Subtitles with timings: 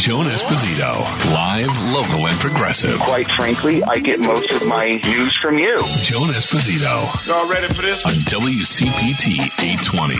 [0.00, 1.04] Joan Esposito,
[1.34, 2.98] live, local, and progressive.
[3.00, 5.76] Quite frankly, I get most of my news from you.
[5.98, 8.02] Joan Esposito Y'all ready for this?
[8.06, 10.14] on WCPT 820.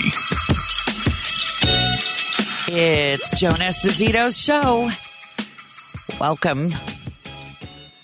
[2.79, 4.91] It's Joan Esposito's show.
[6.21, 6.75] Welcome.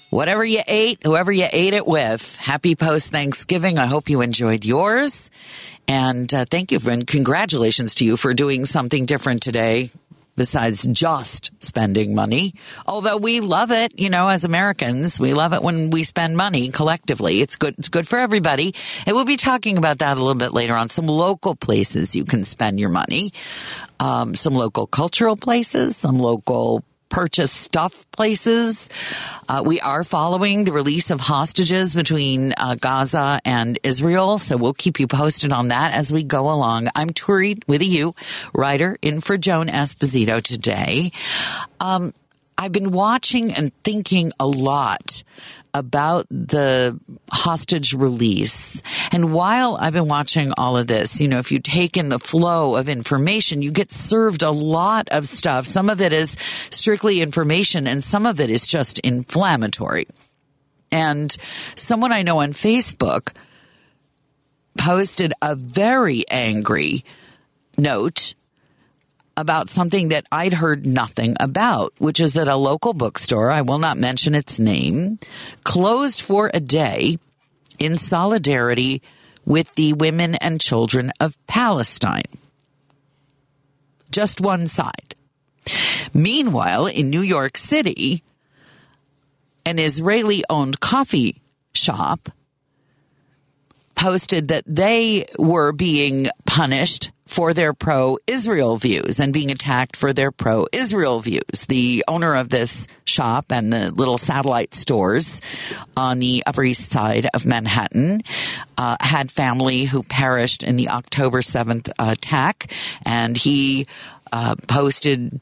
[0.08, 3.78] Whatever you ate, whoever you ate it with, happy post Thanksgiving.
[3.78, 5.30] I hope you enjoyed yours.
[5.86, 9.90] And uh, thank you and congratulations to you for doing something different today
[10.36, 12.54] besides just spending money.
[12.86, 16.70] Although we love it, you know, as Americans, we love it when we spend money
[16.70, 17.40] collectively.
[17.40, 17.74] It's good.
[17.78, 18.74] It's good for everybody.
[19.06, 20.88] And we'll be talking about that a little bit later on.
[20.88, 23.32] Some local places you can spend your money.
[23.98, 28.88] Um, some local cultural places, some local purchase stuff places.
[29.48, 34.74] Uh, we are following the release of hostages between uh, Gaza and Israel, so we'll
[34.74, 36.88] keep you posted on that as we go along.
[36.94, 38.14] I'm Turi with you,
[38.52, 41.10] Ryder in for Joan Esposito today.
[41.80, 42.12] Um,
[42.58, 45.22] I've been watching and thinking a lot
[45.78, 46.98] about the
[47.30, 48.82] hostage release.
[49.12, 52.18] And while I've been watching all of this, you know, if you take in the
[52.18, 55.66] flow of information, you get served a lot of stuff.
[55.66, 56.36] Some of it is
[56.70, 60.06] strictly information and some of it is just inflammatory.
[60.90, 61.36] And
[61.74, 63.34] someone I know on Facebook
[64.78, 67.04] posted a very angry
[67.76, 68.34] note
[69.36, 73.78] about something that I'd heard nothing about, which is that a local bookstore, I will
[73.78, 75.18] not mention its name,
[75.64, 77.18] closed for a day
[77.78, 79.02] in solidarity
[79.44, 82.24] with the women and children of Palestine.
[84.10, 85.14] Just one side.
[86.14, 88.22] Meanwhile, in New York City,
[89.64, 91.42] an Israeli owned coffee
[91.74, 92.30] shop
[93.96, 100.12] posted that they were being punished for their pro Israel views and being attacked for
[100.12, 101.66] their pro Israel views.
[101.68, 105.42] The owner of this shop and the little satellite stores
[105.96, 108.20] on the Upper East Side of Manhattan
[108.78, 112.70] uh, had family who perished in the October 7th attack,
[113.04, 113.86] and he
[114.32, 115.40] uh, posted.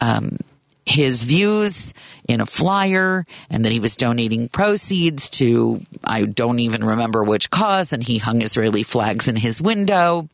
[0.00, 0.38] Um,
[0.86, 1.92] his views
[2.28, 7.50] in a flyer and that he was donating proceeds to, I don't even remember which
[7.50, 10.28] cause, and he hung Israeli flags in his window.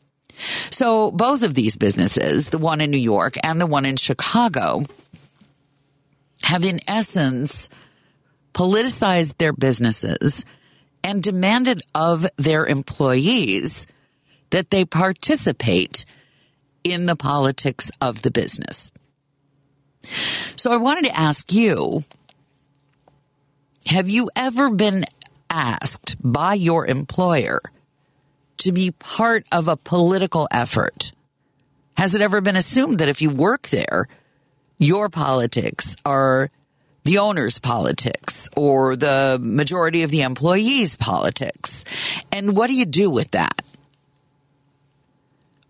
[0.69, 4.85] So both of these businesses, the one in New York and the one in Chicago,
[6.43, 7.69] have in essence
[8.53, 10.45] politicized their businesses
[11.03, 13.87] and demanded of their employees
[14.51, 16.05] that they participate
[16.83, 18.91] in the politics of the business.
[20.55, 22.03] So I wanted to ask you,
[23.85, 25.05] have you ever been
[25.49, 27.61] asked by your employer
[28.57, 31.11] to be part of a political effort?
[31.97, 34.07] Has it ever been assumed that if you work there,
[34.77, 36.49] your politics are
[37.03, 41.85] the owner's politics or the majority of the employees' politics?
[42.31, 43.61] And what do you do with that?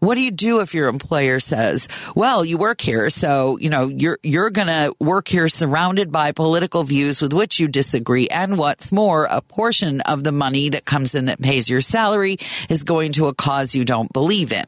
[0.04, 3.88] What do you do if your employer says, well, you work here, so, you know,
[3.88, 8.28] you're, you're gonna work here surrounded by political views with which you disagree.
[8.28, 12.36] And what's more, a portion of the money that comes in that pays your salary
[12.68, 14.66] is going to a cause you don't believe in.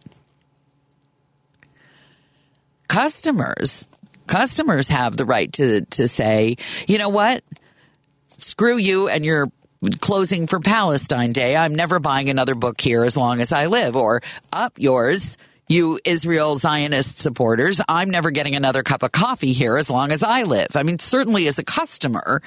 [2.87, 3.85] Customers,
[4.27, 6.55] customers have the right to, to say,
[6.87, 7.43] you know what?
[8.37, 9.51] Screw you and your
[9.89, 11.55] closing for Palestine Day.
[11.55, 13.95] I'm never buying another book here as long as I live.
[13.95, 15.37] Or up yours,
[15.67, 17.81] you Israel Zionist supporters.
[17.87, 20.75] I'm never getting another cup of coffee here as long as I live.
[20.75, 22.41] I mean, certainly as a customer,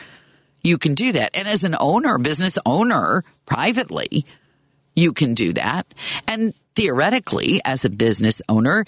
[0.63, 1.37] you can do that.
[1.37, 4.25] And as an owner, business owner, privately,
[4.95, 5.93] you can do that.
[6.27, 8.85] And theoretically, as a business owner,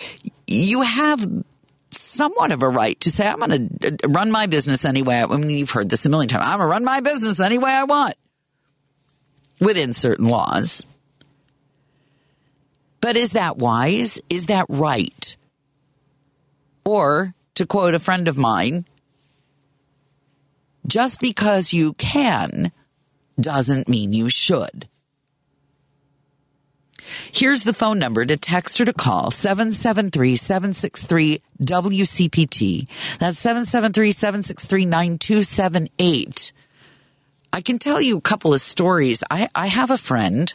[0.47, 1.45] you have
[1.91, 5.23] somewhat of a right to say, I'm going to uh, run my business any way.
[5.23, 6.45] I mean, you've heard this a million times.
[6.45, 8.15] I'm going to run my business any way I want
[9.61, 10.85] within certain laws.
[13.01, 14.21] But is that wise?
[14.29, 15.37] Is that right?
[16.85, 18.85] Or, to quote a friend of mine,
[20.87, 22.73] just because you can
[23.39, 24.89] doesn't mean you should.
[27.33, 32.89] Here's the phone number to text or to call 773 763 WCPT.
[33.19, 36.53] That's 773 763 9278.
[37.53, 39.23] I can tell you a couple of stories.
[39.31, 40.53] I, I have a friend,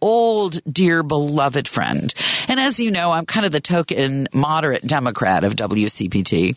[0.00, 2.12] old, dear, beloved friend.
[2.48, 6.56] And as you know, I'm kind of the token moderate Democrat of WCPT.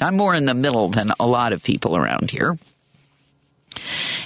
[0.00, 2.58] I'm more in the middle than a lot of people around here.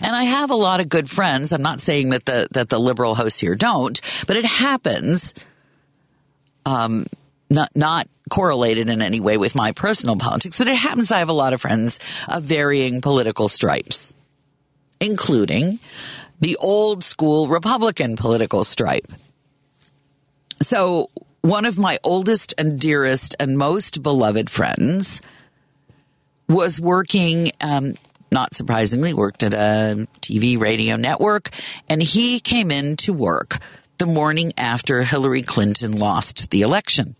[0.00, 1.52] And I have a lot of good friends.
[1.52, 5.34] I'm not saying that the that the liberal hosts here don't, but it happens.
[6.66, 7.06] Um,
[7.50, 11.28] not not correlated in any way with my personal politics, but it happens I have
[11.28, 14.14] a lot of friends of varying political stripes,
[15.04, 15.78] including
[16.40, 19.12] the old school Republican political stripe.
[20.60, 21.10] So
[21.42, 25.20] one of my oldest and dearest and most beloved friends
[26.48, 27.94] was working, um,
[28.30, 31.50] not surprisingly, worked at a TV radio network,
[31.88, 33.58] and he came in to work
[33.98, 37.14] the morning after Hillary Clinton lost the election.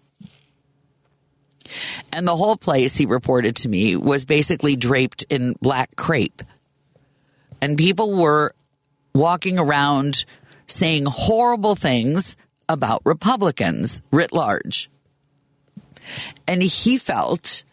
[2.12, 6.42] And the whole place, he reported to me, was basically draped in black crepe.
[7.64, 8.55] And people were
[9.14, 10.26] walking around
[10.66, 12.37] saying horrible things
[12.69, 14.90] about Republicans writ large.
[16.46, 17.64] And he felt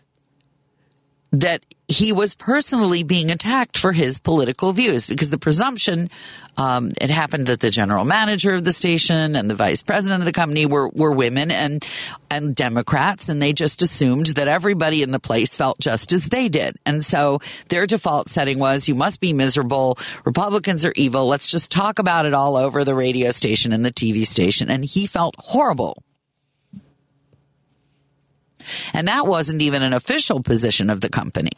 [1.34, 6.10] that he was personally being attacked for his political views because the presumption
[6.58, 10.26] um, it happened that the general manager of the station and the vice president of
[10.26, 11.88] the company were were women and
[12.30, 16.50] and Democrats, and they just assumed that everybody in the place felt just as they
[16.50, 17.40] did, and so
[17.70, 19.98] their default setting was you must be miserable.
[20.26, 21.28] Republicans are evil.
[21.28, 24.84] Let's just talk about it all over the radio station and the TV station, and
[24.84, 26.04] he felt horrible.
[28.94, 31.52] And that wasn't even an official position of the company.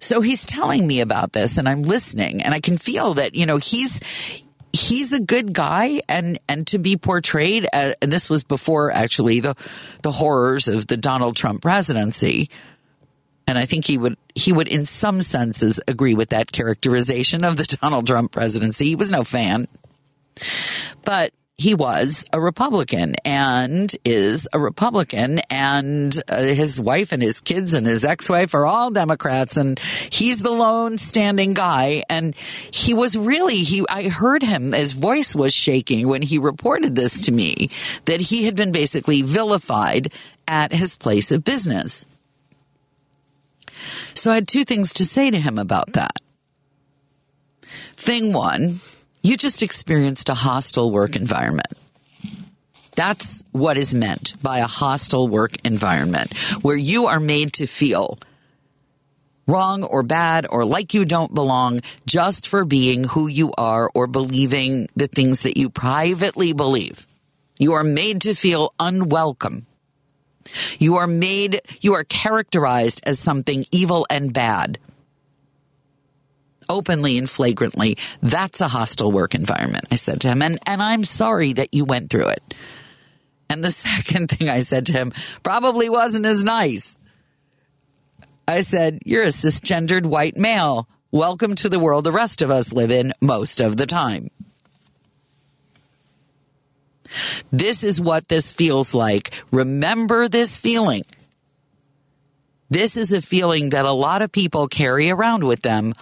[0.00, 3.46] So he's telling me about this and I'm listening and I can feel that, you
[3.46, 4.00] know, he's,
[4.72, 9.40] he's a good guy and and to be portrayed as, and this was before actually
[9.40, 9.54] the
[10.02, 12.50] the horrors of the Donald Trump presidency.
[13.46, 17.56] And I think he would he would in some senses agree with that characterization of
[17.56, 18.86] the Donald Trump presidency.
[18.86, 19.66] He was no fan.
[21.04, 27.40] But he was a Republican and is a Republican and uh, his wife and his
[27.40, 29.76] kids and his ex-wife are all Democrats and
[30.10, 35.34] he's the lone standing guy and he was really he I heard him his voice
[35.34, 37.70] was shaking when he reported this to me
[38.04, 40.12] that he had been basically vilified
[40.46, 42.06] at his place of business.
[44.14, 46.16] So I had two things to say to him about that.
[47.96, 48.80] Thing one,
[49.28, 51.72] you just experienced a hostile work environment.
[52.96, 58.18] That's what is meant by a hostile work environment where you are made to feel
[59.46, 64.06] wrong or bad or like you don't belong just for being who you are or
[64.06, 67.06] believing the things that you privately believe.
[67.58, 69.66] You are made to feel unwelcome.
[70.78, 74.78] You are made, you are characterized as something evil and bad
[76.68, 79.86] openly and flagrantly, that's a hostile work environment.
[79.90, 82.54] I said to him, and, and I'm sorry that you went through it.
[83.48, 85.12] And the second thing I said to him
[85.42, 86.98] probably wasn't as nice.
[88.46, 90.88] I said, you're a cisgendered white male.
[91.10, 94.30] Welcome to the world the rest of us live in most of the time.
[97.50, 99.30] This is what this feels like.
[99.50, 101.04] Remember this feeling.
[102.70, 105.94] This is a feeling that a lot of people carry around with them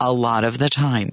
[0.00, 1.10] a lot of the time.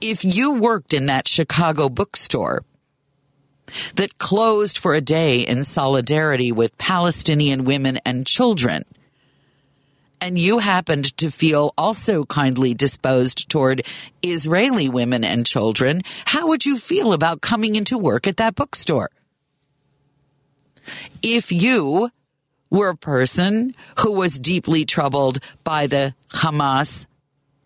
[0.00, 2.64] If you worked in that Chicago bookstore
[3.96, 8.84] that closed for a day in solidarity with Palestinian women and children,
[10.20, 13.84] and you happened to feel also kindly disposed toward
[14.22, 19.10] Israeli women and children, how would you feel about coming into work at that bookstore?
[21.22, 22.10] If you
[22.70, 27.06] were a person who was deeply troubled by the Hamas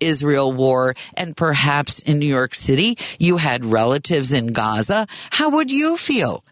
[0.03, 5.71] Israel war and perhaps in New York City you had relatives in Gaza, how would
[5.71, 6.45] you feel?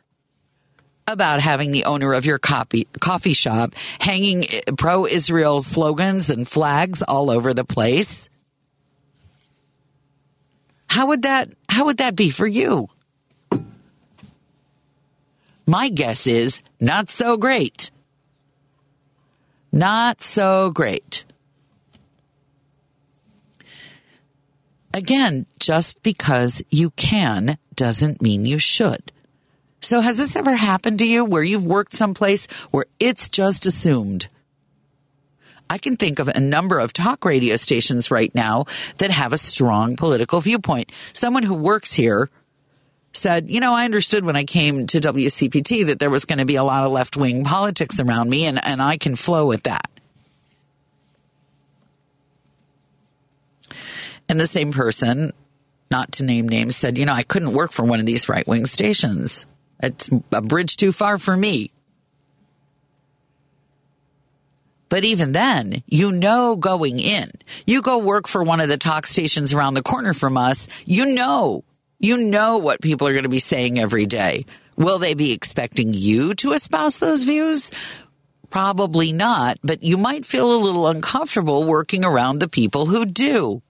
[1.07, 4.45] About having the owner of your coffee, coffee shop hanging
[4.79, 8.31] pro Israel slogans and flags all over the place.
[10.89, 12.89] How would that, how would that be for you?
[15.67, 17.91] My guess is not so great.
[19.73, 21.25] Not so great.
[24.93, 29.13] Again, just because you can doesn't mean you should.
[29.81, 34.29] So has this ever happened to you where you've worked someplace where it's just assumed?
[35.71, 38.65] I can think of a number of talk radio stations right now
[38.99, 40.91] that have a strong political viewpoint.
[41.13, 42.29] Someone who works here
[43.13, 46.45] said, you know, I understood when I came to WCPT that there was going to
[46.45, 49.63] be a lot of left wing politics around me and, and I can flow with
[49.63, 49.89] that.
[54.31, 55.33] And the same person,
[55.91, 58.47] not to name names, said, you know, I couldn't work for one of these right
[58.47, 59.45] wing stations.
[59.83, 61.73] It's a bridge too far for me.
[64.89, 67.31] But even then, you know, going in,
[67.67, 71.15] you go work for one of the talk stations around the corner from us, you
[71.15, 71.65] know,
[71.99, 74.47] you know what people are going to be saying every day
[74.81, 77.71] Will they be expecting you to espouse those views?
[78.49, 83.61] Probably not, but you might feel a little uncomfortable working around the people who do.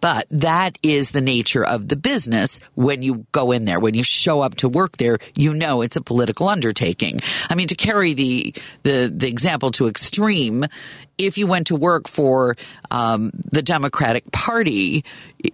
[0.00, 3.80] But that is the nature of the business when you go in there.
[3.80, 7.20] When you show up to work there, you know it's a political undertaking.
[7.48, 10.64] I mean, to carry the, the, the example to extreme,
[11.18, 12.56] if you went to work for
[12.90, 15.04] um, the Democratic Party,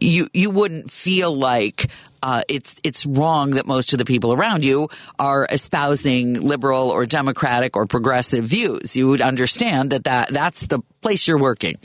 [0.01, 1.91] you you wouldn't feel like
[2.23, 4.89] uh, it's it's wrong that most of the people around you
[5.19, 8.97] are espousing liberal or democratic or progressive views.
[8.97, 11.79] You would understand that, that that's the place you're working.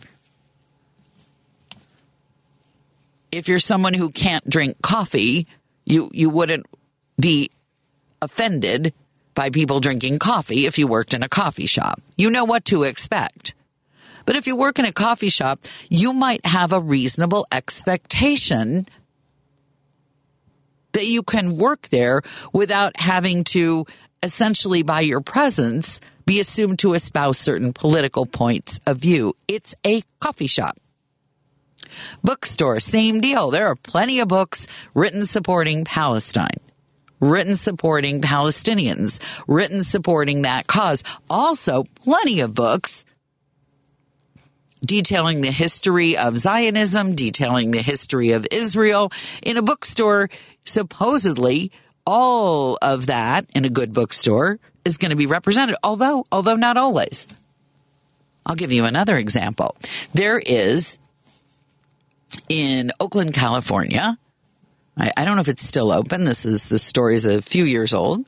[3.34, 5.48] If you're someone who can't drink coffee,
[5.86, 6.66] you, you wouldn't
[7.20, 7.50] be
[8.22, 8.94] offended
[9.34, 12.00] by people drinking coffee if you worked in a coffee shop.
[12.16, 13.56] You know what to expect.
[14.26, 18.88] But if you work in a coffee shop, you might have a reasonable expectation
[20.94, 22.22] that you can work there
[22.54, 23.86] without having to
[24.22, 29.36] essentially by your presence be assumed to espouse certain political points of view.
[29.48, 30.78] It's a coffee shop.
[32.24, 33.52] Bookstore, same deal.
[33.52, 36.60] There are plenty of books written supporting Palestine,
[37.20, 41.04] written supporting Palestinians, written supporting that cause.
[41.30, 43.06] Also, plenty of books
[44.86, 49.12] detailing the history of Zionism, detailing the history of Israel.
[49.42, 50.30] In a bookstore,
[50.66, 51.72] supposedly,
[52.06, 56.78] all of that in a good bookstore is going to be represented, although, although not
[56.78, 57.28] always.
[58.46, 59.76] I'll give you another example.
[60.14, 61.00] There is
[62.50, 64.18] in Oakland, California.
[64.98, 66.24] I, I, don't know if it's still open.
[66.24, 68.26] This is the story is a few years old.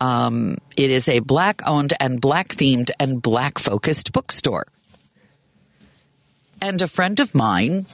[0.00, 4.66] Um, it is a black owned and black themed and black focused bookstore.
[6.60, 7.86] And a friend of mine,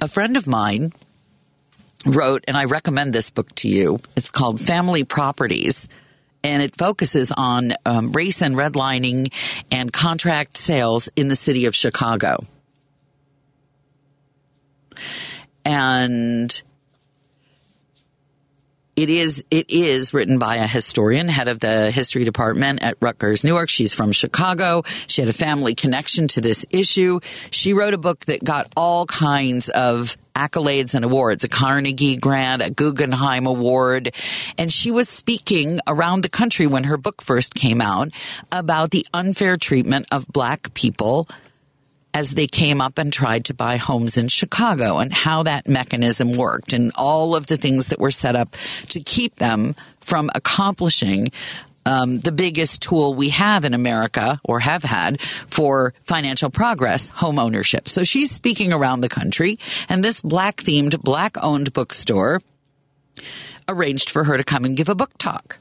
[0.00, 0.92] a friend of mine
[2.06, 4.00] wrote, and I recommend this book to you.
[4.16, 5.88] It's called Family Properties
[6.44, 9.32] and it focuses on um, race and redlining
[9.70, 12.38] and contract sales in the city of Chicago.
[15.64, 16.62] And
[18.94, 23.42] it is it is written by a historian, head of the history department at Rutgers
[23.44, 23.70] Newark.
[23.70, 24.82] She's from Chicago.
[25.06, 27.20] She had a family connection to this issue.
[27.50, 32.62] She wrote a book that got all kinds of accolades and awards, a Carnegie Grant,
[32.62, 34.14] a Guggenheim Award.
[34.58, 38.10] And she was speaking around the country when her book first came out
[38.50, 41.28] about the unfair treatment of black people
[42.14, 46.32] as they came up and tried to buy homes in Chicago and how that mechanism
[46.32, 48.50] worked and all of the things that were set up
[48.88, 51.28] to keep them from accomplishing
[51.84, 57.38] um, the biggest tool we have in America or have had for financial progress, home
[57.38, 57.88] ownership.
[57.88, 62.40] So she's speaking around the country and this black themed, black owned bookstore
[63.68, 65.58] arranged for her to come and give a book talk.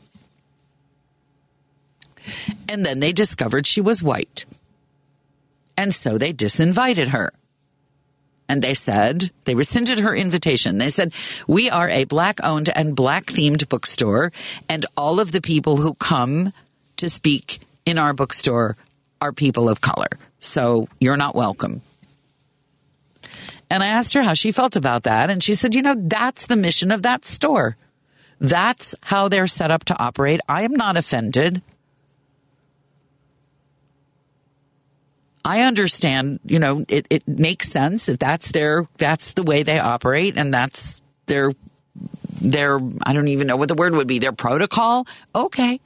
[2.70, 4.46] And then they discovered she was white.
[5.82, 7.34] And so they disinvited her.
[8.48, 10.78] And they said, they rescinded her invitation.
[10.78, 11.12] They said,
[11.48, 14.32] we are a black owned and black themed bookstore,
[14.70, 16.54] and all of the people who come
[16.98, 18.78] to speak in our bookstore
[19.22, 20.20] are people of color.
[20.40, 21.82] So you're not welcome.
[23.72, 25.32] And I asked her how she felt about that.
[25.32, 27.76] And she said, you know, that's the mission of that store.
[28.40, 30.42] That's how they're set up to operate.
[30.48, 31.64] I am not offended.
[35.44, 39.80] I understand, you know, it, it makes sense if that's their, that's the way they
[39.80, 41.52] operate and that's their,
[42.40, 45.08] their, I don't even know what the word would be, their protocol.
[45.34, 45.80] Okay.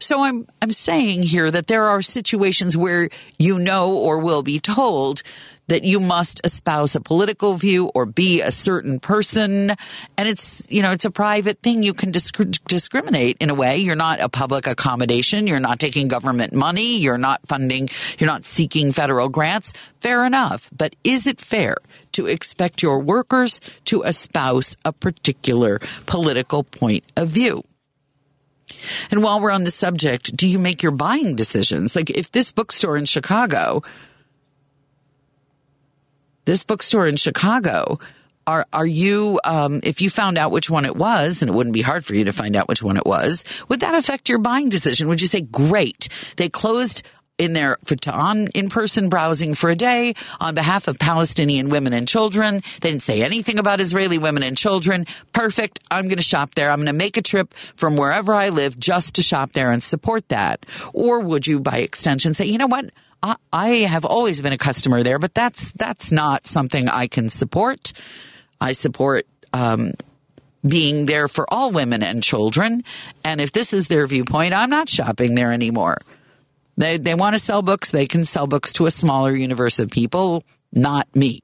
[0.00, 4.60] So I'm, I'm saying here that there are situations where you know or will be
[4.60, 5.22] told
[5.68, 9.70] that you must espouse a political view or be a certain person.
[10.16, 11.82] And it's, you know, it's a private thing.
[11.82, 13.78] You can disc- discriminate in a way.
[13.78, 15.46] You're not a public accommodation.
[15.46, 16.96] You're not taking government money.
[16.96, 19.72] You're not funding, you're not seeking federal grants.
[20.00, 20.68] Fair enough.
[20.76, 21.76] But is it fair
[22.12, 27.64] to expect your workers to espouse a particular political point of view?
[29.10, 31.96] And while we're on the subject, do you make your buying decisions?
[31.96, 33.82] Like if this bookstore in Chicago
[36.48, 37.98] this bookstore in Chicago,
[38.46, 41.74] are are you um, if you found out which one it was and it wouldn't
[41.74, 44.38] be hard for you to find out which one it was would that affect your
[44.38, 47.02] buying decision would you say great they closed
[47.36, 52.08] in their for on in-person browsing for a day on behalf of Palestinian women and
[52.08, 52.62] children.
[52.80, 55.06] They didn't say anything about Israeli women and children.
[55.32, 55.78] Perfect.
[55.90, 56.70] I'm going to shop there.
[56.70, 59.84] I'm going to make a trip from wherever I live just to shop there and
[59.84, 60.66] support that.
[60.92, 62.90] Or would you, by extension, say, you know what?
[63.22, 67.92] I, have always been a customer there, but that's that's not something I can support.
[68.60, 69.92] I support um,
[70.66, 72.84] being there for all women and children.
[73.24, 75.98] And if this is their viewpoint, I'm not shopping there anymore.
[76.76, 77.90] They, they want to sell books.
[77.90, 81.40] They can sell books to a smaller universe of people, not me.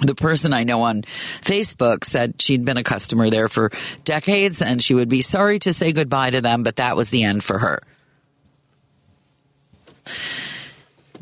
[0.00, 1.02] The person I know on
[1.42, 3.72] Facebook said she'd been a customer there for
[4.04, 7.24] decades and she would be sorry to say goodbye to them, but that was the
[7.24, 7.80] end for her.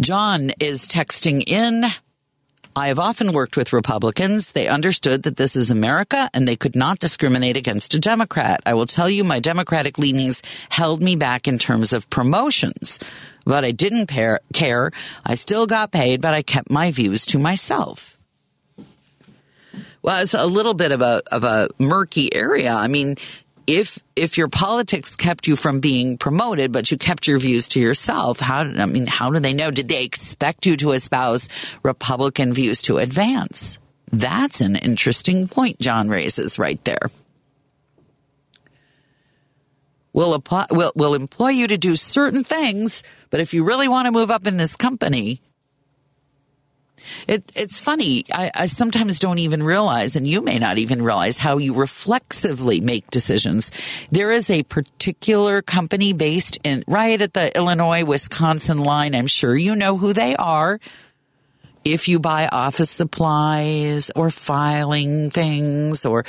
[0.00, 1.84] John is texting in
[2.76, 4.52] I have often worked with Republicans.
[4.52, 8.60] They understood that this is America and they could not discriminate against a Democrat.
[8.66, 12.98] I will tell you my Democratic leanings held me back in terms of promotions,
[13.46, 14.90] but I didn't care.
[15.24, 18.18] I still got paid, but I kept my views to myself.
[20.02, 22.74] Well, it's a little bit of a, of a murky area.
[22.74, 23.16] I mean,
[23.66, 27.80] if if your politics kept you from being promoted, but you kept your views to
[27.80, 29.70] yourself, how I mean, how do they know?
[29.70, 31.48] Did they expect you to espouse
[31.82, 33.78] Republican views to advance?
[34.12, 37.10] That's an interesting point John raises right there.
[40.12, 44.06] We'll, apply, we'll, we'll employ you to do certain things, but if you really want
[44.06, 45.42] to move up in this company,
[47.26, 48.24] it, it's funny.
[48.32, 52.80] I, I sometimes don't even realize, and you may not even realize how you reflexively
[52.80, 53.70] make decisions.
[54.10, 59.14] There is a particular company based in right at the Illinois Wisconsin line.
[59.14, 60.80] I'm sure you know who they are.
[61.84, 66.24] If you buy office supplies or filing things or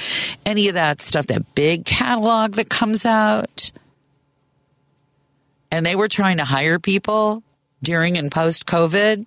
[0.46, 3.72] any of that stuff, that big catalog that comes out,
[5.72, 7.42] and they were trying to hire people
[7.82, 9.26] during and post COVID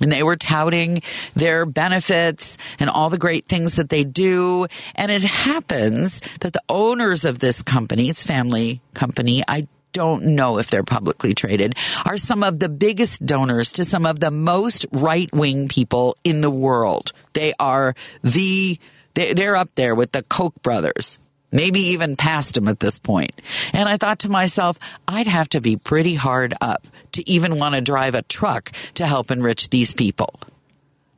[0.00, 1.02] and they were touting
[1.34, 4.66] their benefits and all the great things that they do.
[4.94, 10.58] And it happens that the owners of this company, it's family company, I don't know
[10.58, 11.74] if they're publicly traded,
[12.04, 16.40] are some of the biggest donors to some of the most right wing people in
[16.40, 17.12] the world.
[17.32, 18.78] They are the,
[19.14, 21.18] they're up there with the Koch brothers
[21.50, 23.40] maybe even past him at this point.
[23.72, 26.86] And I thought to myself, I'd have to be pretty hard up
[27.18, 30.38] to even want to drive a truck to help enrich these people.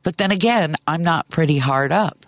[0.01, 2.25] But then again, I'm not pretty hard up.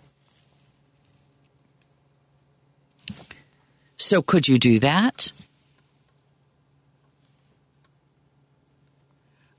[3.98, 5.34] So could you do that?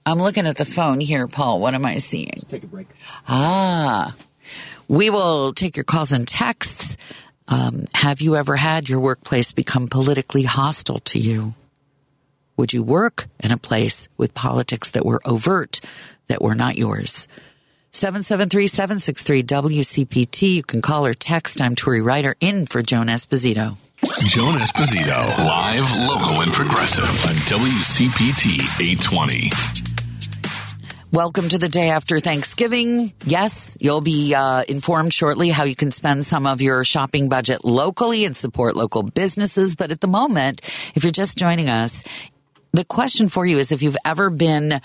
[0.06, 1.60] I'm looking at the phone here, Paul.
[1.60, 2.30] What am I seeing?
[2.36, 2.86] Let's take a break.
[3.26, 4.14] Ah,
[4.86, 6.96] we will take your calls and texts.
[7.48, 11.54] Um, have you ever had your workplace become politically hostile to you?
[12.56, 15.80] Would you work in a place with politics that were overt,
[16.28, 17.26] that were not yours?
[17.92, 20.54] 773-763-WCPT.
[20.54, 21.60] You can call or text.
[21.60, 23.76] I'm Turi Ryder in for Joan Esposito.
[24.26, 29.50] Joan Esposito, live, local, and progressive on WCPT 820.
[31.10, 33.12] Welcome to the day after Thanksgiving.
[33.24, 37.64] Yes, you'll be uh, informed shortly how you can spend some of your shopping budget
[37.64, 39.76] locally and support local businesses.
[39.76, 40.60] But at the moment,
[40.96, 42.02] if you're just joining us,
[42.74, 44.80] the question for you is if you've ever been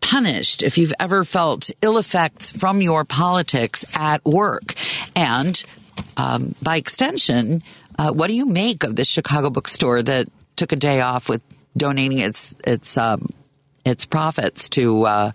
[0.00, 4.74] punished, if you've ever felt ill effects from your politics at work,
[5.14, 5.62] and
[6.16, 7.62] um, by extension,
[7.96, 11.44] uh, what do you make of this Chicago bookstore that took a day off with
[11.76, 13.28] donating its its um,
[13.84, 15.32] its profits to uh,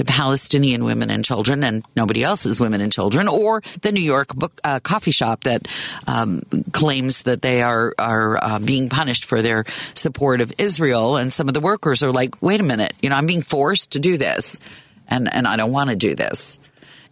[0.00, 4.34] to Palestinian women and children and nobody else's women and children, or the New York
[4.34, 5.68] book uh, coffee shop that
[6.06, 6.40] um,
[6.72, 11.48] claims that they are are uh, being punished for their support of Israel, and some
[11.48, 14.16] of the workers are like, "Wait a minute, you know, I'm being forced to do
[14.16, 14.58] this,
[15.06, 16.58] and and I don't want to do this."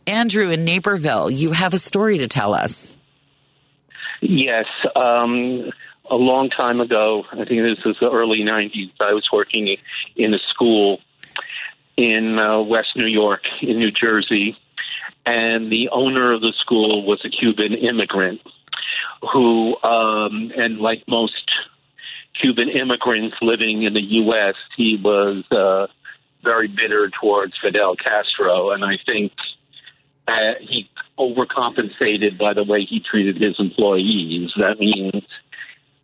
[0.07, 2.95] Andrew in Naperville, you have a story to tell us.
[4.23, 4.65] Yes.
[4.97, 5.71] Um,
[6.11, 9.77] a long time ago, I think this was the early 90s, I was working
[10.17, 11.01] in a school
[11.99, 14.57] in uh, West New York, in New Jersey,
[15.27, 18.41] and the owner of the school was a Cuban immigrant
[19.33, 21.51] who, um, and like most
[22.41, 25.89] Cuban immigrants living in the U.S., he was uh,
[26.45, 29.33] very bitter towards Fidel Castro, and I think
[30.29, 34.53] uh, he overcompensated by the way he treated his employees.
[34.57, 35.25] That means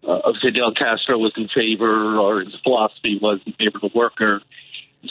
[0.03, 4.43] uh, Fidel Castro was in favor, or his philosophy was in favor of the worker.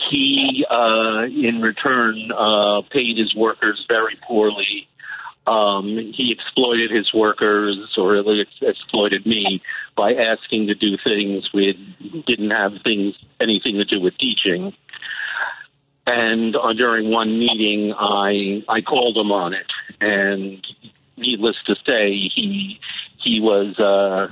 [0.10, 4.88] He, uh, in return, uh, paid his workers very poorly.
[5.45, 9.62] Um, he exploited his workers, or really exploited me,
[9.95, 11.73] by asking to do things we
[12.25, 14.73] didn't have things anything to do with teaching.
[16.08, 19.67] And uh, during one meeting, I I called him on it,
[20.01, 20.65] and
[21.17, 22.79] needless to say, he
[23.17, 24.32] he was uh,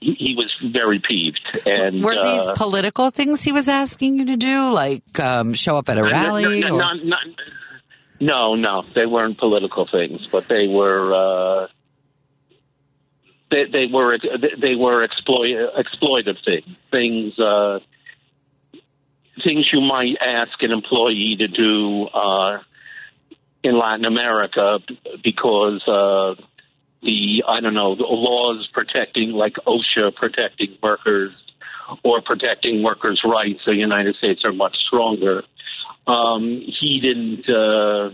[0.00, 1.40] he, he was very peeved.
[1.66, 5.76] And Were these uh, political things he was asking you to do, like um, show
[5.76, 6.60] up at a rally?
[6.60, 7.16] No, or- no, no,
[8.20, 11.64] no, no, they weren't political things, but they were.
[11.64, 11.66] Uh,
[13.50, 14.18] they, they were
[14.60, 17.78] they were exploit, exploitive things, things uh,
[19.42, 22.58] things you might ask an employee to do uh,
[23.62, 24.80] in Latin America
[25.22, 26.34] because uh,
[27.02, 31.32] the I don't know the laws protecting like OSHA protecting workers
[32.02, 35.42] or protecting workers' rights the United States are much stronger.
[36.06, 37.48] Um, he didn't.
[37.48, 38.10] Uh,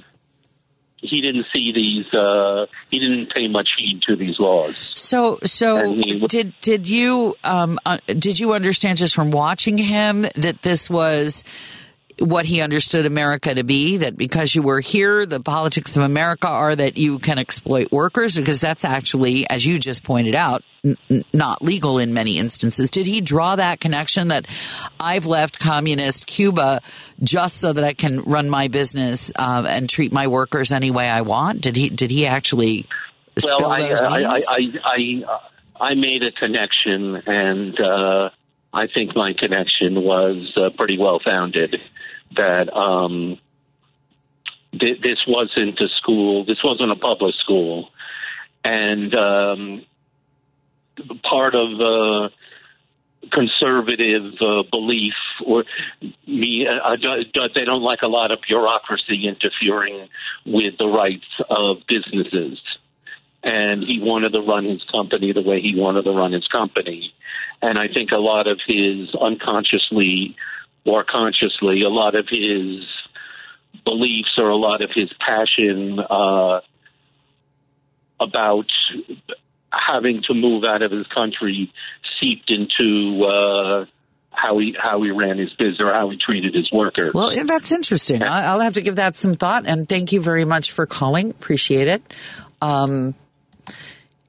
[0.97, 2.13] he didn't see these.
[2.15, 4.93] Uh, he didn't pay much heed to these laws.
[4.95, 10.23] So, so he did did you um, uh, did you understand just from watching him
[10.35, 11.45] that this was
[12.19, 13.99] what he understood America to be?
[13.99, 18.37] That because you were here, the politics of America are that you can exploit workers
[18.37, 22.91] because that's actually, as you just pointed out, n- not legal in many instances.
[22.91, 24.47] Did he draw that connection that
[25.01, 26.81] I've left communist Cuba
[27.23, 31.09] just so that I can run my business uh, and treat my workers any way
[31.09, 31.63] I want?
[31.63, 32.87] Did he did he actually?
[33.43, 34.41] Well, spill I, those I, I.
[34.49, 35.41] I, I,
[35.81, 38.31] I made a connection, and uh,
[38.73, 41.81] I think my connection was uh, pretty well founded.
[42.37, 43.39] That um,
[44.79, 46.45] th- this wasn't a school.
[46.45, 47.91] This wasn't a public school,
[48.65, 49.85] and um,
[51.23, 52.29] part of uh,
[53.33, 55.65] conservative uh, belief or
[56.27, 56.97] me uh,
[57.55, 60.09] they don't like a lot of bureaucracy interfering
[60.47, 62.61] with the rights of businesses
[63.43, 67.13] and he wanted to run his company the way he wanted to run his company
[67.63, 70.37] and i think a lot of his unconsciously
[70.85, 72.85] or consciously a lot of his
[73.85, 76.61] beliefs or a lot of his passion uh,
[78.21, 78.67] about
[79.73, 81.73] having to move out of his country
[82.21, 83.85] seeped into uh,
[84.31, 87.13] how he how he ran his business or how he treated his workers.
[87.15, 88.23] Well, that's interesting.
[88.23, 89.67] I- I'll have to give that some thought.
[89.67, 91.31] And thank you very much for calling.
[91.31, 92.03] Appreciate it.
[92.63, 93.15] Um,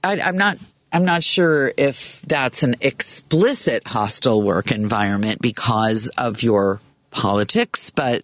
[0.03, 0.57] I, I'm not.
[0.95, 6.79] I'm not sure if that's an explicit hostile work environment because of your
[7.11, 8.23] politics, but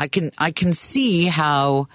[0.00, 1.86] I can I can see how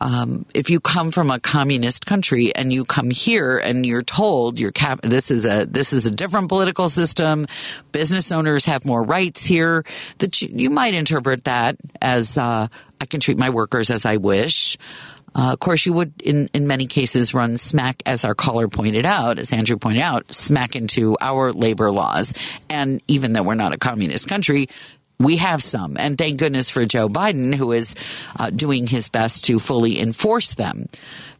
[0.00, 4.58] um, if you come from a communist country and you come here and you're told
[4.58, 7.46] you're cap- this is a this is a different political system,
[7.92, 9.84] business owners have more rights here,
[10.18, 12.66] that you, you might interpret that as uh,
[13.00, 14.76] I can treat my workers as I wish.
[15.36, 19.04] Uh, of course, you would, in, in many cases, run smack, as our caller pointed
[19.04, 22.32] out, as Andrew pointed out, smack into our labor laws.
[22.70, 24.68] And even though we're not a communist country,
[25.18, 25.98] we have some.
[25.98, 27.94] And thank goodness for Joe Biden, who is
[28.38, 30.88] uh, doing his best to fully enforce them.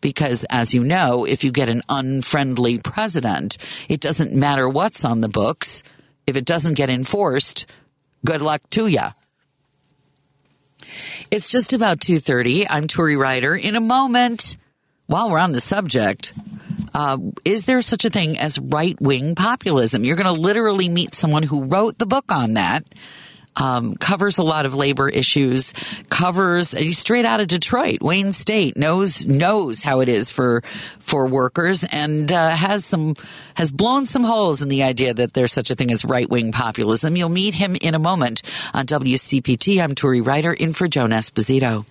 [0.02, 3.56] Because as you know, if you get an unfriendly president,
[3.88, 5.82] it doesn't matter what's on the books.
[6.26, 7.64] If it doesn't get enforced,
[8.26, 9.12] good luck to ya.
[11.30, 12.66] It's just about 2.30.
[12.68, 13.54] I'm Turi Ryder.
[13.54, 14.56] In a moment,
[15.06, 16.32] while we're on the subject,
[16.94, 20.04] uh, is there such a thing as right-wing populism?
[20.04, 22.84] You're going to literally meet someone who wrote the book on that.
[23.56, 25.72] Um, covers a lot of labor issues.
[26.10, 30.62] Covers he's straight out of Detroit, Wayne State knows knows how it is for
[30.98, 33.14] for workers, and uh, has some
[33.54, 36.52] has blown some holes in the idea that there's such a thing as right wing
[36.52, 37.16] populism.
[37.16, 38.42] You'll meet him in a moment
[38.74, 39.82] on WCPT.
[39.82, 41.86] I'm Turi Ryder in for Joan Esposito.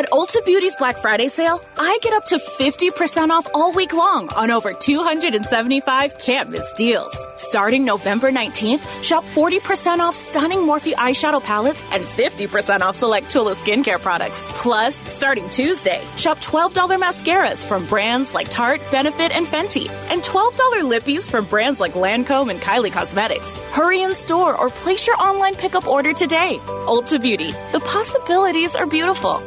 [0.00, 4.32] At Ulta Beauty's Black Friday sale, I get up to 50% off all week long
[4.32, 7.14] on over 275 can't miss deals.
[7.36, 13.54] Starting November 19th, shop 40% off stunning Morphe eyeshadow palettes and 50% off select Tula
[13.54, 14.46] skincare products.
[14.50, 20.52] Plus, starting Tuesday, shop $12 mascaras from brands like Tarte, Benefit, and Fenty, and $12
[20.82, 23.56] lippies from brands like Lancome and Kylie Cosmetics.
[23.72, 26.58] Hurry in store or place your online pickup order today.
[26.86, 29.42] Ulta Beauty, the possibilities are beautiful.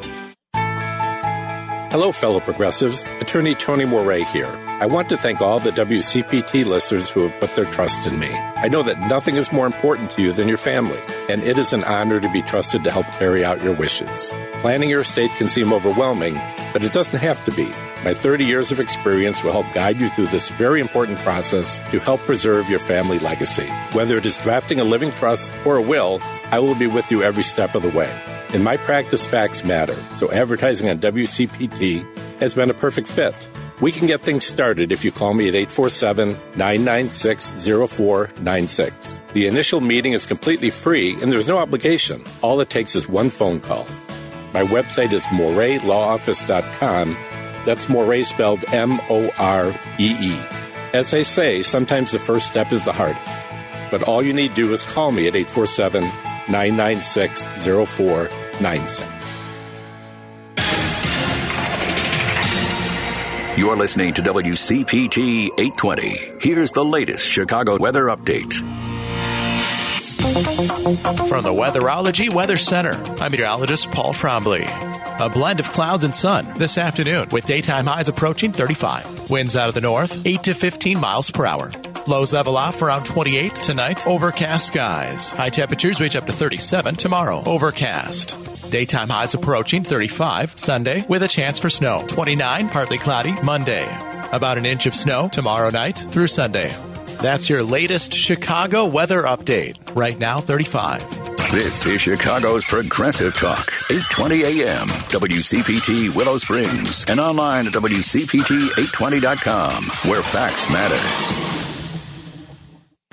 [1.94, 3.08] Hello, fellow progressives.
[3.22, 4.48] Attorney Tony Morey here.
[4.66, 8.34] I want to thank all the WCPT listeners who have put their trust in me.
[8.34, 11.72] I know that nothing is more important to you than your family, and it is
[11.72, 14.34] an honor to be trusted to help carry out your wishes.
[14.62, 16.34] Planning your estate can seem overwhelming,
[16.74, 17.70] but it doesn't have to be.
[18.04, 22.00] My 30 years of experience will help guide you through this very important process to
[22.00, 23.68] help preserve your family legacy.
[23.92, 27.22] Whether it is drafting a living trust or a will, I will be with you
[27.22, 28.12] every step of the way.
[28.54, 32.06] In my practice, facts matter, so advertising on WCPT
[32.38, 33.50] has been a perfect fit.
[33.82, 39.22] We can get things started if you call me at 847 996 0496.
[39.34, 42.24] The initial meeting is completely free and there's no obligation.
[42.44, 43.88] All it takes is one phone call.
[44.54, 47.18] My website is moreylawoffice.com.
[47.66, 50.40] That's Morey spelled M O R E E.
[50.94, 53.40] As they say, sometimes the first step is the hardest.
[53.90, 56.04] But all you need to do is call me at 847
[56.50, 58.43] 996 0496.
[63.58, 66.40] You're listening to WCPT 820.
[66.42, 68.54] Here's the latest Chicago weather update.
[71.30, 74.66] From the Weatherology Weather Center, I'm meteorologist Paul Trombley.
[75.20, 79.30] A blend of clouds and sun this afternoon with daytime highs approaching 35.
[79.30, 81.72] Winds out of the north, 8 to 15 miles per hour.
[82.06, 84.06] Lows level off around 28 tonight.
[84.06, 85.30] Overcast skies.
[85.30, 87.42] High temperatures reach up to 37 tomorrow.
[87.46, 88.36] Overcast.
[88.70, 92.04] Daytime highs approaching 35 Sunday with a chance for snow.
[92.08, 93.86] 29 partly cloudy Monday.
[94.34, 96.76] About an inch of snow tomorrow night through Sunday.
[97.22, 99.78] That's your latest Chicago weather update.
[99.96, 101.52] Right now 35.
[101.52, 110.24] This is Chicago's Progressive Talk, 820 AM, WCPT Willow Springs, and online at WCPT820.com, where
[110.24, 111.53] facts matter.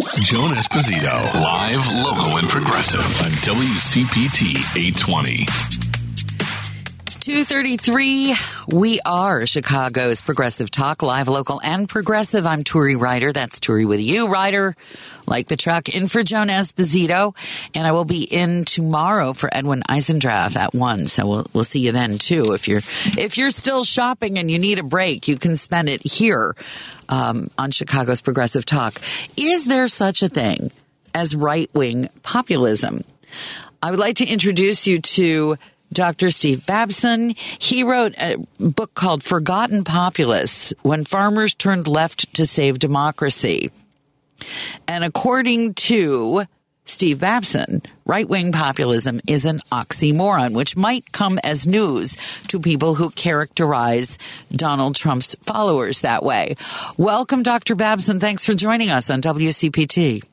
[0.01, 5.90] Joan Esposito, live, local, and progressive on WCPT 820.
[7.31, 8.35] 233.
[8.67, 12.45] We are Chicago's Progressive Talk, live, local, and progressive.
[12.45, 13.31] I'm Turi Ryder.
[13.31, 14.75] That's Turi with you, Ryder.
[15.29, 17.37] Like the truck, in for Joan Esposito.
[17.73, 21.07] And I will be in tomorrow for Edwin Eisendrath at one.
[21.07, 22.53] So we'll, we'll see you then too.
[22.53, 22.83] If you're,
[23.17, 26.57] if you're still shopping and you need a break, you can spend it here,
[27.09, 29.01] um, on Chicago's Progressive Talk.
[29.37, 30.73] Is there such a thing
[31.15, 33.05] as right wing populism?
[33.81, 35.57] I would like to introduce you to
[35.93, 36.31] Dr.
[36.31, 37.35] Steve Babson.
[37.59, 43.71] He wrote a book called Forgotten Populists When Farmers Turned Left to Save Democracy.
[44.87, 46.45] And according to
[46.91, 52.17] Steve Babson, right wing populism is an oxymoron, which might come as news
[52.49, 54.19] to people who characterize
[54.51, 56.57] Donald Trump's followers that way.
[56.97, 57.77] Welcome, Dr.
[57.77, 58.19] Babson.
[58.19, 60.25] Thanks for joining us on WCPT.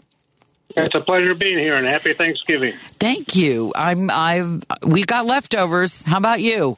[0.77, 2.75] It's a pleasure being here, and happy Thanksgiving.
[2.99, 3.73] Thank you.
[3.75, 4.11] I'm.
[4.11, 4.63] I've.
[4.85, 6.03] We got leftovers.
[6.03, 6.77] How about you?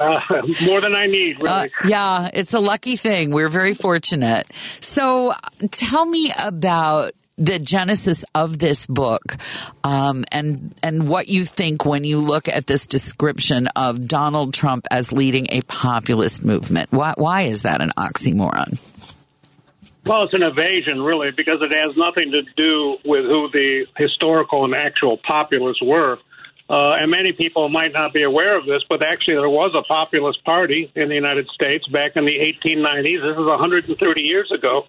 [0.00, 0.18] Uh,
[0.66, 1.48] more than I need, really.
[1.48, 3.30] Uh, yeah, it's a lucky thing.
[3.30, 4.48] We're very fortunate.
[4.80, 5.32] So,
[5.70, 9.36] tell me about the genesis of this book,
[9.84, 14.88] um, and and what you think when you look at this description of Donald Trump
[14.90, 16.90] as leading a populist movement.
[16.90, 18.80] Why why is that an oxymoron?
[20.06, 24.64] Well, it's an evasion, really, because it has nothing to do with who the historical
[24.64, 26.18] and actual populists were.
[26.70, 29.82] Uh, and many people might not be aware of this, but actually there was a
[29.82, 33.22] populist party in the United States back in the 1890s.
[33.22, 34.86] This is 130 years ago.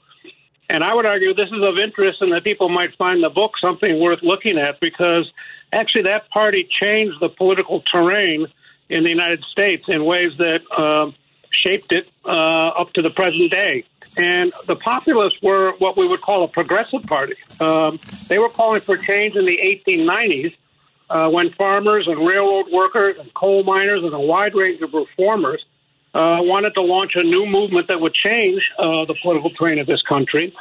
[0.69, 3.53] And I would argue this is of interest and that people might find the book
[3.59, 5.29] something worth looking at because
[5.73, 8.47] actually that party changed the political terrain
[8.87, 11.11] in the United States in ways that uh,
[11.51, 12.29] shaped it uh,
[12.69, 13.83] up to the present day.
[14.17, 17.35] And the populists were what we would call a progressive party.
[17.59, 20.55] Um, they were calling for change in the 1890s
[21.09, 25.63] uh, when farmers and railroad workers and coal miners and a wide range of reformers
[26.13, 29.87] uh, wanted to launch a new movement that would change uh, the political terrain of
[29.87, 30.53] this country.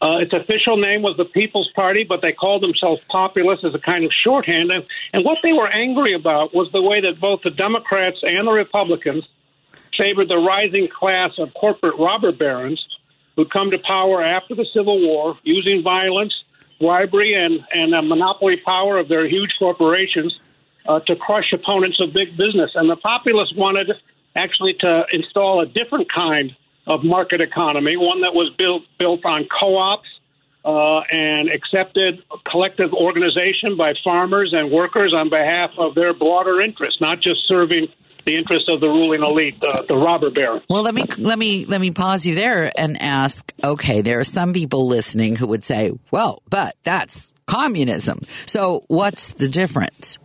[0.00, 3.78] Uh, its official name was the People's Party, but they called themselves populists as a
[3.78, 4.70] kind of shorthand.
[4.70, 8.46] And, and what they were angry about was the way that both the Democrats and
[8.46, 9.24] the Republicans
[9.96, 12.84] favored the rising class of corporate robber barons
[13.36, 16.32] who'd come to power after the Civil War using violence,
[16.80, 20.38] bribery, and, and the monopoly power of their huge corporations
[20.86, 22.72] uh, to crush opponents of big business.
[22.74, 23.90] And the populists wanted
[24.36, 26.54] actually to install a different kind
[26.86, 30.08] of market economy, one that was built built on co-ops
[30.64, 37.00] uh, and accepted collective organization by farmers and workers on behalf of their broader interests,
[37.00, 37.88] not just serving
[38.24, 40.62] the interests of the ruling elite, the, the robber baron.
[40.70, 43.52] Well, let me let me let me pause you there and ask.
[43.62, 49.34] Okay, there are some people listening who would say, "Well, but that's communism." So, what's
[49.34, 50.18] the difference?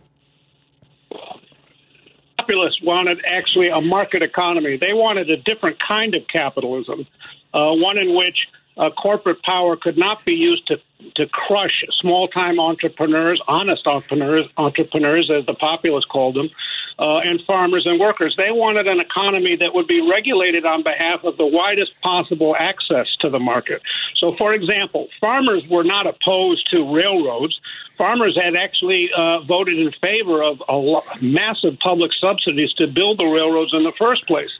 [2.38, 4.78] Populists wanted actually a market economy.
[4.78, 7.06] They wanted a different kind of capitalism,
[7.52, 8.38] uh, one in which
[8.80, 10.76] uh, corporate power could not be used to
[11.16, 16.50] to crush small time entrepreneurs, honest entrepreneurs, entrepreneurs as the populists called them,
[16.98, 18.34] uh, and farmers and workers.
[18.36, 23.06] They wanted an economy that would be regulated on behalf of the widest possible access
[23.20, 23.80] to the market.
[24.18, 27.58] So, for example, farmers were not opposed to railroads.
[27.96, 33.26] Farmers had actually uh, voted in favor of a massive public subsidies to build the
[33.26, 34.52] railroads in the first place.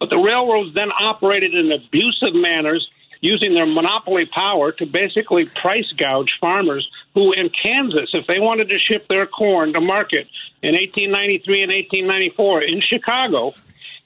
[0.00, 2.88] But the railroads then operated in abusive manners
[3.22, 8.68] using their monopoly power to basically price gouge farmers who in Kansas, if they wanted
[8.68, 10.26] to ship their corn to market
[10.60, 13.54] in 1893 and 1894 in Chicago,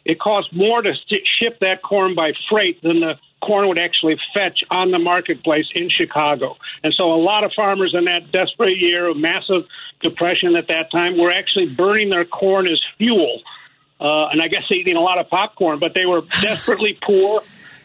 [0.05, 0.93] it cost more to
[1.41, 5.89] ship that corn by freight than the corn would actually fetch on the marketplace in
[5.89, 6.57] Chicago.
[6.85, 9.67] And so a lot of farmers in that desperate year of massive
[10.01, 13.43] depression at that time were actually burning their corn as fuel.
[13.99, 17.41] Uh, and I guess eating a lot of popcorn, but they were desperately poor.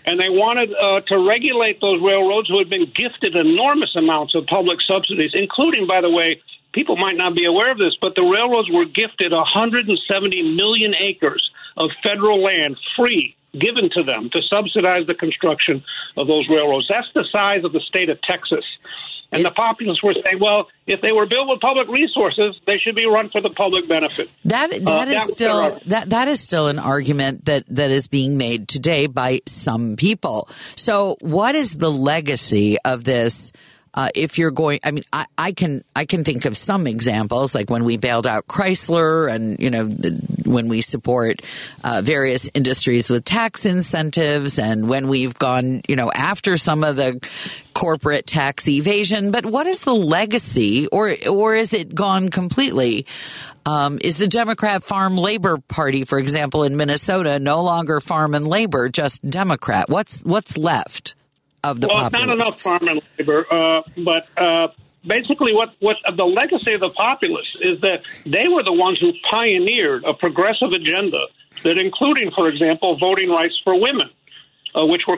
[0.06, 4.48] And they wanted uh, to regulate those railroads who had been gifted enormous amounts of
[4.48, 6.42] public subsidies, including, by the way,
[6.74, 11.52] people might not be aware of this, but the railroads were gifted 170 million acres
[11.78, 15.84] of federal land free given to them to subsidize the construction
[16.16, 16.88] of those railroads.
[16.88, 18.66] That's the size of the state of Texas.
[19.32, 22.96] And the populists were saying, well, if they were built with public resources, they should
[22.96, 24.30] be run for the public benefit.
[24.46, 28.10] That that uh, is that still that that is still an argument that that is
[28.10, 30.50] being made today by some people.
[30.76, 33.54] So, what is the legacy of this?
[33.93, 37.54] Uh, if you're going, I mean, I, I, can I can think of some examples,
[37.54, 40.12] like when we bailed out Chrysler, and you know, the,
[40.45, 41.41] when we support
[41.84, 46.95] uh, various industries with tax incentives, and when we've gone, you know, after some of
[46.95, 47.19] the
[47.73, 49.32] corporate tax evasion.
[49.32, 53.06] But what is the legacy, or or is it gone completely?
[53.65, 58.47] Um, is the Democrat Farm Labor Party, for example, in Minnesota, no longer farm and
[58.47, 59.89] labor, just Democrat?
[59.89, 61.15] What's what's left?
[61.63, 62.28] Of the well, populists.
[62.28, 64.67] not enough farm and labor, uh, but uh,
[65.06, 69.13] basically, what what the legacy of the populists is that they were the ones who
[69.30, 71.26] pioneered a progressive agenda
[71.63, 74.10] that, including, for example, voting rights for women.
[74.74, 75.17] Uh, which were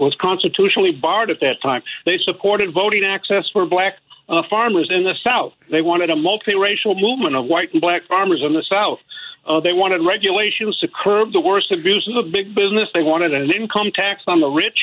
[0.00, 1.82] was constitutionally barred at that time.
[2.06, 3.98] They supported voting access for black
[4.30, 5.52] uh, farmers in the South.
[5.70, 9.00] They wanted a multiracial movement of white and black farmers in the South.
[9.46, 12.88] Uh, they wanted regulations to curb the worst abuses of big business.
[12.94, 14.78] They wanted an income tax on the rich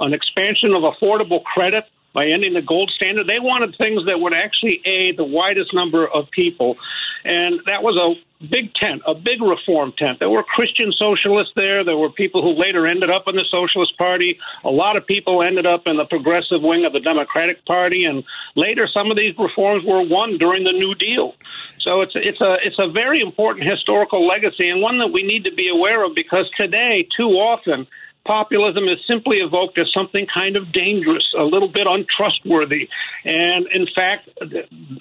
[0.00, 3.26] an expansion of affordable credit by ending the gold standard.
[3.26, 6.76] They wanted things that would actually aid the widest number of people.
[7.24, 10.20] And that was a big tent, a big reform tent.
[10.20, 11.82] There were Christian socialists there.
[11.84, 14.38] There were people who later ended up in the Socialist Party.
[14.62, 18.04] A lot of people ended up in the progressive wing of the Democratic Party.
[18.04, 18.22] And
[18.54, 21.34] later, some of these reforms were won during the New Deal.
[21.80, 25.44] So it's, it's, a, it's a very important historical legacy and one that we need
[25.44, 27.88] to be aware of because today, too often,
[28.24, 32.88] populism is simply evoked as something kind of dangerous, a little bit untrustworthy.
[33.24, 34.28] And in fact,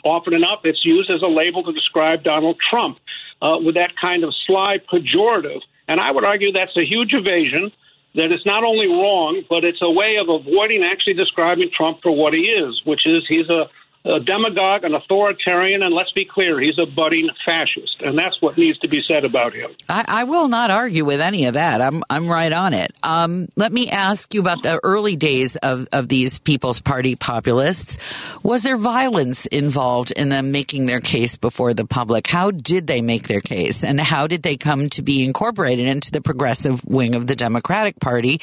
[0.03, 2.99] often enough, it's used as a label to describe Donald Trump
[3.41, 5.61] uh, with that kind of sly pejorative.
[5.87, 7.71] And I would argue that's a huge evasion.
[8.15, 12.15] That it's not only wrong, but it's a way of avoiding actually describing Trump for
[12.15, 13.65] what he is, which is he's a
[14.05, 18.57] a demagogue, an authoritarian, and let's be clear, he's a budding fascist, and that's what
[18.57, 19.71] needs to be said about him.
[19.87, 21.81] I, I will not argue with any of that.
[21.81, 22.93] I'm I'm right on it.
[23.01, 27.97] Um, let me ask you about the early days of of these People's Party populists.
[28.43, 32.27] Was there violence involved in them making their case before the public?
[32.27, 36.11] How did they make their case, and how did they come to be incorporated into
[36.11, 38.41] the progressive wing of the Democratic Party,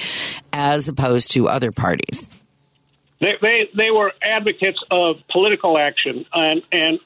[0.55, 2.31] as opposed to other parties?
[3.21, 6.99] They, they, they were advocates of political action and, and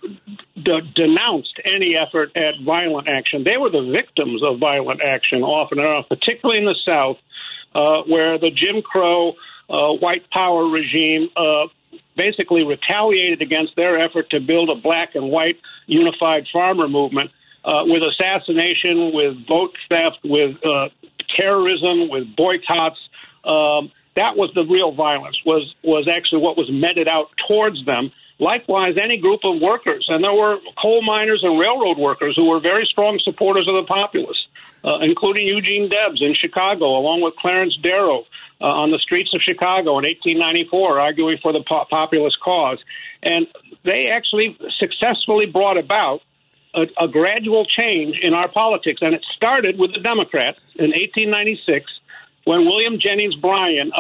[0.54, 3.42] de- denounced any effort at violent action.
[3.42, 7.16] They were the victims of violent action often enough, particularly in the South,
[7.74, 9.34] uh, where the Jim Crow
[9.68, 11.66] uh, white power regime uh,
[12.16, 17.32] basically retaliated against their effort to build a black and white unified farmer movement
[17.64, 20.90] uh, with assassination, with vote theft, with uh,
[21.38, 23.00] terrorism, with boycotts.
[23.44, 25.36] Um, that was the real violence.
[25.44, 28.12] Was was actually what was meted out towards them.
[28.38, 32.60] Likewise, any group of workers, and there were coal miners and railroad workers who were
[32.60, 34.46] very strong supporters of the populists,
[34.84, 38.24] uh, including Eugene Debs in Chicago, along with Clarence Darrow
[38.60, 42.78] uh, on the streets of Chicago in 1894, arguing for the po- populist cause.
[43.22, 43.46] And
[43.84, 46.20] they actually successfully brought about
[46.74, 51.86] a, a gradual change in our politics, and it started with the Democrats in 1896
[52.44, 53.92] when William Jennings Bryan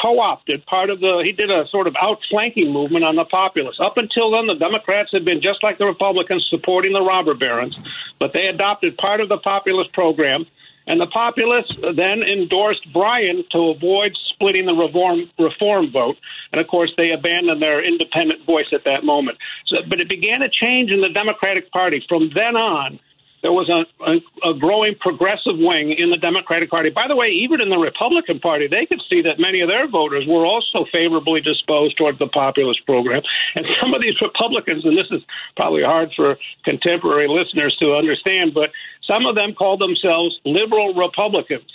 [0.00, 3.80] co-opted part of the he did a sort of outflanking movement on the populists.
[3.80, 7.76] Up until then, the Democrats had been just like the Republicans supporting the robber barons,
[8.18, 10.46] but they adopted part of the populist program.
[10.84, 16.16] And the populists then endorsed Bryan to avoid splitting the reform reform vote,
[16.50, 19.38] and of course they abandoned their independent voice at that moment.
[19.66, 22.98] So, but it began a change in the Democratic Party from then on
[23.42, 26.90] there was a, a, a, growing progressive wing in the Democratic Party.
[26.90, 29.88] By the way, even in the Republican Party, they could see that many of their
[29.88, 33.22] voters were also favorably disposed toward the populist program.
[33.56, 35.22] And some of these Republicans, and this is
[35.56, 38.70] probably hard for contemporary listeners to understand, but
[39.02, 41.66] some of them called themselves liberal Republicans.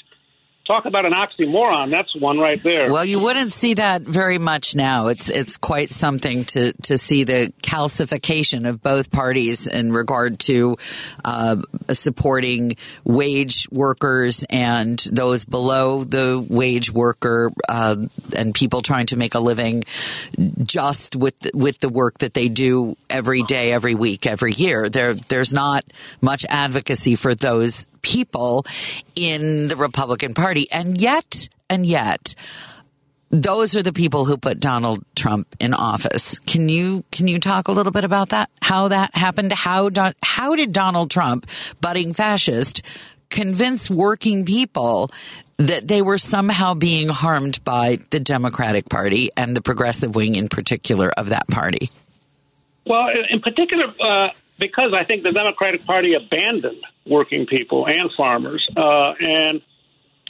[0.67, 1.89] Talk about an oxymoron.
[1.89, 2.91] That's one right there.
[2.91, 5.07] Well, you wouldn't see that very much now.
[5.07, 10.77] It's it's quite something to to see the calcification of both parties in regard to
[11.23, 11.57] uh,
[11.93, 17.95] supporting wage workers and those below the wage worker uh,
[18.35, 19.83] and people trying to make a living
[20.63, 24.89] just with with the work that they do every day, every week, every year.
[24.89, 25.85] There there's not
[26.21, 28.65] much advocacy for those people
[29.15, 30.67] in the Republican Party.
[30.71, 32.35] And yet, and yet,
[33.29, 36.39] those are the people who put Donald Trump in office.
[36.39, 38.49] Can you can you talk a little bit about that?
[38.61, 39.51] How that happened?
[39.51, 39.89] How
[40.23, 41.45] how did Donald Trump,
[41.81, 42.83] budding fascist,
[43.29, 45.11] convince working people
[45.57, 50.47] that they were somehow being harmed by the Democratic Party and the progressive wing in
[50.47, 51.89] particular of that party?
[52.85, 58.67] Well, in particular, uh, because I think the Democratic Party abandoned working people and farmers
[58.75, 59.61] uh, and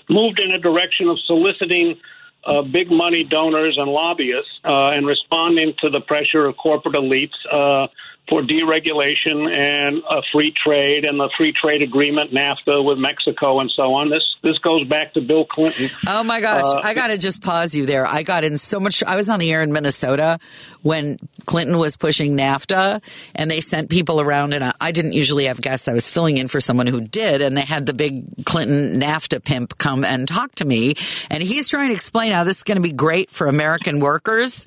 [0.10, 2.00] moved in a direction of soliciting
[2.46, 7.36] uh, big money donors and lobbyists uh, and responding to the pressure of corporate elites
[7.52, 7.88] uh,
[8.30, 13.72] for deregulation and a free trade and the free trade agreement NAFTA with Mexico and
[13.76, 14.10] so on.
[14.10, 15.90] This this goes back to Bill Clinton.
[16.08, 18.06] Oh my gosh, uh, I got to just pause you there.
[18.06, 19.04] I got in so much.
[19.04, 20.40] I was on the air in Minnesota
[20.82, 23.02] when Clinton was pushing NAFTA,
[23.36, 24.54] and they sent people around.
[24.54, 25.88] And I didn't usually have guests.
[25.88, 29.44] I was filling in for someone who did, and they had the big Clinton NAFTA
[29.44, 30.96] pimp come and talk to me,
[31.30, 34.66] and he's trying to explain how this is going to be great for American workers.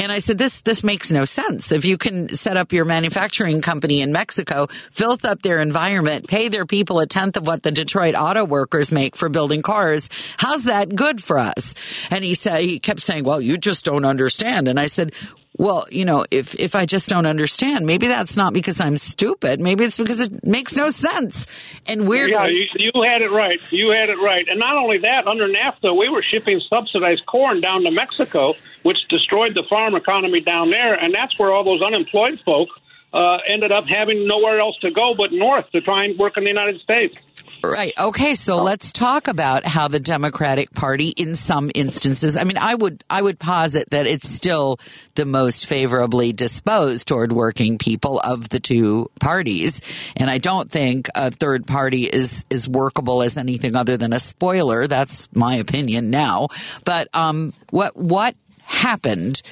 [0.00, 1.72] And I said, this, this makes no sense.
[1.72, 6.48] If you can set up your manufacturing company in Mexico, filth up their environment, pay
[6.48, 10.64] their people a tenth of what the Detroit auto workers make for building cars, how's
[10.64, 11.74] that good for us?
[12.10, 14.68] And he said, he kept saying, well, you just don't understand.
[14.68, 15.12] And I said,
[15.58, 19.60] well, you know, if, if I just don't understand, maybe that's not because I'm stupid.
[19.60, 21.46] Maybe it's because it makes no sense.
[21.86, 22.32] And weirdly.
[22.32, 23.60] Yeah, you, you had it right.
[23.70, 24.48] You had it right.
[24.48, 28.98] And not only that, under NAFTA, we were shipping subsidized corn down to Mexico, which
[29.08, 30.94] destroyed the farm economy down there.
[30.94, 32.68] And that's where all those unemployed folk
[33.12, 36.44] uh, ended up having nowhere else to go but north to try and work in
[36.44, 37.16] the United States.
[37.62, 37.92] Right.
[37.98, 38.34] Okay.
[38.34, 43.04] So let's talk about how the Democratic Party, in some instances, I mean, I would
[43.10, 44.78] I would posit that it's still
[45.14, 49.82] the most favorably disposed toward working people of the two parties,
[50.16, 54.20] and I don't think a third party is is workable as anything other than a
[54.20, 54.86] spoiler.
[54.86, 56.48] That's my opinion now.
[56.84, 58.34] But um, what what
[58.70, 59.42] happened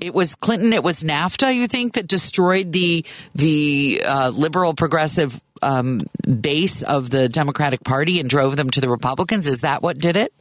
[0.00, 3.04] it was Clinton, it was NAFTA, you think, that destroyed the
[3.34, 6.02] the uh, liberal progressive um,
[6.40, 9.46] base of the Democratic Party and drove them to the Republicans?
[9.46, 10.32] Is that what did it?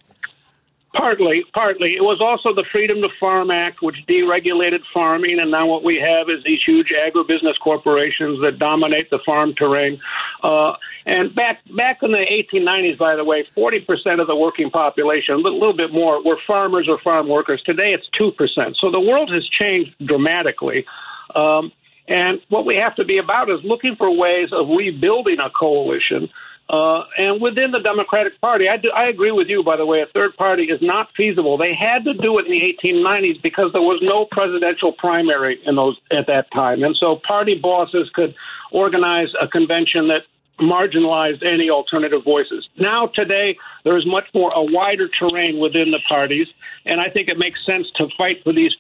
[0.94, 1.96] Partly, partly.
[1.96, 5.96] It was also the Freedom to Farm Act, which deregulated farming, and now what we
[5.96, 10.02] have is these huge agribusiness corporations that dominate the farm terrain.
[10.44, 10.74] Uh,
[11.06, 12.18] and back back in the
[12.54, 16.88] 1890s, by the way, 40% of the working population, a little, bit more, were farmers
[16.90, 17.62] or farm workers.
[17.66, 18.76] Today, it's two percent.
[18.82, 20.86] So the world has changed dramatically.
[21.34, 21.72] Um,
[22.10, 26.28] and what we have to be about is looking for ways of rebuilding a coalition
[26.72, 30.00] uh, and within the Democratic Party, I, do, I agree with you, by the way,
[30.02, 31.58] a third party is not feasible.
[31.58, 35.76] They had to do it in the 1890s because there was no presidential primary in
[35.76, 36.82] those at that time.
[36.84, 38.34] And so party bosses could
[38.72, 40.22] organize a convention that
[40.62, 42.70] marginalized any alternative voices.
[42.78, 46.48] Now, today, there is much more a wider terrain within the parties,
[46.86, 48.72] and I think it makes sense to fight for these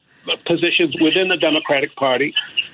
[0.45, 2.33] positions within the Democratic Party.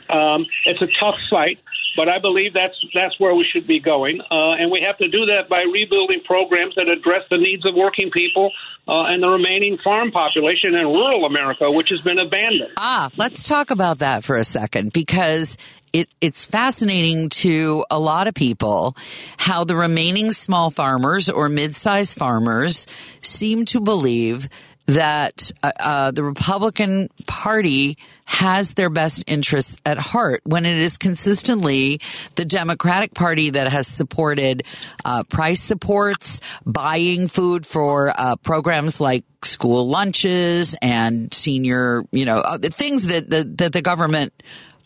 [0.10, 1.60] Um, it's a tough fight,
[1.98, 5.10] but I believe that's that's where we should be going, uh, and we have to
[5.10, 8.52] do that by rebuilding programs that address the needs of working people
[8.88, 12.72] uh, and the remaining farm population in rural America, which has been abandoned.
[12.78, 15.58] Ah, let's talk about that for a second because
[15.92, 18.96] it, it's fascinating to a lot of people
[19.38, 22.86] how the remaining small farmers or mid-sized farmers
[23.22, 24.48] seem to believe
[24.86, 30.98] that uh, uh, the Republican Party has their best interests at heart when it is
[30.98, 32.02] consistently
[32.36, 34.64] the Democratic Party that has supported
[35.06, 42.38] uh, price supports, buying food for uh, programs like school lunches and senior, you know,
[42.38, 44.34] uh, things that the, that the government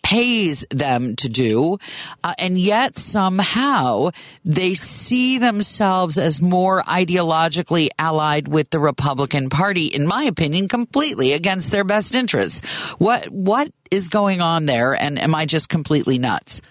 [0.03, 1.77] pays them to do.
[2.23, 4.09] Uh, and yet somehow
[4.43, 11.33] they see themselves as more ideologically allied with the Republican Party, in my opinion, completely
[11.33, 12.67] against their best interests.
[12.97, 14.93] What, what is going on there?
[14.93, 16.61] And am I just completely nuts?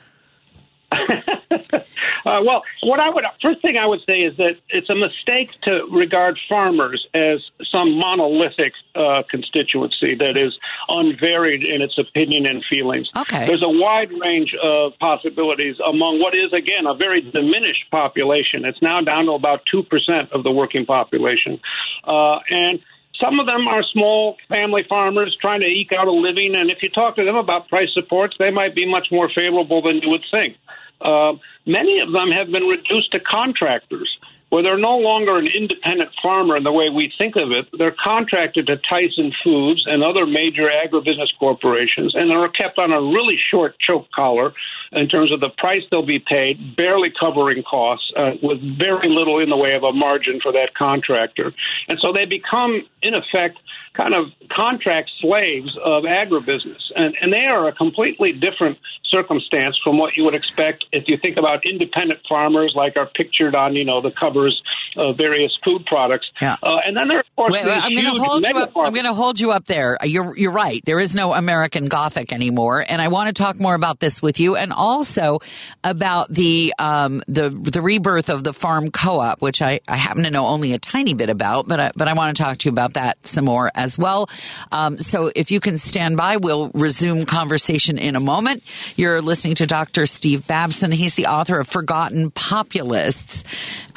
[2.25, 5.51] Uh, well, what I would first thing I would say is that it's a mistake
[5.63, 12.63] to regard farmers as some monolithic uh, constituency that is unvaried in its opinion and
[12.69, 13.09] feelings.
[13.17, 13.47] Okay.
[13.47, 18.65] There's a wide range of possibilities among what is again a very diminished population.
[18.65, 21.59] It's now down to about two percent of the working population,
[22.05, 22.81] uh, and
[23.21, 26.83] some of them are small family farmers trying to eke out a living, and if
[26.83, 30.09] you talk to them about price supports, they might be much more favorable than you
[30.09, 30.57] would think.
[31.01, 31.33] Uh,
[31.67, 34.19] many of them have been reduced to contractors
[34.51, 37.67] where they're no longer an independent farmer in the way we think of it.
[37.79, 43.01] They're contracted to Tyson Foods and other major agribusiness corporations, and they're kept on a
[43.01, 44.53] really short choke collar
[44.93, 49.39] in terms of the price they'll be paid, barely covering costs, uh, with very little
[49.39, 51.53] in the way of a margin for that contractor.
[51.89, 53.59] And so they become, in effect,
[53.95, 56.81] kind of contract slaves of agribusiness.
[56.95, 61.17] And, and they are a completely different circumstance from what you would expect if you
[61.17, 64.63] think about independent farmers like are pictured on, you know, the covers
[64.97, 66.31] of various food products.
[66.41, 66.57] Yeah.
[66.63, 68.55] Uh, and then there are, of course, Wait, these I'm going to huge hold you
[68.55, 68.77] mega up.
[68.77, 69.99] I'm going to hold you up there.
[70.03, 70.81] You're you're right.
[70.85, 74.41] There is no American Gothic anymore, and I want to talk more about this with
[74.41, 75.41] you, and also
[75.83, 80.31] about the um, the the rebirth of the farm co-op, which I, I happen to
[80.31, 82.73] know only a tiny bit about, but I, but I want to talk to you
[82.73, 84.29] about that some more as well.
[84.73, 88.63] Um, so if you can stand by, we'll resume conversation in a moment.
[88.97, 90.07] You're listening to Dr.
[90.07, 90.93] Steve Babson.
[90.93, 93.45] He's the author of Forgotten Populists,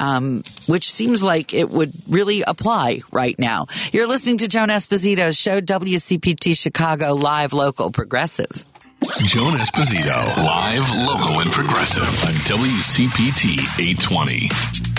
[0.00, 3.66] um, which seems like it would really apply right now.
[3.92, 8.64] You're listening to Joan Esposito's show, WCPT Chicago Live Local Progressive.
[9.18, 14.93] Joan Esposito, live, local, and progressive on WCPT 820.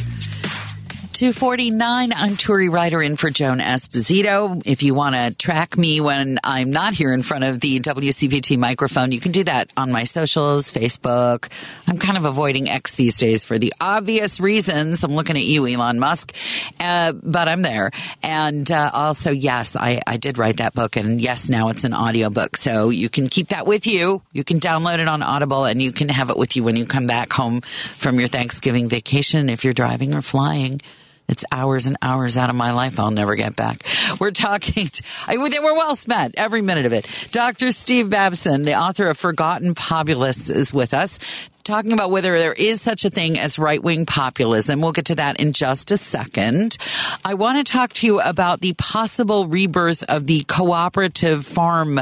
[1.16, 2.11] 249.
[2.11, 4.61] I'm Turi Ryder in for Joan Esposito.
[4.66, 8.57] If you want to track me when I'm not here in front of the WCPT
[8.57, 11.49] microphone, you can do that on my socials, Facebook.
[11.88, 15.05] I'm kind of avoiding X these days for the obvious reasons.
[15.05, 16.36] I'm looking at you, Elon Musk,
[16.82, 17.91] uh, but I'm there.
[18.22, 21.93] And uh, also, yes, I, I did write that book, and yes, now it's an
[21.93, 22.57] audiobook.
[22.57, 24.22] So you can keep that with you.
[24.34, 26.86] You can download it on Audible, and you can have it with you when you
[26.86, 30.82] come back home from your Thanksgiving vacation if you're driving or flying.
[31.28, 33.84] It's hours and hours out of my life I'll never get back.
[34.19, 37.07] We're talking, to, I, well spent, every minute of it.
[37.32, 37.71] Dr.
[37.71, 41.19] Steve Babson, the author of Forgotten Populists, is with us.
[41.63, 44.82] Talking about whether there is such a thing as right wing populism.
[44.82, 46.78] We'll get to that in just a second.
[47.26, 52.01] I want to talk to you about the possible rebirth of the cooperative farm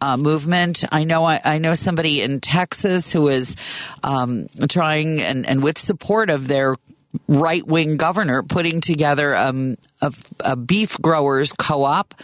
[0.00, 0.84] uh, movement.
[0.90, 3.56] I know I, I, know somebody in Texas who is
[4.02, 6.74] um, trying and, and with support of their
[7.28, 12.14] right wing governor putting together um, a, a, beef growers co-op.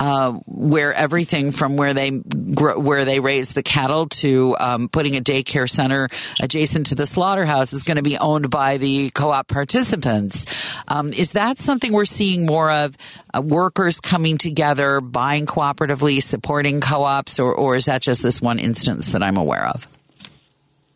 [0.00, 5.14] Uh, where everything from where they grow, where they raise the cattle to um, putting
[5.16, 6.08] a daycare center
[6.40, 10.46] adjacent to the slaughterhouse is going to be owned by the co-op participants.
[10.88, 12.96] Um, is that something we're seeing more of?
[13.32, 18.58] Uh, workers coming together, buying cooperatively, supporting co-ops, or, or is that just this one
[18.58, 19.86] instance that I'm aware of?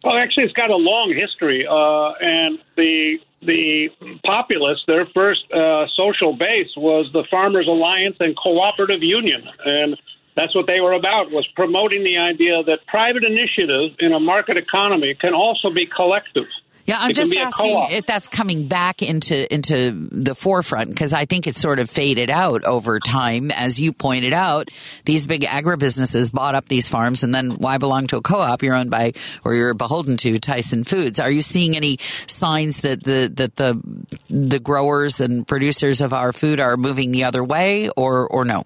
[0.07, 3.89] Well, actually, it's got a long history, uh, and the the
[4.25, 9.97] populists, their first uh, social base was the Farmers Alliance and Cooperative Union, and
[10.37, 14.59] that's what they were about was promoting the idea that private initiative in a market
[14.59, 16.45] economy can also be collective.
[16.87, 21.49] Yeah, I'm just asking if that's coming back into into the forefront because I think
[21.49, 23.51] it's sort of faded out over time.
[23.51, 24.71] As you pointed out,
[25.05, 28.63] these big agribusinesses bought up these farms, and then why belong to a co-op?
[28.63, 29.15] You're owned by
[29.45, 31.19] or you're beholden to Tyson Foods.
[31.19, 33.83] Are you seeing any signs that the that the
[34.31, 38.65] the growers and producers of our food are moving the other way, or or no?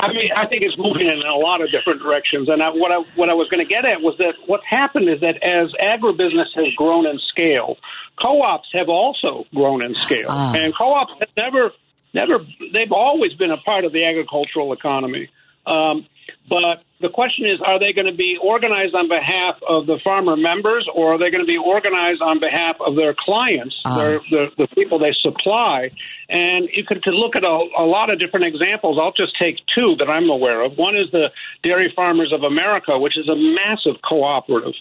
[0.00, 2.48] I mean, I think it's moving in a lot of different directions.
[2.48, 5.08] And I, what I what I was going to get at was that what's happened
[5.08, 7.76] is that as agribusiness has grown in scale,
[8.22, 10.54] co-ops have also grown in scale, uh.
[10.56, 11.72] and co-ops have never
[12.14, 15.30] never they've always been a part of the agricultural economy.
[15.66, 16.06] Um,
[16.48, 20.36] but the question is, are they going to be organized on behalf of the farmer
[20.36, 23.96] members, or are they going to be organized on behalf of their clients, uh.
[23.96, 25.90] their, the, the people they supply?
[26.28, 28.98] And you could, could look at a, a lot of different examples.
[29.00, 30.76] I'll just take two that I'm aware of.
[30.76, 31.30] One is the
[31.62, 34.74] Dairy Farmers of America, which is a massive cooperative.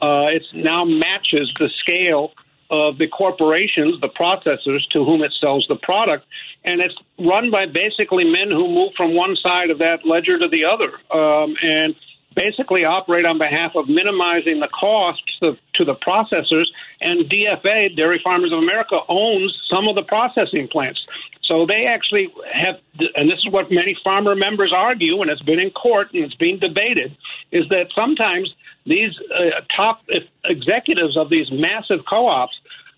[0.00, 2.32] Uh, it now matches the scale
[2.70, 6.26] of the corporations, the processors to whom it sells the product.
[6.64, 10.48] And it's run by basically men who move from one side of that ledger to
[10.48, 10.92] the other.
[11.16, 11.94] Um, and
[12.34, 16.66] basically operate on behalf of minimizing the costs of, to the processors.
[17.00, 21.00] And DFA, Dairy Farmers of America, owns some of the processing plants.
[21.42, 22.76] So they actually have,
[23.14, 26.34] and this is what many farmer members argue, and it's been in court and it's
[26.34, 27.16] being debated,
[27.52, 28.52] is that sometimes
[28.86, 30.00] these uh, top
[30.44, 32.54] executives of these massive co-ops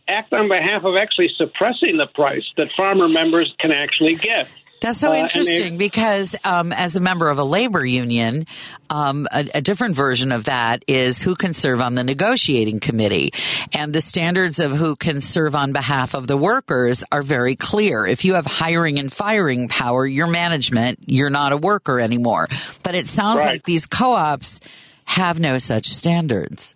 [0.09, 4.49] act on behalf of actually suppressing the price that farmer members can actually get.
[4.83, 8.47] That's so Uh, interesting they- because, um, as a member of a labor union,
[8.91, 13.33] um, a, a different version of that is who can serve on the negotiating committee.
[13.75, 18.07] And the standards of who can serve on behalf of the workers are very clear.
[18.07, 22.47] If you have hiring and firing power, you're management, you're not a worker anymore.
[22.83, 23.53] But it sounds Right.
[23.53, 24.61] like these co-ops
[25.07, 26.75] have no such standards.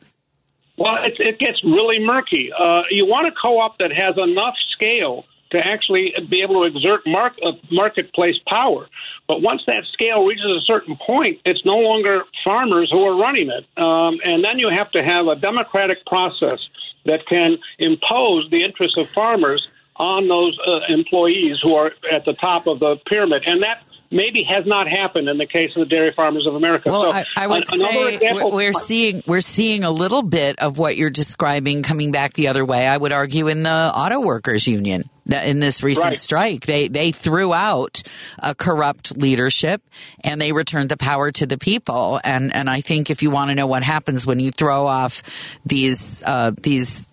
[0.76, 2.50] Well, it, it gets really murky.
[2.58, 7.00] Uh, you want a co-op that has enough scale to actually be able to exert
[7.06, 8.88] uh, marketplace power.
[9.26, 13.50] But once that scale reaches a certain point, it's no longer farmers who are running
[13.50, 13.66] it.
[13.76, 16.60] Um, and then you have to have a democratic process
[17.04, 19.66] that can impose the interests of farmers
[19.96, 23.42] on those uh, employees who are at the top of the pyramid.
[23.44, 26.88] And that maybe has not happened in the case of the Dairy Farmers of America.
[26.90, 30.22] Well, So, I, I would an- say example- we're, we're seeing we're seeing a little
[30.22, 32.86] bit of what you're describing coming back the other way.
[32.86, 36.18] I would argue in the auto workers union in this recent Right.
[36.18, 38.02] strike, they they threw out
[38.40, 39.80] a corrupt leadership
[40.24, 42.20] and they returned the power to the people.
[42.24, 45.22] And and I think if you want to know what happens when you throw off
[45.64, 47.09] these uh, these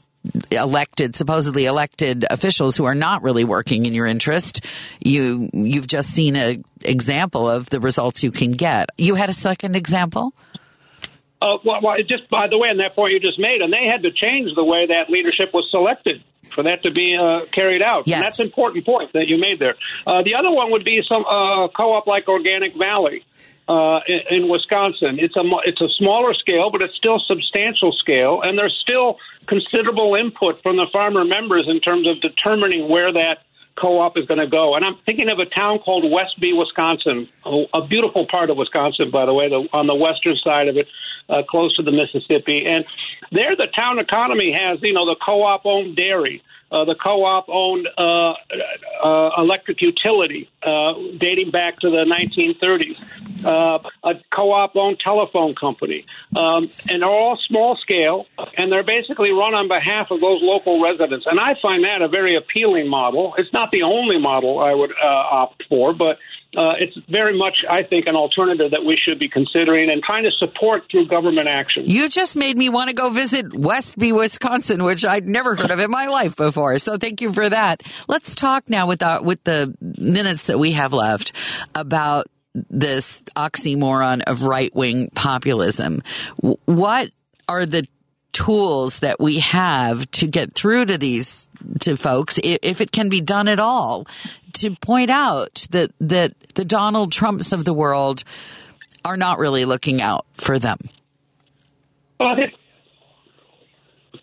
[0.52, 4.66] elected supposedly elected officials who are not really working in your interest
[5.00, 9.34] you you've just seen a example of the results you can get you had a
[9.34, 10.34] second example
[11.40, 13.86] Uh, well, well, just by the way, on that point you just made, and they
[13.86, 17.84] had to change the way that leadership was selected for that to be uh, carried
[17.84, 18.08] out.
[18.08, 18.16] Yes.
[18.16, 19.76] And that's an important point that you made there.
[20.08, 23.24] Uh, the other one would be some uh, co-op like Organic Valley
[23.68, 25.20] uh, in, in Wisconsin.
[25.20, 30.16] It's a it's a smaller scale, but it's still substantial scale, and there's still considerable
[30.16, 33.44] input from the farmer members in terms of determining where that
[33.78, 34.76] co-op is going to go.
[34.76, 39.26] And I'm thinking of a town called Westby, Wisconsin, a, beautiful part of Wisconsin, by
[39.26, 40.88] the way, the, on the western side of it,
[41.30, 42.66] uh, close to the Mississippi.
[42.66, 42.86] And
[43.32, 46.42] there, the town economy has, you know, the co-op owned dairy.
[46.70, 48.34] Uh, the co-op owned uh,
[49.04, 56.06] uh, electric utility uh, dating back to the 1930s, uh, a co-op owned telephone company,
[56.36, 58.26] um, and they're all small scale,
[58.58, 61.26] and they're basically run on behalf of those local residents.
[61.26, 63.34] And I find that a very appealing model.
[63.38, 66.20] It's not the only model I would uh, opt for, but
[66.56, 70.24] uh, it's very much, I think, an alternative that we should be considering and trying
[70.24, 71.84] to support through government action.
[71.86, 75.80] you just made me want to go visit westby wisconsin which i'd never heard of
[75.80, 77.84] in my life before so thank you for that.
[78.08, 81.32] Let's talk now with the, with the minutes that we have left
[81.76, 86.02] about this oxymoron of right-wing populism.
[86.38, 87.12] What
[87.48, 87.88] are the
[88.32, 91.48] tools that we have to get through to these
[91.80, 94.06] to folks if it can be done at all
[94.62, 98.24] to point out that that the Donald Trumps of the world
[99.06, 100.78] are not really looking out for them.
[102.20, 102.54] Well, I think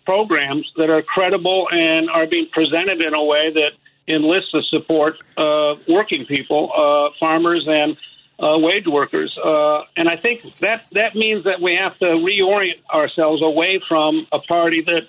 [0.05, 3.71] programs that are credible and are being presented in a way that
[4.07, 7.97] enlists the support of working people, uh, farmers, and
[8.39, 9.37] uh, wage workers.
[9.37, 14.27] Uh, and I think that that means that we have to reorient ourselves away from
[14.31, 15.07] a party that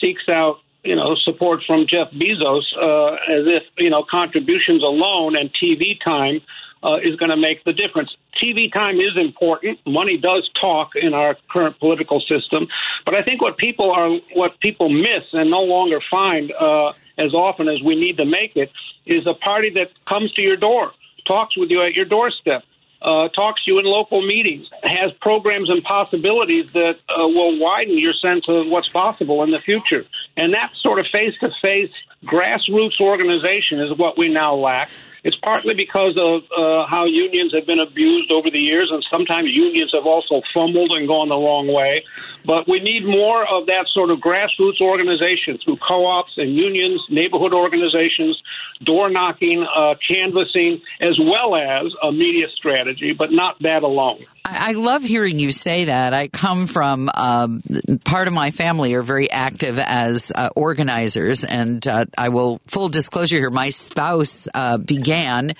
[0.00, 5.36] seeks out, you know, support from Jeff Bezos uh, as if you know contributions alone
[5.36, 6.40] and TV time
[6.82, 8.16] uh, is going to make the difference.
[8.42, 9.78] TV time is important.
[9.86, 12.68] Money does talk in our current political system,
[13.04, 17.34] but I think what people are what people miss and no longer find uh, as
[17.34, 18.70] often as we need to make it
[19.06, 20.92] is a party that comes to your door,
[21.26, 22.62] talks with you at your doorstep.
[23.02, 27.98] Uh, talks to you in local meetings, has programs and possibilities that uh, will widen
[27.98, 30.04] your sense of what's possible in the future.
[30.36, 31.92] And that sort of face to face
[32.24, 34.88] grassroots organization is what we now lack.
[35.26, 39.48] It's partly because of uh, how unions have been abused over the years, and sometimes
[39.50, 42.04] unions have also fumbled and gone the wrong way.
[42.44, 47.02] But we need more of that sort of grassroots organization through co ops and unions,
[47.10, 48.40] neighborhood organizations,
[48.84, 54.24] door knocking, uh, canvassing, as well as a media strategy, but not that alone.
[54.44, 56.14] I, love hearing you say that.
[56.14, 57.62] I come from um,
[58.04, 62.88] part of my family are very active as uh, organizers, and uh, I will full
[62.88, 63.50] disclosure here.
[63.50, 64.78] My spouse uh,
[65.16, 65.54] began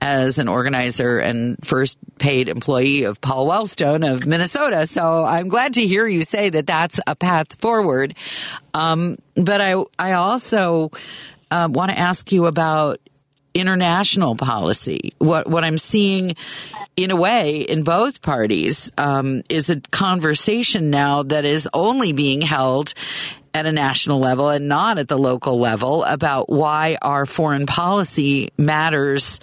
[0.00, 4.86] as an organizer and first paid employee of Paul Wellstone of Minnesota.
[4.86, 8.14] So I'm glad to hear you say that that's a path forward.
[8.74, 10.90] Um, but I I also
[11.50, 13.00] uh, want to ask you about
[13.54, 15.14] international policy.
[15.18, 16.34] What what I'm seeing
[16.96, 22.40] in a way in both parties um, is a conversation now that is only being
[22.40, 22.94] held
[23.56, 28.52] at a national level and not at the local level about why our foreign policy
[28.56, 29.40] matters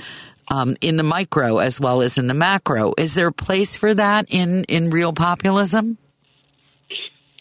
[0.49, 2.93] um, in the micro as well as in the macro.
[2.97, 5.97] Is there a place for that in, in real populism?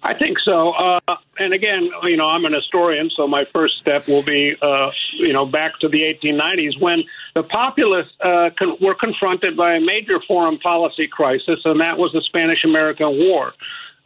[0.04, 0.70] I think so.
[0.70, 0.98] Uh,
[1.38, 5.32] and again, you know, I'm an historian, so my first step will be, uh, you
[5.32, 7.04] know, back to the 1890s when
[7.34, 12.10] the populists uh, con- were confronted by a major foreign policy crisis, and that was
[12.12, 13.52] the Spanish American War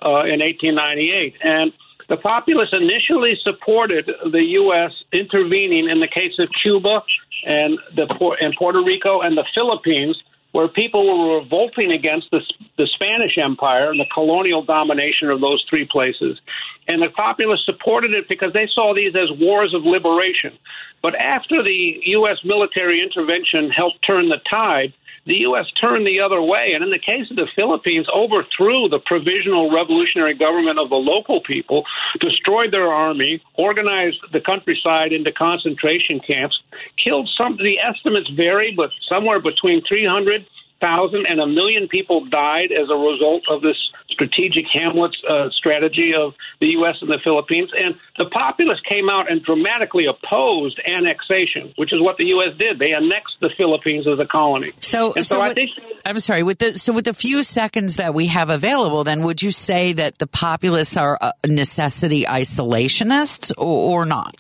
[0.04, 1.36] uh, in 1898.
[1.42, 1.72] And
[2.08, 4.92] the populace initially supported the U.S.
[5.12, 7.02] intervening in the case of Cuba
[7.44, 8.06] and the
[8.40, 10.16] and Puerto Rico and the Philippines
[10.52, 12.40] where people were revolting against the,
[12.78, 16.40] the Spanish Empire and the colonial domination of those three places.
[16.88, 20.56] And the populace supported it because they saw these as wars of liberation.
[21.02, 22.38] But after the U.S.
[22.42, 24.94] military intervention helped turn the tide,
[25.26, 25.66] the U.S.
[25.80, 30.34] turned the other way, and in the case of the Philippines, overthrew the provisional revolutionary
[30.34, 31.84] government of the local people,
[32.20, 36.58] destroyed their army, organized the countryside into concentration camps,
[37.02, 37.56] killed some.
[37.56, 40.46] The estimates vary, but somewhere between 300
[40.80, 43.78] thousand and a million people died as a result of this
[44.16, 46.96] strategic Hamlet's uh, strategy of the U.S.
[47.02, 47.70] and the Philippines.
[47.78, 52.56] And the populists came out and dramatically opposed annexation, which is what the U.S.
[52.58, 52.78] did.
[52.78, 54.72] They annexed the Philippines as a colony.
[54.80, 55.70] So, and so, so I think,
[56.06, 56.42] I'm sorry.
[56.42, 59.92] With the so with the few seconds that we have available, then would you say
[59.92, 64.34] that the populists are necessity isolationists or, or not?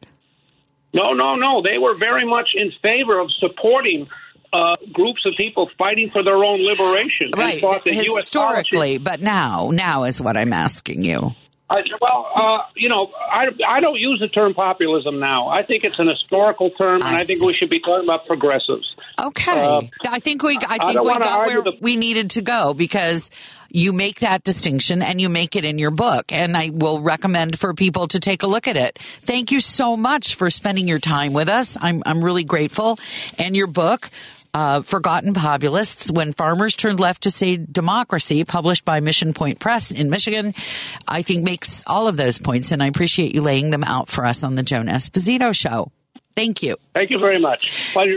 [0.94, 1.60] No, no, no.
[1.60, 4.08] They were very much in favor of supporting
[4.56, 7.30] uh, groups of people fighting for their own liberation.
[7.36, 7.62] Right.
[7.84, 11.34] Historically, US but now, now is what I'm asking you.
[11.68, 15.48] I, well, uh, you know, I, I don't use the term populism now.
[15.48, 18.24] I think it's an historical term, and I I, think we should be talking about
[18.26, 18.94] progressives.
[19.20, 19.60] Okay.
[19.60, 22.42] Uh, I think we I I think don't we got where the- we needed to
[22.42, 23.30] go because
[23.68, 27.58] you make that distinction and you make it in your book and I will recommend
[27.58, 28.98] for people to take a look at it.
[28.98, 31.76] Thank you so much for spending your time with us.
[31.80, 32.98] I'm I'm really grateful.
[33.38, 34.08] And your book
[34.56, 39.90] uh, Forgotten Populists, When Farmers Turned Left to Save Democracy, published by Mission Point Press
[39.90, 40.54] in Michigan,
[41.06, 44.24] I think makes all of those points, and I appreciate you laying them out for
[44.24, 45.92] us on the Joan Esposito Show.
[46.34, 46.76] Thank you.
[46.94, 47.92] Thank you very much.
[47.92, 48.16] Pleasure.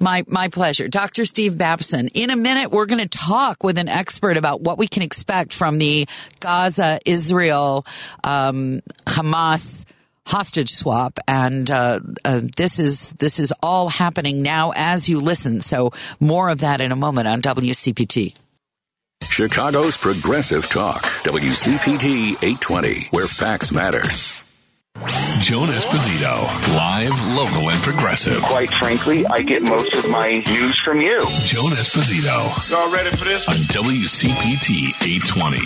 [0.00, 0.88] My my pleasure.
[0.88, 1.24] Dr.
[1.24, 2.08] Steve Babson.
[2.08, 5.52] In a minute we're going to talk with an expert about what we can expect
[5.52, 6.06] from the
[6.38, 7.84] Gaza Israel
[8.22, 9.84] um, Hamas
[10.28, 15.62] hostage swap and uh, uh, this is this is all happening now as you listen.
[15.62, 18.34] So more of that in a moment on WCPT.
[19.22, 24.02] Chicago's Progressive Talk, WCPT 820, where facts matter.
[25.06, 26.42] Joan Esposito,
[26.76, 28.42] live, local, and progressive.
[28.42, 31.20] Quite frankly, I get most of my news from you.
[31.44, 33.46] Joan Esposito Y'all ready for this?
[33.48, 35.58] on WCPT 820.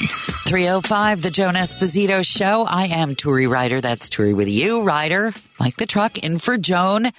[0.49, 2.65] 305, the Joan Esposito Show.
[2.65, 3.81] I am Turi Ryder.
[3.81, 5.33] That's Turi with you, Ryder.
[5.59, 7.11] Like the truck, in for Joan.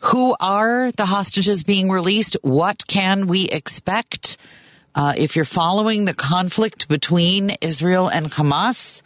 [0.00, 2.36] Who are the hostages being released?
[2.42, 4.38] What can we expect?
[4.94, 9.02] Uh, if you're following the conflict between Israel and Hamas,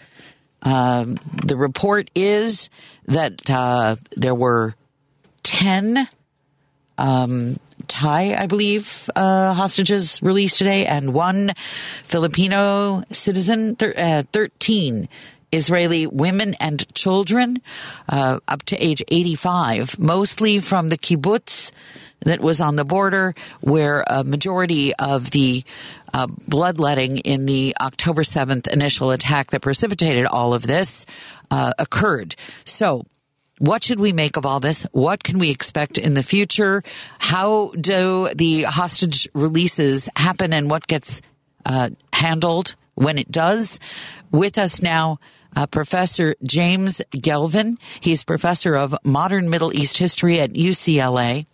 [0.67, 2.71] um, the report is
[3.07, 4.75] that uh, there were
[5.45, 6.09] 10
[6.99, 7.57] um,
[7.87, 11.53] Thai, I believe, uh, hostages released today, and one
[12.05, 15.09] Filipino citizen, thir- uh, 13
[15.53, 17.59] Israeli women and children
[18.09, 21.71] uh, up to age 85, mostly from the kibbutz
[22.21, 25.63] that was on the border where a majority of the
[26.17, 31.05] uh, bloodletting in the October 7th initial attack that precipitated all of this
[31.51, 32.35] uh, occurred.
[32.65, 33.05] So
[33.59, 34.85] what should we make of all this?
[34.93, 36.83] What can we expect in the future?
[37.19, 41.21] How do the hostage releases happen and what gets
[41.67, 43.79] uh, handled when it does?
[44.31, 45.19] With us now,
[45.55, 47.77] uh, Professor James Gelvin.
[48.01, 51.45] He's professor of modern Middle East history at UCLA.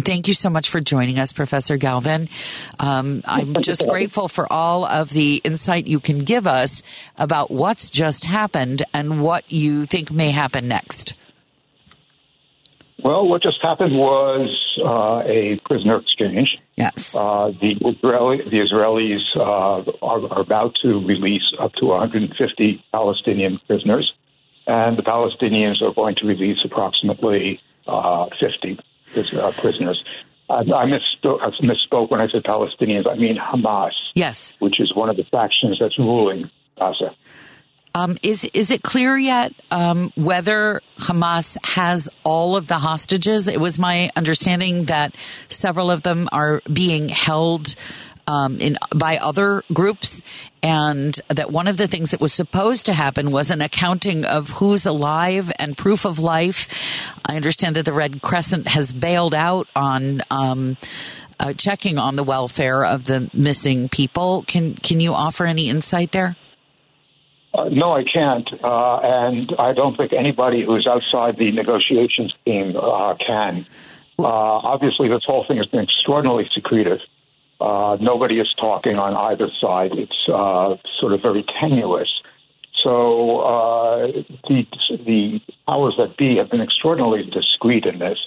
[0.00, 2.28] Thank you so much for joining us, Professor Galvin.
[2.80, 6.82] Um, I'm just grateful for all of the insight you can give us
[7.18, 11.14] about what's just happened and what you think may happen next.
[13.02, 16.56] Well, what just happened was uh, a prisoner exchange.
[16.76, 17.16] Yes.
[17.16, 23.56] Uh, the Israeli, the Israelis uh, are, are about to release up to 150 Palestinian
[23.66, 24.12] prisoners,
[24.66, 30.02] and the Palestinians are going to release approximately uh, 50 pris- uh, prisoners.
[30.50, 33.08] I, I, misspoke, I misspoke when I said Palestinians.
[33.08, 34.52] I mean Hamas, Yes.
[34.58, 37.14] which is one of the factions that's ruling Gaza.
[37.94, 43.48] Um, is is it clear yet um, whether Hamas has all of the hostages?
[43.48, 45.14] It was my understanding that
[45.48, 47.74] several of them are being held
[48.26, 50.22] um, in by other groups,
[50.62, 54.50] and that one of the things that was supposed to happen was an accounting of
[54.50, 56.68] who's alive and proof of life.
[57.26, 60.22] I understand that the Red Crescent has bailed out on.
[60.30, 60.76] Um,
[61.40, 64.44] uh, checking on the welfare of the missing people.
[64.46, 66.36] Can can you offer any insight there?
[67.52, 72.76] Uh, no, I can't, uh, and I don't think anybody who's outside the negotiations team
[72.76, 73.66] uh, can.
[74.18, 77.00] Uh, obviously, this whole thing has been extraordinarily secretive.
[77.60, 79.92] Uh, nobody is talking on either side.
[79.92, 82.08] It's uh, sort of very tenuous.
[82.82, 84.12] So
[84.48, 84.66] the
[85.06, 88.18] the powers that be have been extraordinarily discreet in this.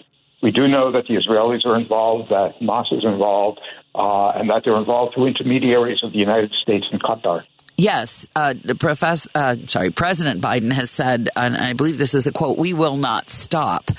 [0.41, 3.59] We do know that the Israelis are involved, that Hamas is involved,
[3.93, 7.43] and that they're involved through intermediaries of the United States and Qatar.
[7.77, 12.31] Yes, uh, professor, uh, sorry, President Biden has said, and I believe this is a
[12.31, 13.91] quote: "We will not stop."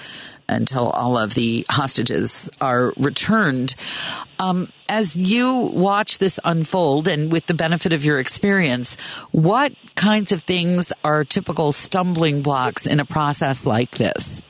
[0.49, 3.75] Until all of the hostages are returned.
[4.39, 8.97] Um, as you watch this unfold, and with the benefit of your experience,
[9.33, 14.43] what kinds of things are typical stumbling blocks in a process like this?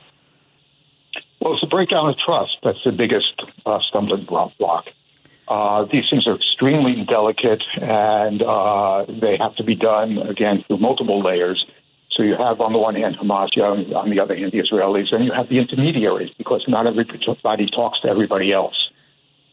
[1.39, 2.57] Well, it's a breakdown of trust.
[2.63, 4.85] That's the biggest uh, stumbling block.
[5.47, 10.77] Uh, these things are extremely delicate and uh, they have to be done, again, through
[10.77, 11.65] multiple layers.
[12.17, 14.57] So you have, on the one hand, Hamas, you have, on the other hand, the
[14.57, 18.75] Israelis, and you have the intermediaries because not everybody talks to everybody else.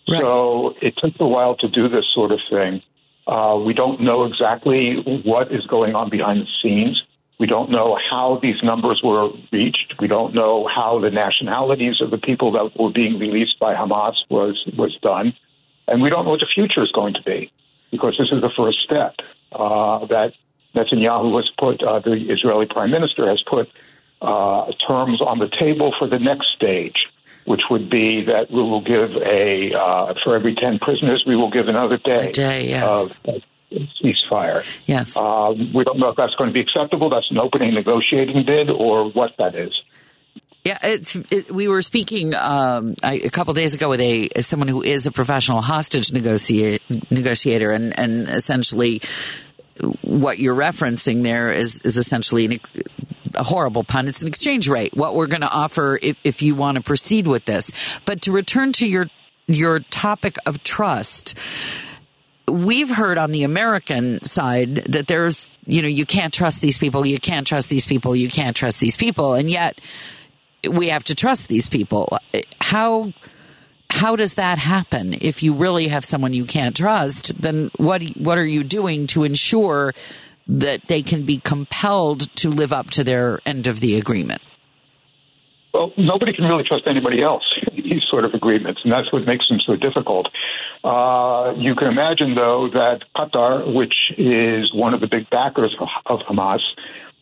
[0.09, 0.21] Right.
[0.21, 2.83] So it took a while to do this sort of thing.
[3.27, 7.03] Uh, we don't know exactly what is going on behind the scenes.
[7.39, 9.95] We don't know how these numbers were reached.
[10.01, 14.15] We don't know how the nationalities of the people that were being released by Hamas
[14.31, 15.35] was was done.
[15.87, 17.53] And we don't know what the future is going to be
[17.91, 19.17] because this is the first step
[19.53, 20.33] uh, that
[20.75, 23.69] Netanyahu has put, uh, the Israeli prime minister has put
[24.21, 26.97] uh, terms on the table for the next stage,
[27.45, 31.51] which would be that we will give a, uh, for every 10 prisoners, we will
[31.51, 33.17] give another day, a day yes.
[33.25, 33.43] of,
[34.03, 34.65] ceasefire.
[34.87, 35.17] Yes.
[35.17, 37.11] Um, we don't know if that's going to be acceptable.
[37.11, 39.73] That's an opening negotiating bid or what that is.
[40.65, 44.69] Yeah, it's, it, we were speaking um, I, a couple days ago with a someone
[44.69, 49.03] who is a professional hostage negotiate, negotiator, and, and essentially
[50.03, 52.59] what you're referencing there is is essentially an,
[53.35, 54.09] a horrible pun.
[54.09, 54.95] It's an exchange rate.
[54.95, 57.73] What we're going to offer if, if you want to proceed with this.
[58.05, 59.07] But to return to your
[59.47, 61.39] your topic of trust.
[62.47, 67.07] We've heard on the American side that there's, you know, you can't trust these people,
[67.07, 69.35] you can't trust these people, you can't trust these people.
[69.35, 69.81] And yet,
[70.71, 72.19] we have to trust these people.
[72.61, 73.13] How
[73.95, 75.15] how does that happen?
[75.21, 79.23] If you really have someone you can't trust, then what what are you doing to
[79.23, 79.95] ensure
[80.49, 84.43] that they can be compelled to live up to their end of the agreement?
[85.73, 89.27] Well, nobody can really trust anybody else in these sort of agreements, and that's what
[89.27, 90.27] makes them so difficult.
[90.83, 96.19] Uh, you can imagine, though, that Qatar, which is one of the big backers of
[96.29, 96.61] Hamas,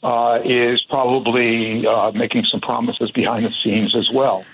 [0.03, 4.45] uh, is probably uh, making some promises behind the scenes as well.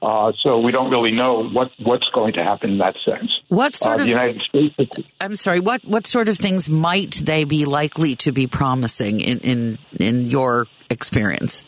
[0.00, 3.30] Uh, so we don't really know what, what's going to happen in that sense.
[3.48, 4.74] What uh, sort of United States?
[5.20, 5.60] I'm sorry.
[5.60, 10.30] What what sort of things might they be likely to be promising in in, in
[10.30, 11.64] your experience?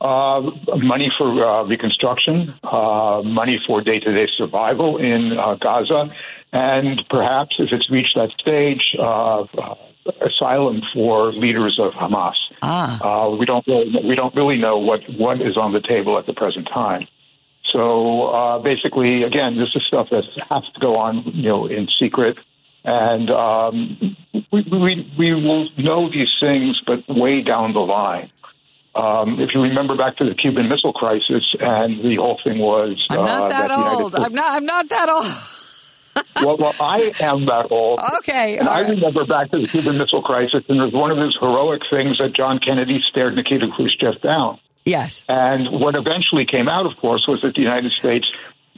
[0.00, 0.40] Uh,
[0.76, 6.10] money for uh, reconstruction, money for day to day survival in Gaza,
[6.52, 8.82] and perhaps if it's reached that stage,
[10.20, 12.34] asylum for leaders of Hamas.
[12.62, 13.26] Ah.
[13.26, 16.26] Uh, we don't really, we don't really know what, what is on the table at
[16.26, 17.06] the present time.
[17.72, 21.88] So uh, basically, again, this is stuff that has to go on, you know, in
[21.98, 22.38] secret,
[22.84, 24.16] and um,
[24.52, 28.30] we, we we will know these things, but way down the line.
[28.94, 33.04] Um, if you remember back to the Cuban Missile Crisis, and the whole thing was,
[33.10, 34.14] I'm not uh, that, that old.
[34.14, 34.56] I'm not.
[34.56, 35.26] I'm not that old
[36.42, 38.00] well, well, I am that old.
[38.18, 38.58] Okay.
[38.58, 38.90] And I right.
[38.90, 42.18] remember back to the Cuban Missile Crisis, and it was one of those heroic things
[42.18, 44.58] that John Kennedy stared Nikita Khrushchev down.
[44.84, 45.24] Yes.
[45.28, 48.26] And what eventually came out, of course, was that the United States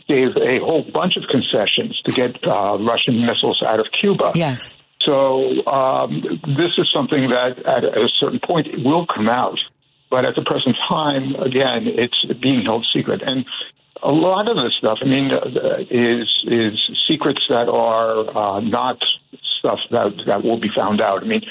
[0.09, 4.33] gave a whole bunch of concessions to get uh, Russian missiles out of Cuba.
[4.35, 4.75] Yes.
[5.03, 9.59] So um, this is something that at a certain point will come out.
[10.11, 13.21] But at the present time, again, it's being held secret.
[13.23, 13.45] And
[14.03, 16.79] a lot of the stuff, I mean, uh, is is
[17.09, 18.99] secrets that are uh, not
[19.59, 21.23] stuff that that will be found out.
[21.23, 21.43] I mean,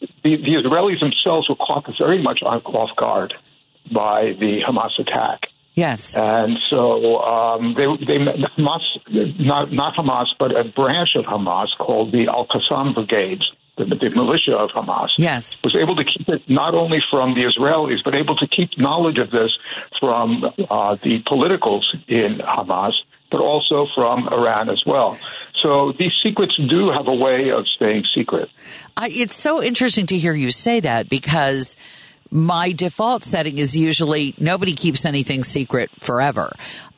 [0.00, 3.34] the, the Israelis themselves were caught very much off guard
[3.92, 5.48] by the Hamas attack.
[5.74, 8.80] Yes, and so um, they they Hamas
[9.38, 13.44] not not Hamas, but a branch of Hamas called the Al Qassam Brigades
[13.76, 15.56] the, the militia of Hamas, yes.
[15.64, 19.18] was able to keep it not only from the Israelis, but able to keep knowledge
[19.18, 19.50] of this
[19.98, 22.92] from uh, the politicals in Hamas,
[23.30, 25.18] but also from Iran as well.
[25.62, 28.48] So these secrets do have a way of staying secret.
[28.96, 31.76] I, it's so interesting to hear you say that because
[32.30, 36.52] my default setting is usually nobody keeps anything secret forever.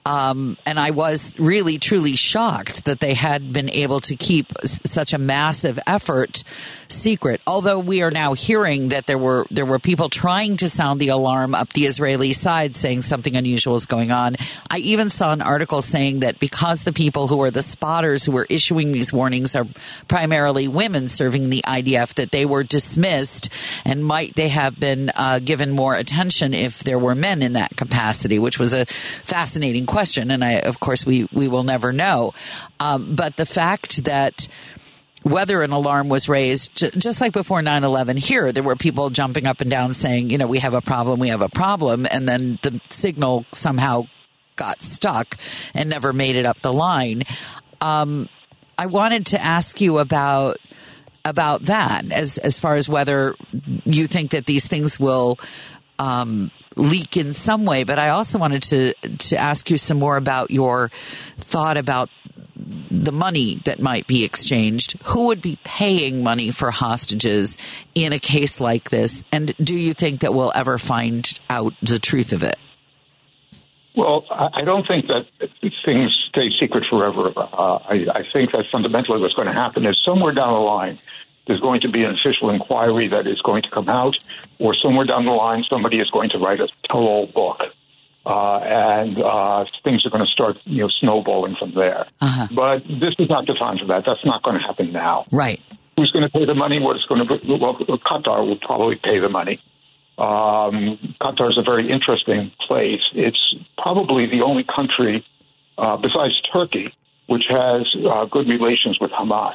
[0.05, 4.81] Um, and I was really truly shocked that they had been able to keep s-
[4.85, 6.43] such a massive effort
[6.89, 7.41] secret.
[7.47, 11.09] Although we are now hearing that there were there were people trying to sound the
[11.09, 14.37] alarm up the Israeli side, saying something unusual is going on.
[14.71, 18.37] I even saw an article saying that because the people who are the spotters who
[18.37, 19.67] are issuing these warnings are
[20.09, 23.49] primarily women serving the IDF, that they were dismissed
[23.85, 27.77] and might they have been uh, given more attention if there were men in that
[27.77, 28.85] capacity, which was a
[29.25, 32.33] fascinating question, and I, of course, we we will never know.
[32.81, 34.49] Um, but the fact that
[35.23, 39.61] whether an alarm was raised, just like before 9-11 here, there were people jumping up
[39.61, 42.07] and down saying, you know, we have a problem, we have a problem.
[42.11, 44.09] And then the signal somehow
[44.57, 45.37] got stuck
[45.75, 47.23] and never made it up the line.
[47.81, 48.29] Um,
[48.77, 50.59] I wanted to ask you about
[51.25, 53.37] about that as as far as whether
[53.85, 55.39] you think that these things will
[56.01, 57.85] um, leak in some way.
[57.85, 60.91] But I also wanted to to ask you some more about your
[61.39, 62.11] thought about
[62.91, 64.97] the money that might be exchanged.
[65.05, 67.57] Who would be paying money for hostages
[67.95, 69.25] in a case like this?
[69.33, 72.57] And do you think that we'll ever find out the truth of it?
[73.95, 75.27] Well, I don't think that
[75.85, 77.31] things stay secret forever.
[77.37, 80.99] Uh, I, I think that fundamentally what's going to happen is somewhere down the line,
[81.47, 84.17] there's going to be an official inquiry that is going to come out,
[84.59, 87.61] or somewhere down the line, somebody is going to write a tell-all book.
[88.25, 92.07] Uh, and uh, things are going to start, you know, snowballing from there.
[92.55, 94.05] But this is not the time for that.
[94.05, 95.27] That's not going to happen now.
[95.33, 95.61] Right.
[95.97, 96.79] Who's going to pay the money?
[96.79, 97.57] What is going to?
[97.59, 99.61] Well, Qatar will probably pay the money.
[100.19, 103.01] Um, Qatar is a very interesting place.
[103.13, 105.27] It's probably the only country
[105.77, 106.95] uh, besides Turkey
[107.27, 109.55] which has uh, good relations with Hamas.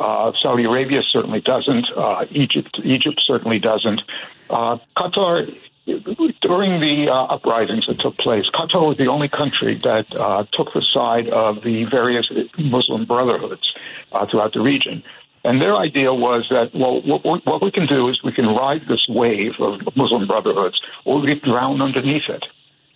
[0.00, 1.86] Uh, Saudi Arabia certainly doesn't.
[1.94, 4.00] Uh, Egypt, Egypt certainly doesn't.
[4.48, 5.54] Uh, Qatar,
[6.40, 10.72] during the uh, uprisings that took place, Qatar was the only country that uh, took
[10.72, 13.74] the side of the various Muslim brotherhoods
[14.12, 15.02] uh, throughout the region.
[15.44, 18.82] And their idea was that, well, what, what we can do is we can ride
[18.88, 22.44] this wave of Muslim brotherhoods, or we get drowned underneath it.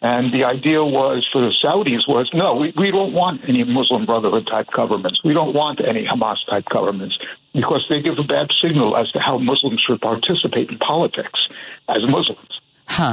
[0.05, 4.05] And the idea was for the Saudis was no, we, we don't want any Muslim
[4.05, 5.25] Brotherhood type governments.
[5.25, 7.17] We don't want any Hamas type governments
[7.55, 11.41] because they give a bad signal as to how Muslims should participate in politics
[11.89, 12.61] as Muslims.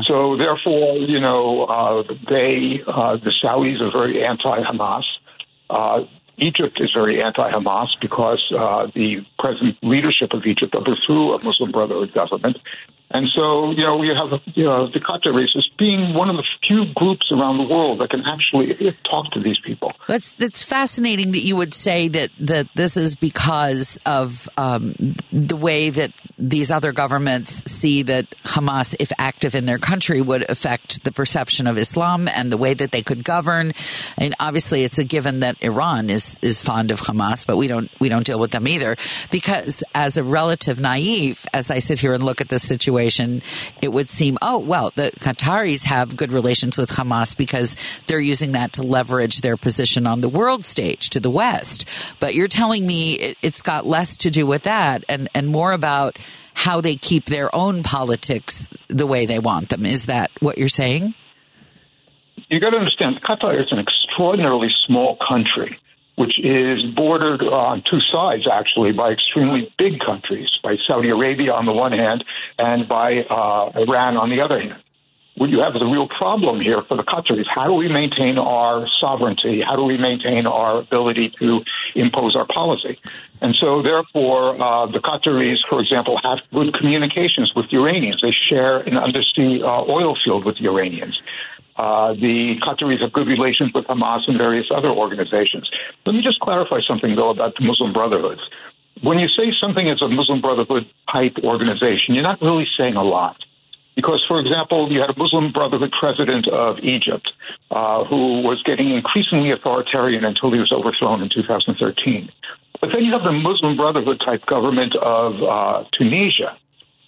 [0.03, 5.05] So therefore, you know, uh, they uh, the Saudis are very anti-Hamas.
[5.69, 6.03] Uh,
[6.39, 12.13] Egypt is very anti-Hamas because uh, the present leadership of Egypt overthrew a Muslim Brotherhood
[12.13, 12.57] government,
[13.13, 16.43] and so you know we have you know the Qataris as being one of the
[16.65, 19.93] few groups around the world that can actually talk to these people.
[20.07, 24.95] That's that's fascinating that you would say that that this is because of um,
[25.31, 30.49] the way that these other governments see that Hamas, if active in their country, would
[30.49, 33.73] affect the perception of Islam and the way that they could govern.
[34.17, 37.91] And obviously, it's a given that Iran is is fond of Hamas, but we don't
[37.99, 38.95] we don't deal with them either
[39.31, 43.00] because as a relative naive, as I sit here and look at this situation,
[43.81, 47.75] it would seem oh well the Qataris have good relations with Hamas because
[48.07, 51.87] they're using that to leverage their position on the world stage to the West.
[52.19, 55.71] But you're telling me it, it's got less to do with that and, and more
[55.71, 56.19] about
[56.53, 59.85] how they keep their own politics the way they want them.
[59.85, 61.15] Is that what you're saying?
[62.49, 65.79] You got to understand, Qatar is an extraordinarily small country,
[66.21, 71.65] which is bordered on two sides, actually, by extremely big countries, by Saudi Arabia on
[71.65, 72.23] the one hand
[72.59, 74.83] and by uh, Iran on the other hand.
[75.35, 77.45] What you have is a real problem here for the Qataris.
[77.47, 79.63] How do we maintain our sovereignty?
[79.65, 81.61] How do we maintain our ability to
[81.95, 82.99] impose our policy?
[83.41, 88.21] And so, therefore, uh, the Qataris, for example, have good communications with the Iranians.
[88.21, 91.19] They share an undersea uh, oil field with the Iranians.
[91.81, 95.67] Uh, the Qataris have good relations with Hamas and various other organizations.
[96.05, 98.41] Let me just clarify something, though, about the Muslim Brotherhoods.
[99.01, 103.03] When you say something is a Muslim Brotherhood type organization, you're not really saying a
[103.03, 103.37] lot.
[103.95, 107.31] Because, for example, you had a Muslim Brotherhood president of Egypt
[107.71, 112.29] uh, who was getting increasingly authoritarian until he was overthrown in 2013.
[112.79, 116.55] But then you have the Muslim Brotherhood type government of uh, Tunisia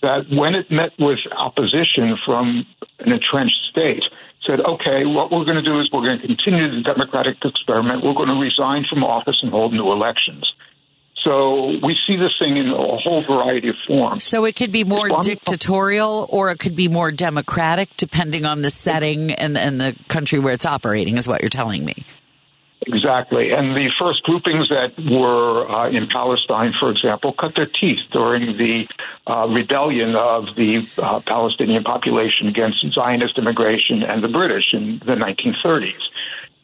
[0.01, 2.65] that, when it met with opposition from
[2.99, 4.03] an entrenched state,
[4.45, 8.03] said, okay, what we're going to do is we're going to continue the democratic experiment.
[8.03, 10.51] We're going to resign from office and hold new elections.
[11.23, 14.25] So we see this thing in a whole variety of forms.
[14.25, 18.69] So it could be more dictatorial or it could be more democratic depending on the
[18.69, 22.05] setting and, and the country where it's operating, is what you're telling me.
[22.87, 23.51] Exactly.
[23.51, 28.57] And the first groupings that were uh, in Palestine, for example, cut their teeth during
[28.57, 28.87] the
[29.27, 35.15] uh, rebellion of the uh, Palestinian population against Zionist immigration and the British in the
[35.15, 35.93] 1930s.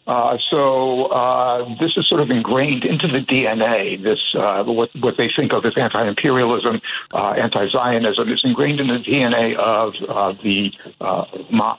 [0.08, 4.02] Uh, so uh, this is sort of ingrained into the DNA.
[4.02, 6.82] This uh, what what they think of as anti-imperialism,
[7.14, 9.94] anti-Zionism is ingrained in the DNA of
[10.42, 11.78] the Hamas.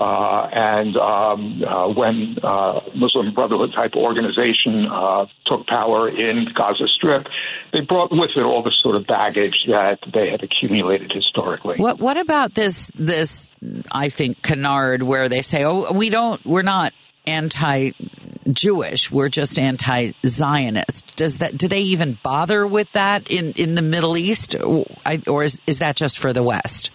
[0.00, 6.88] Uh, and um, uh, when uh, Muslim Brotherhood type organization uh, took power in Gaza
[6.88, 7.26] Strip,
[7.74, 11.76] they brought with it all the sort of baggage that they had accumulated historically.
[11.76, 12.90] What What about this?
[12.94, 13.50] This
[13.92, 16.94] I think canard where they say, "Oh, we don't, we're not
[17.26, 21.58] anti-Jewish, we're just anti-Zionist." Does that?
[21.58, 25.96] Do they even bother with that in in the Middle East, or is is that
[25.96, 26.90] just for the West?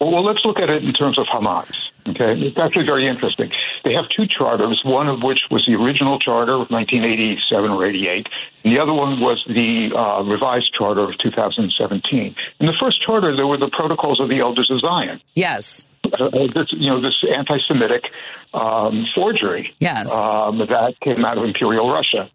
[0.00, 1.72] Well, let's look at it in terms of Hamas.
[2.06, 3.50] Okay, it's actually very interesting.
[3.84, 8.28] They have two charters, one of which was the original charter of 1987 or 88,
[8.62, 12.36] and the other one was the uh, revised charter of 2017.
[12.60, 15.20] In the first charter, there were the protocols of the Elders of Zion.
[15.34, 15.86] Yes.
[16.04, 18.04] Uh, this, you know, this anti-Semitic
[18.52, 20.12] um, forgery yes.
[20.12, 22.30] um, that came out of Imperial Russia.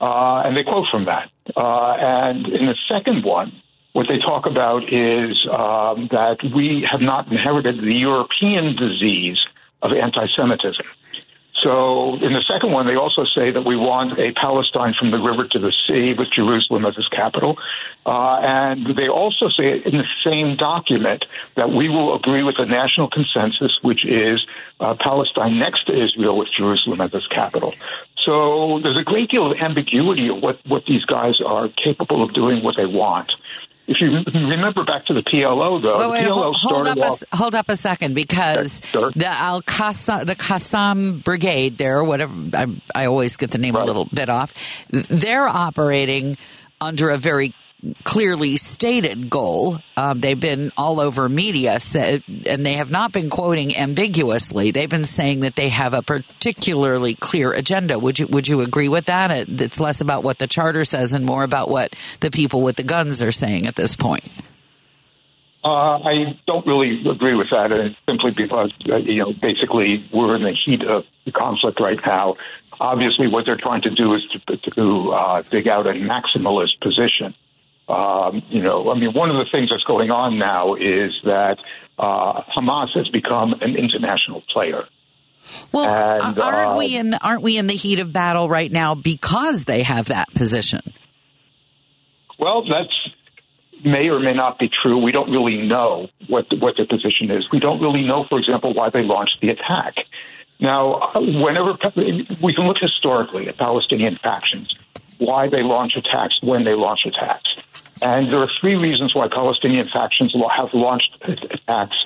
[0.00, 1.30] Uh, and they quote from that.
[1.56, 3.52] Uh, and in the second one,
[3.94, 9.38] what they talk about is um, that we have not inherited the European disease
[9.82, 10.84] of anti Semitism.
[11.62, 15.18] So, in the second one, they also say that we want a Palestine from the
[15.18, 17.56] river to the sea with Jerusalem as its capital.
[18.04, 21.24] Uh, and they also say in the same document
[21.54, 24.44] that we will agree with the national consensus, which is
[24.80, 27.72] uh, Palestine next to Israel with Jerusalem as its capital.
[28.20, 32.34] So, there's a great deal of ambiguity of what, what these guys are capable of
[32.34, 33.32] doing, what they want.
[33.86, 34.08] If you
[34.48, 37.54] remember back to the PLO, though, wait, wait, PLO hold, hold up off, a, hold
[37.54, 39.12] up a second because sure.
[39.14, 43.82] the Al Qassam, the Qassam Brigade there, whatever I, I always get the name right.
[43.82, 44.54] a little bit off.
[44.90, 46.38] They're operating
[46.80, 47.54] under a very
[48.04, 49.78] clearly stated goal.
[49.96, 54.70] Um, they've been all over media, said, and they have not been quoting ambiguously.
[54.70, 57.98] They've been saying that they have a particularly clear agenda.
[57.98, 59.30] Would you Would you agree with that?
[59.48, 62.82] It's less about what the charter says and more about what the people with the
[62.82, 64.24] guns are saying at this point.
[65.64, 70.36] Uh, I don't really agree with that, uh, simply because uh, you know basically we're
[70.36, 72.36] in the heat of the conflict right now.
[72.78, 77.34] Obviously, what they're trying to do is to, to uh, dig out a maximalist position.
[77.88, 81.58] Um, you know, I mean, one of the things that's going on now is that
[81.98, 84.84] uh, Hamas has become an international player.
[85.72, 88.94] Well, and, aren't uh, we in aren't we in the heat of battle right now
[88.94, 90.80] because they have that position?
[92.38, 92.92] Well, that's
[93.84, 94.98] may or may not be true.
[94.98, 97.50] We don't really know what the, what their position is.
[97.52, 99.94] We don't really know, for example, why they launched the attack.
[100.58, 101.76] Now, whenever
[102.42, 104.74] we can look historically at Palestinian factions,
[105.18, 107.56] why they launch attacks when they launch attacks.
[108.04, 111.96] And there are three reasons why Palestinian factions have launched attacks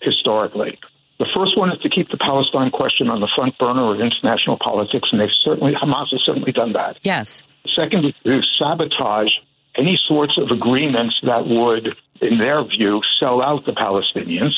[0.00, 0.78] historically.
[1.18, 4.58] The first one is to keep the Palestine question on the front burner of international
[4.58, 6.98] politics, and they've certainly Hamas has certainly done that.
[7.02, 7.42] Yes.
[7.62, 9.36] The second is to sabotage
[9.76, 14.54] any sorts of agreements that would, in their view, sell out the Palestinians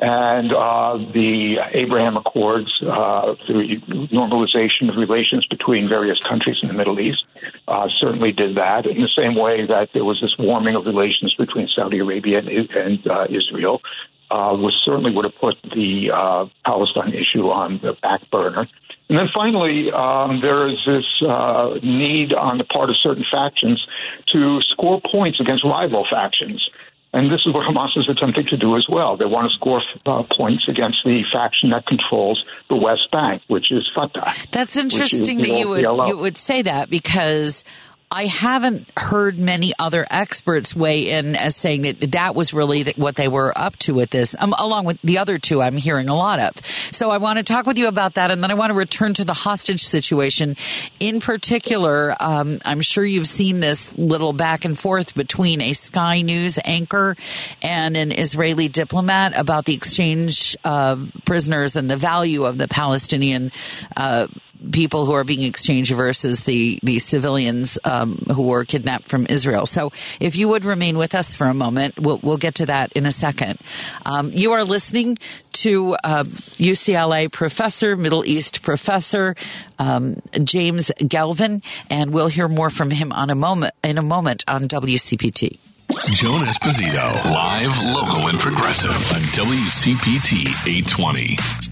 [0.00, 3.78] and uh, the Abraham Accords, uh, the
[4.12, 7.24] normalization of relations between various countries in the Middle East,
[7.66, 8.86] uh, certainly did that.
[8.86, 12.48] In the same way that there was this warming of relations between Saudi Arabia and,
[12.48, 13.80] and uh, Israel,
[14.30, 18.68] uh, was certainly would have put the uh, Palestine issue on the back burner.
[19.08, 21.06] And then finally, um, there is this
[21.82, 23.84] need on the part of certain factions
[24.32, 26.68] to score points against rival factions.
[27.12, 29.16] And this is what Hamas is attempting to do as well.
[29.16, 33.72] They want to score uh, points against the faction that controls the West Bank, which
[33.72, 34.34] is Fatah.
[34.50, 37.64] That's interesting that you would you would say that because
[38.10, 43.16] I haven't heard many other experts weigh in as saying that that was really what
[43.16, 46.14] they were up to with this, um, along with the other two I'm hearing a
[46.14, 46.56] lot of.
[46.90, 49.12] So I want to talk with you about that, and then I want to return
[49.14, 50.56] to the hostage situation.
[51.00, 56.22] In particular, um, I'm sure you've seen this little back and forth between a Sky
[56.22, 57.14] News anchor
[57.60, 63.52] and an Israeli diplomat about the exchange of prisoners and the value of the Palestinian
[63.98, 64.28] uh,
[64.72, 69.66] people who are being exchanged versus the the civilians um, who were kidnapped from Israel.
[69.66, 72.92] So, if you would remain with us for a moment, we'll we'll get to that
[72.92, 73.58] in a second.
[74.06, 75.18] Um, you are listening
[75.52, 79.34] to uh, UCLA professor, Middle East professor
[79.78, 84.44] um, James Gelvin, and we'll hear more from him on a moment in a moment
[84.48, 85.58] on WCPT.
[86.12, 91.67] Joan Esposito, live, local, and progressive on WCPT 820.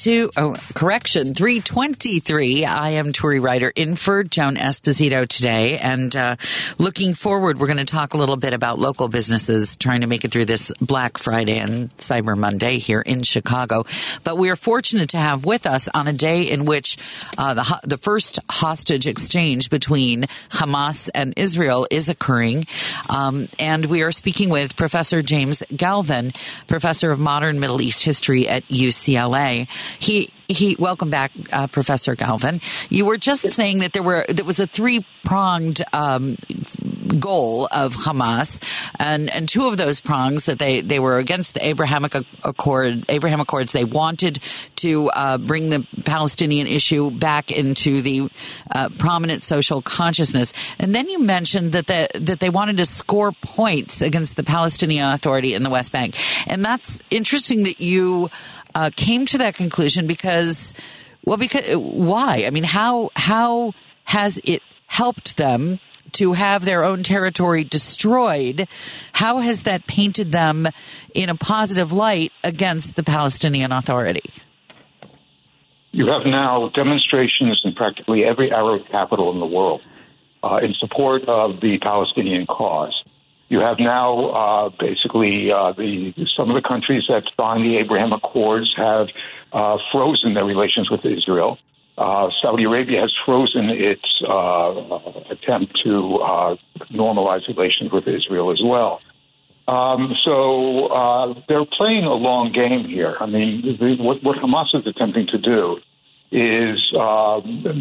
[0.00, 2.64] Two, oh, correction, 323.
[2.64, 5.76] I am Turi Ryder in for Joan Esposito today.
[5.76, 6.36] And uh,
[6.78, 10.24] looking forward, we're going to talk a little bit about local businesses trying to make
[10.24, 13.84] it through this Black Friday and Cyber Monday here in Chicago.
[14.24, 16.96] But we are fortunate to have with us on a day in which
[17.36, 22.64] uh, the, the first hostage exchange between Hamas and Israel is occurring.
[23.10, 26.34] Um, and we are speaking with Professor James Gelvin,
[26.68, 29.68] professor of modern Middle East history at UCLA.
[29.98, 32.60] He he welcome back uh, professor Gelvin.
[32.90, 36.36] You were just saying that there were there was a three pronged um,
[37.18, 38.62] goal of hamas
[38.98, 43.40] and and two of those prongs that they they were against the abrahamic accord abraham
[43.40, 43.72] accords.
[43.72, 44.40] They wanted
[44.76, 48.30] to uh, bring the palestinian issue back into the
[48.70, 50.52] uh, prominent social consciousness.
[50.78, 55.08] And then you mentioned that the, that they wanted to score points against the palestinian
[55.08, 56.16] authority in the west bank.
[56.46, 58.30] And that's interesting that you
[58.74, 60.74] uh, came to that conclusion because,
[61.24, 62.44] well, because why?
[62.46, 63.72] I mean, how how
[64.04, 65.78] has it helped them
[66.12, 68.66] to have their own territory destroyed?
[69.12, 70.68] How has that painted them
[71.14, 74.32] in a positive light against the Palestinian Authority?
[75.92, 79.82] You have now demonstrations in practically every Arab capital in the world
[80.42, 82.94] uh, in support of the Palestinian cause.
[83.50, 88.12] You have now uh, basically uh, the some of the countries that signed the Abraham
[88.12, 89.08] Accords have
[89.52, 91.58] uh, frozen their relations with Israel.
[91.98, 94.70] Uh, Saudi Arabia has frozen its uh,
[95.30, 96.56] attempt to uh,
[96.92, 99.00] normalize relations with Israel as well.
[99.66, 103.16] Um, so they're playing a long game here.
[103.18, 105.78] I mean, the, what, what, Hamas is attempting to do
[106.30, 106.78] is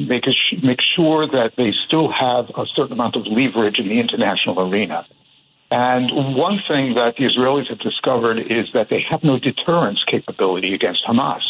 [0.09, 3.99] make, a, make sure that they still have a certain amount of leverage in the
[3.99, 5.05] international arena.
[5.71, 10.73] And one thing that the Israelis have discovered is that they have no deterrence capability
[10.73, 11.41] against Hamas.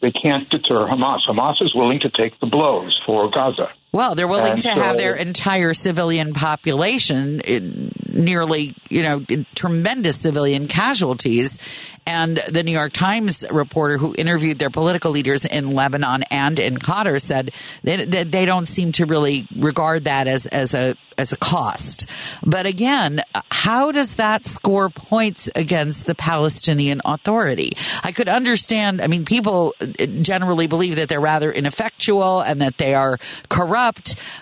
[0.00, 1.20] They can't deter Hamas.
[1.28, 3.70] Hamas is willing to take the blows for Gaza.
[3.94, 10.20] Well, they're willing and to so, have their entire civilian population, nearly, you know, tremendous
[10.20, 11.60] civilian casualties.
[12.04, 16.76] And the New York Times reporter who interviewed their political leaders in Lebanon and in
[16.76, 17.52] Qatar said
[17.84, 22.10] that they don't seem to really regard that as, as a as a cost.
[22.44, 27.72] But again, how does that score points against the Palestinian Authority?
[28.02, 29.00] I could understand.
[29.00, 29.74] I mean, people
[30.22, 33.18] generally believe that they're rather ineffectual and that they are
[33.48, 33.74] corrupt,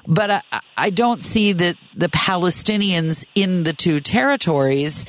[0.06, 0.43] but I,
[0.77, 5.06] I don't see that the Palestinians in the two territories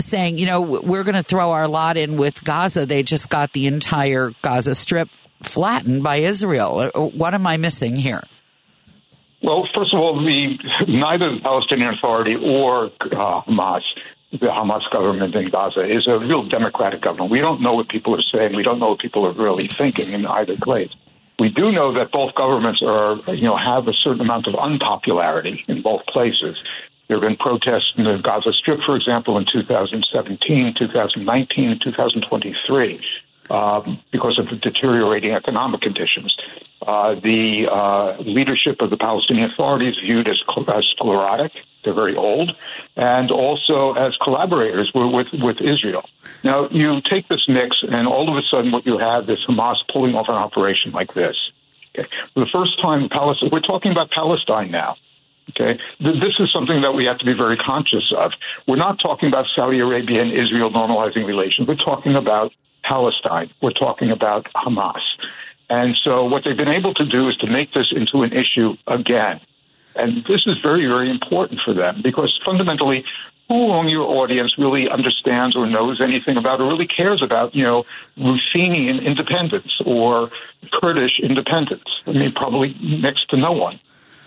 [0.00, 2.86] saying, you know, we're going to throw our lot in with Gaza.
[2.86, 5.08] They just got the entire Gaza Strip
[5.42, 6.90] flattened by Israel.
[6.94, 8.22] What am I missing here?
[9.42, 13.82] Well, first of all, the, neither the Palestinian Authority or uh, Hamas,
[14.30, 17.30] the Hamas government in Gaza, is a real democratic government.
[17.30, 18.54] We don't know what people are saying.
[18.54, 20.90] We don't know what people are really thinking in either place.
[21.38, 25.64] We do know that both governments are, you know, have a certain amount of unpopularity
[25.66, 26.62] in both places.
[27.08, 33.00] There have been protests in the Gaza Strip, for example, in 2017, 2019, and 2023
[33.50, 36.34] um, because of the deteriorating economic conditions.
[36.80, 40.40] Uh, the uh, leadership of the Palestinian Authority is viewed as,
[40.74, 41.52] as sclerotic.
[41.84, 42.52] They're very old,
[42.96, 46.08] and also as collaborators with, with Israel.
[46.44, 49.76] Now, you take this mix, and all of a sudden, what you have is Hamas
[49.92, 51.36] pulling off an operation like this.
[51.94, 52.08] Okay.
[52.34, 54.96] For the first time, Palestine, we're talking about Palestine now.
[55.50, 58.30] Okay, this is something that we have to be very conscious of.
[58.68, 61.66] We're not talking about Saudi Arabia and Israel normalizing relations.
[61.66, 62.52] We're talking about
[62.84, 63.50] Palestine.
[63.60, 65.02] We're talking about Hamas.
[65.68, 68.76] And so what they've been able to do is to make this into an issue
[68.86, 69.40] again.
[69.94, 73.04] And this is very, very important for them because fundamentally,
[73.48, 77.62] who among your audience really understands or knows anything about or really cares about, you
[77.62, 77.84] know,
[78.16, 80.30] Ruthenian independence or
[80.72, 81.84] Kurdish independence?
[82.06, 83.80] I mean, probably next to no one.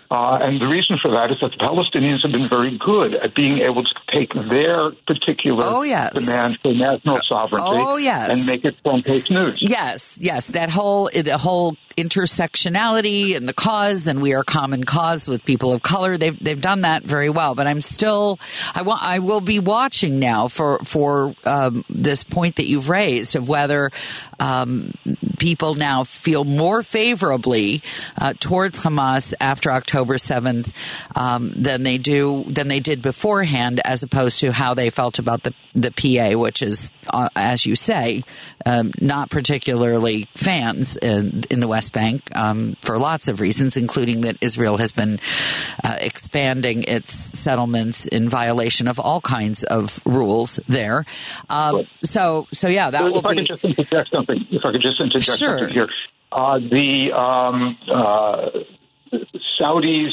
[0.08, 3.34] Uh, and the reason for that is that the Palestinians have been very good at
[3.34, 6.12] being able to take their particular oh, yes.
[6.12, 8.30] demand for national sovereignty oh, yes.
[8.30, 9.58] and make it front page news.
[9.60, 10.46] Yes, yes.
[10.48, 15.72] That whole the whole intersectionality and the cause and we are common cause with people
[15.72, 16.16] of color.
[16.16, 17.54] They've they've done that very well.
[17.54, 18.38] But I'm still
[18.74, 23.36] I want I will be watching now for for um, this point that you've raised
[23.36, 23.90] of whether
[24.38, 24.92] um,
[25.38, 27.82] people now feel more favorably
[28.20, 30.72] uh, towards Hamas after October 7th
[31.14, 35.42] um, than they do than they did beforehand, as opposed to how they felt about
[35.42, 38.24] the the PA, which is, uh, as you say,
[38.64, 43.76] um, not particularly fans in, in the West West Bank um, for lots of reasons,
[43.76, 45.20] including that Israel has been
[45.84, 51.04] uh, expanding its settlements in violation of all kinds of rules there.
[51.48, 53.46] Um, so, so yeah, that if will I be.
[53.46, 55.58] Could just interject something, if I could just interject Sure.
[55.58, 55.88] something here.
[56.32, 58.50] Uh, the um, uh,
[59.60, 60.12] Saudis,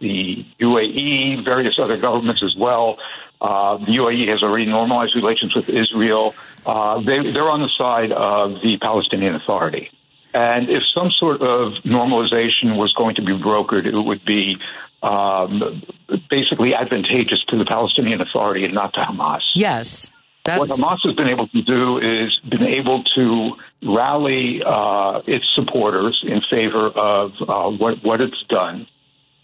[0.00, 2.98] the UAE, various other governments as well.
[3.40, 6.34] Uh, the UAE has already normalized relations with Israel.
[6.66, 9.90] Uh, they, they're on the side of the Palestinian Authority.
[10.34, 14.56] And if some sort of normalization was going to be brokered, it would be
[15.02, 15.82] um,
[16.30, 19.42] basically advantageous to the Palestinian Authority and not to Hamas.
[19.54, 20.10] Yes.
[20.44, 23.52] What Hamas has been able to do is been able to
[23.84, 28.88] rally uh, its supporters in favor of uh, what what it's done.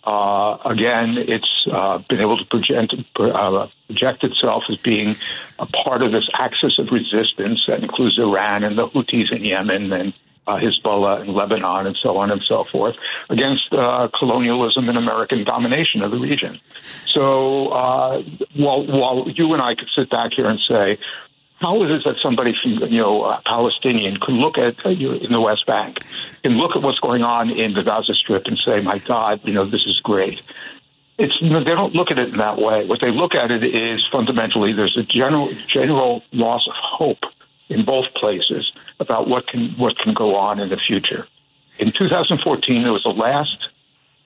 [0.02, 5.14] Uh, again, it's uh, been able to project, uh, project itself as being
[5.58, 9.92] a part of this axis of resistance that includes Iran and the Houthis in Yemen
[9.92, 10.14] and
[10.48, 12.96] uh, Hezbollah in Lebanon and so on and so forth
[13.28, 16.58] against uh, colonialism and American domination of the region.
[17.12, 18.22] So uh,
[18.56, 20.98] while, while you and I could sit back here and say,
[21.60, 25.32] how is it that somebody from, you know, a Palestinian could look at, uh, in
[25.32, 25.98] the West Bank,
[26.42, 29.52] can look at what's going on in the Gaza Strip and say, my God, you
[29.52, 30.40] know, this is great.
[31.18, 32.86] It's, they don't look at it in that way.
[32.86, 37.24] What they look at it is fundamentally there's a general, general loss of hope
[37.68, 41.26] in both places about what can, what can go on in the future.
[41.78, 43.68] In 2014, there was the last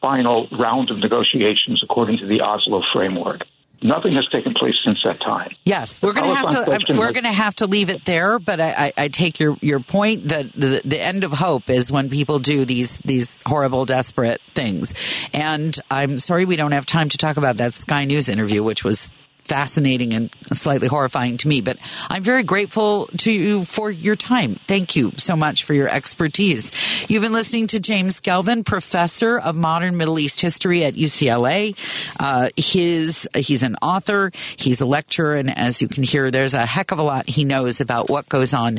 [0.01, 3.47] final round of negotiations according to the Oslo framework.
[3.85, 5.57] Nothing has taken place since that time.
[5.65, 6.49] Yes, we're going to have
[6.87, 8.39] to we're going to have to leave it there.
[8.39, 11.91] But I, I, I take your, your point that the, the end of hope is
[11.91, 14.95] when people do these these horrible, desperate things.
[15.33, 18.85] And I'm sorry we don't have time to talk about that Sky News interview, which
[18.85, 19.11] was
[19.53, 21.61] fascinating and slightly horrifying to me.
[21.61, 24.55] But I'm very grateful to you for your time.
[24.55, 26.73] Thank you so much for your expertise.
[27.11, 31.77] You've been listening to James Gelvin, professor of modern Middle East history at UCLA.
[32.19, 36.65] Uh, his he's an author, he's a lecturer, and as you can hear, there's a
[36.65, 38.79] heck of a lot he knows about what goes on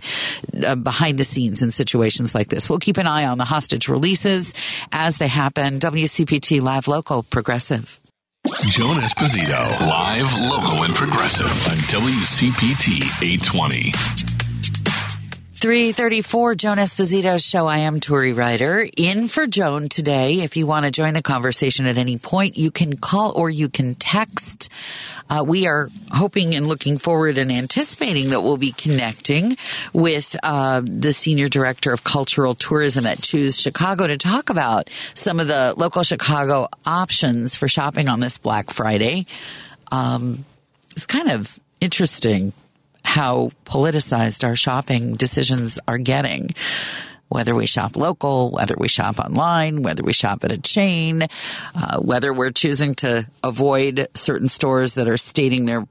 [0.66, 2.68] uh, behind the scenes in situations like this.
[2.68, 4.56] We'll keep an eye on the hostage releases
[4.92, 5.80] as they happen.
[5.80, 8.00] WCPT Live Local Progressive.
[8.46, 14.33] Joan Esposito, live, local, and progressive on WCPT 820.
[15.64, 17.68] 334 Joan Esposito's show.
[17.68, 18.86] I am Turi Ryder.
[18.98, 20.42] In for Joan today.
[20.42, 23.70] If you want to join the conversation at any point, you can call or you
[23.70, 24.70] can text.
[25.30, 29.56] Uh, we are hoping and looking forward and anticipating that we'll be connecting
[29.94, 35.40] with uh, the senior director of cultural tourism at Choose Chicago to talk about some
[35.40, 39.28] of the local Chicago options for shopping on this Black Friday.
[39.94, 40.44] Um,
[40.98, 42.52] it's kind of interesting
[43.04, 46.50] how politicized our shopping decisions are getting.
[47.30, 51.24] Whether we shop local, whether we shop online, whether we shop at a chain,
[51.74, 55.88] uh, whether we're choosing to avoid certain stores that are stating their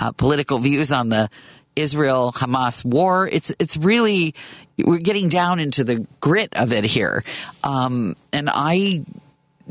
[0.00, 1.28] uh, political views on the
[1.76, 3.28] Israel Hamas war.
[3.28, 4.34] It's it's really
[4.78, 7.24] we're getting down into the grit of it here,
[7.62, 9.04] um, and I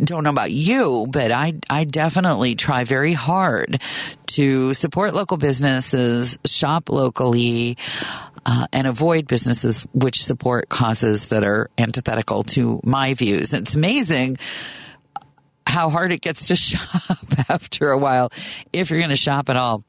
[0.02, 3.82] don't know about you, but I I definitely try very hard
[4.28, 7.78] to support local businesses, shop locally,
[8.46, 13.54] uh, and avoid businesses which support causes that are antithetical to my views.
[13.54, 14.38] It's amazing
[15.68, 18.32] how hard it gets to shop after a while,
[18.72, 19.84] if you're going to shop at all.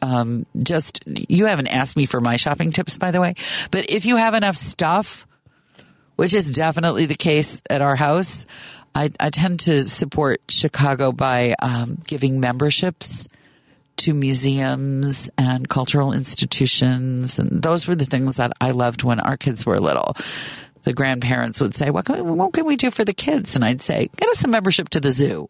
[0.00, 3.34] Um, just you haven't asked me for my shopping tips, by the way,
[3.70, 5.26] but if you have enough stuff,
[6.16, 8.46] which is definitely the case at our house,
[8.94, 13.28] I, I tend to support Chicago by um, giving memberships
[13.98, 17.38] to museums and cultural institutions.
[17.38, 20.16] And those were the things that I loved when our kids were little.
[20.82, 23.54] The grandparents would say, what can, we, what can we do for the kids?
[23.54, 25.48] And I'd say, get us a membership to the zoo,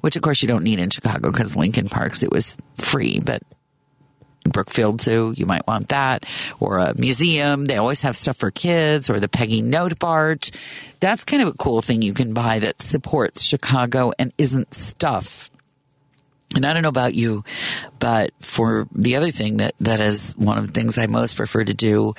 [0.00, 3.42] which of course you don't need in Chicago because Lincoln Parks, it was free, but
[4.44, 6.26] Brookfield Zoo, you might want that,
[6.60, 7.66] or a museum.
[7.66, 10.54] They always have stuff for kids, or the Peggy Notebaert.
[11.00, 15.50] That's kind of a cool thing you can buy that supports Chicago and isn't stuff.
[16.54, 17.42] And I don't know about you,
[17.98, 21.64] but for the other thing that, that is one of the things I most prefer
[21.64, 22.14] to do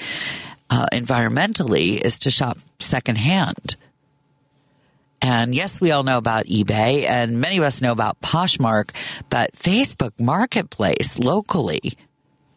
[0.70, 3.78] uh, environmentally is to shop secondhand.
[5.22, 8.92] And yes, we all know about eBay and many of us know about Poshmark,
[9.30, 11.94] but Facebook Marketplace locally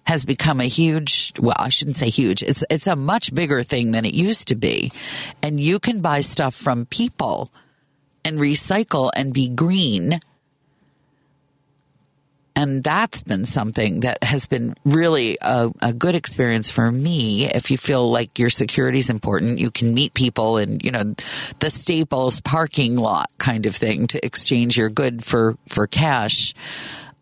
[0.09, 2.43] has become a huge, well, I shouldn't say huge.
[2.43, 4.91] It's, it's a much bigger thing than it used to be.
[5.43, 7.53] And you can buy stuff from people
[8.25, 10.19] and recycle and be green.
[12.57, 17.45] And that's been something that has been really a, a, good experience for me.
[17.45, 21.15] If you feel like your security is important, you can meet people in, you know,
[21.59, 26.55] the Staples parking lot kind of thing to exchange your good for, for cash.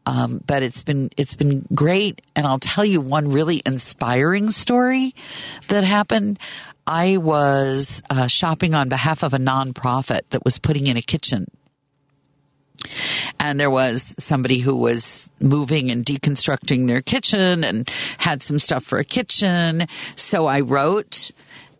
[0.06, 5.14] Um, but it's been it's been great, and I'll tell you one really inspiring story
[5.68, 6.38] that happened.
[6.86, 11.46] I was uh, shopping on behalf of a nonprofit that was putting in a kitchen.
[13.40, 18.84] And there was somebody who was moving and deconstructing their kitchen and had some stuff
[18.84, 19.86] for a kitchen.
[20.14, 21.32] So I wrote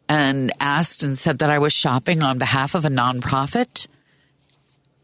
[0.08, 3.86] and asked and said that I was shopping on behalf of a nonprofit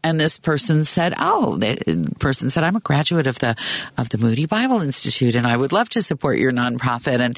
[0.03, 3.55] and this person said, "Oh, the person said I'm a graduate of the
[3.97, 7.37] of the Moody Bible Institute, and I would love to support your nonprofit, and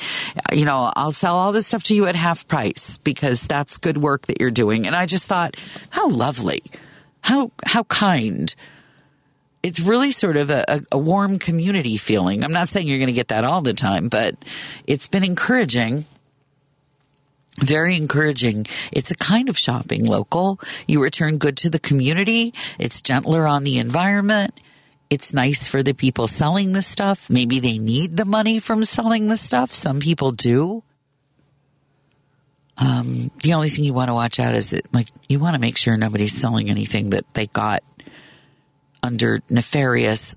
[0.52, 3.98] you know, I'll sell all this stuff to you at half price because that's good
[3.98, 5.56] work that you're doing." And I just thought,
[5.90, 6.64] how lovely,
[7.22, 8.54] how how kind.
[9.64, 12.44] It's really sort of a, a warm community feeling.
[12.44, 14.36] I'm not saying you're going to get that all the time, but
[14.86, 16.06] it's been encouraging
[17.60, 18.66] very encouraging.
[18.92, 20.60] It's a kind of shopping local.
[20.88, 22.54] You return good to the community.
[22.80, 24.60] It's gentler on the environment.
[25.10, 27.30] It's nice for the people selling the stuff.
[27.30, 29.74] Maybe they need the money from selling the stuff.
[29.74, 30.84] Some people do.
[32.78, 35.62] Um, the only thing you want to watch out is that, like, you want to
[35.62, 37.84] make sure nobody's selling anything that they got
[39.02, 40.36] under nefarious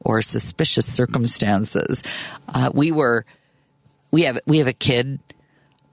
[0.00, 2.02] or suspicious circumstances.
[2.48, 3.24] Uh, we were,
[4.10, 5.20] we have, we have a kid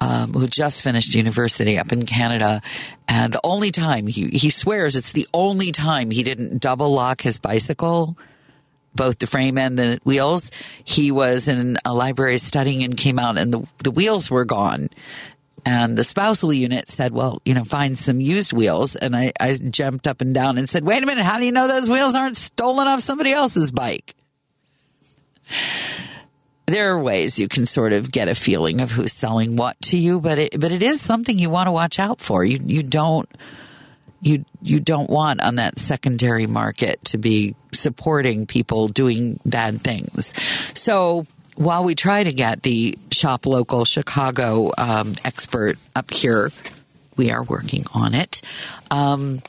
[0.02, 2.61] um, who just finished university up in Canada.
[3.07, 7.22] And the only time he, he swears it's the only time he didn't double lock
[7.22, 8.18] his bicycle,
[8.95, 10.49] both the frame and the wheels.
[10.84, 14.90] He was in a library studying and came out and the, the wheels were gone.
[15.64, 18.95] And the spousal unit said, well, you know, find some used wheels.
[18.95, 21.52] And I, I jumped up and down and said, wait a minute, how do you
[21.52, 24.15] know those wheels aren't stolen off somebody else's bike?
[26.73, 29.98] There are ways you can sort of get a feeling of who's selling what to
[29.98, 32.43] you, but it, but it is something you want to watch out for.
[32.43, 33.30] You, you don't,
[34.22, 40.34] you, you don't want on that secondary market to be supporting people doing bad things.
[40.73, 41.26] So
[41.56, 46.52] while we try to get the shop local Chicago um, expert up here,
[47.18, 48.41] we are working on it.
[48.89, 49.41] Um,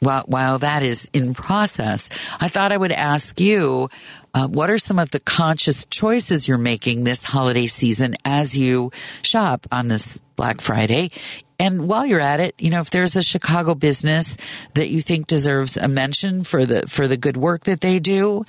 [0.00, 2.08] while, while that is in process,
[2.40, 3.90] I thought I would ask you
[4.34, 8.90] uh, what are some of the conscious choices you're making this holiday season as you
[9.22, 11.10] shop on this Black Friday?
[11.60, 14.36] And while you're at it, you know, if there's a Chicago business
[14.74, 18.44] that you think deserves a mention for the for the good work that they do,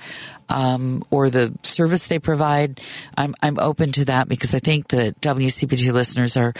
[0.48, 2.80] um, or the service they provide,
[3.16, 6.54] I'm I'm open to that because I think the WCPT listeners are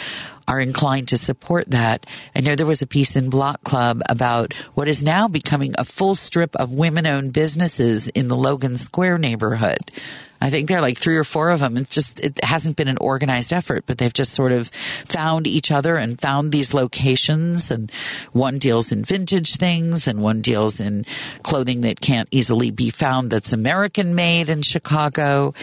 [0.49, 2.05] are inclined to support that.
[2.35, 5.85] I know there was a piece in Block Club about what is now becoming a
[5.85, 9.93] full strip of women owned businesses in the Logan Square neighborhood.
[10.41, 11.77] I think there are like three or four of them.
[11.77, 15.71] It's just, it hasn't been an organized effort, but they've just sort of found each
[15.71, 17.71] other and found these locations.
[17.71, 17.93] And
[18.33, 21.05] one deals in vintage things and one deals in
[21.43, 25.55] clothing that can't easily be found that's American made in Chicago.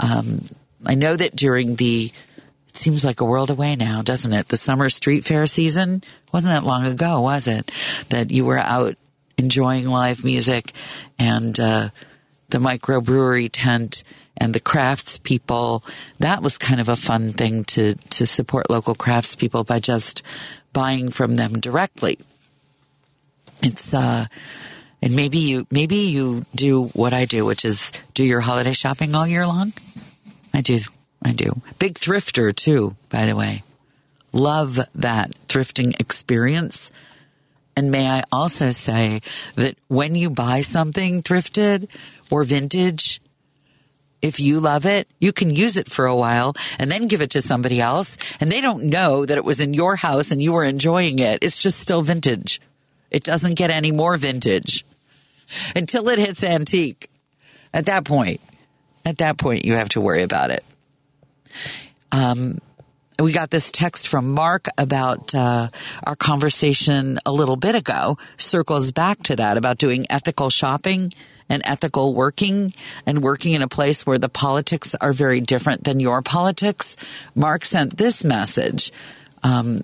[0.00, 0.44] Um,
[0.84, 2.12] I know that during the
[2.68, 4.48] it seems like a world away now, doesn't it?
[4.48, 6.02] The summer street fair season
[6.32, 7.70] wasn't that long ago, was it?
[8.08, 8.96] That you were out
[9.38, 10.72] enjoying live music
[11.16, 11.90] and uh,
[12.48, 14.02] the microbrewery tent
[14.36, 15.84] and the crafts people.
[16.18, 20.22] That was kind of a fun thing to to support local crafts people by just
[20.72, 22.18] buying from them directly.
[23.62, 24.26] It's uh
[25.02, 29.14] and maybe you maybe you do what I do, which is do your holiday shopping
[29.14, 29.72] all year long.
[30.52, 30.80] I do.
[31.22, 31.60] I do.
[31.78, 33.62] Big thrifter too, by the way.
[34.32, 36.90] Love that thrifting experience.
[37.76, 39.20] And may I also say
[39.56, 41.88] that when you buy something thrifted
[42.30, 43.20] or vintage,
[44.24, 47.32] if you love it, you can use it for a while and then give it
[47.32, 48.16] to somebody else.
[48.40, 51.40] And they don't know that it was in your house and you were enjoying it.
[51.42, 52.58] It's just still vintage.
[53.10, 54.86] It doesn't get any more vintage
[55.76, 57.10] until it hits antique.
[57.74, 58.40] At that point,
[59.04, 60.64] at that point, you have to worry about it.
[62.10, 62.62] Um,
[63.18, 65.68] we got this text from Mark about uh,
[66.02, 68.16] our conversation a little bit ago.
[68.38, 71.12] Circles back to that about doing ethical shopping
[71.48, 72.72] and ethical working
[73.06, 76.96] and working in a place where the politics are very different than your politics.
[77.34, 78.92] Mark sent this message.
[79.42, 79.82] Um,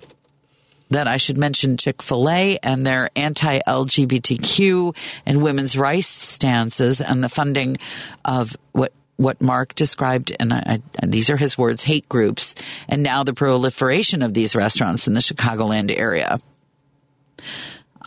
[0.89, 4.93] that I should mention Chick fil A and their anti LGBTQ
[5.25, 7.77] and women's rights stances and the funding
[8.25, 12.55] of what what Mark described, and I, I, these are his words, hate groups,
[12.89, 16.39] and now the proliferation of these restaurants in the Chicagoland area.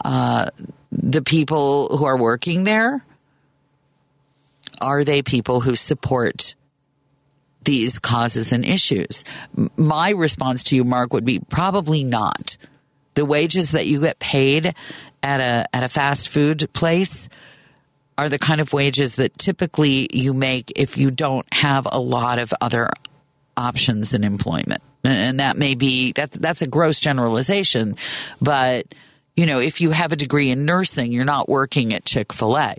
[0.05, 0.51] Uh,
[0.91, 3.05] the people who are working there,
[4.81, 6.55] are they people who support
[7.65, 9.25] these causes and issues?
[9.77, 12.57] My response to you, Mark, would be probably not.
[13.15, 14.75] The wages that you get paid
[15.23, 17.29] at a at a fast food place
[18.19, 22.39] are the kind of wages that typically you make if you don't have a lot
[22.39, 22.89] of other
[23.57, 24.83] options in employment.
[25.05, 27.97] and that may be that that's a gross generalization,
[28.41, 28.87] but
[29.37, 32.57] you know, if you have a degree in nursing, you're not working at Chick Fil
[32.57, 32.77] A.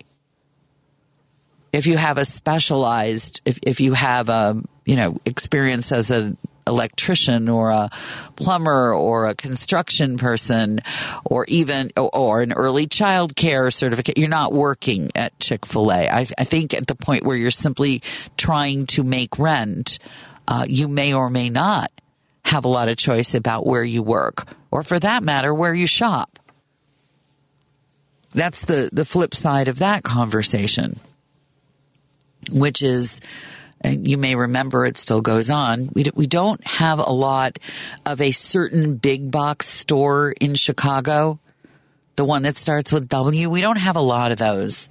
[1.76, 6.38] If you have a specialized, if if you have a you know experience as an
[6.66, 7.90] electrician or a
[8.38, 10.80] plumber or a construction person
[11.26, 16.10] or even or an early child care certificate you're not working at chick-fil-a.
[16.10, 18.02] I, I think at the point where you're simply
[18.36, 20.00] trying to make rent
[20.48, 21.92] uh, you may or may not
[22.46, 25.88] have a lot of choice about where you work or for that matter where you
[25.88, 26.40] shop.
[28.34, 31.00] That's the the flip side of that conversation
[32.50, 33.22] which is
[33.86, 35.90] and you may remember it still goes on.
[35.94, 37.60] We, we don't have a lot
[38.06, 41.40] of a certain big box store in Chicago,
[42.16, 43.50] the one that starts with W.
[43.50, 44.90] We don't have a lot of those.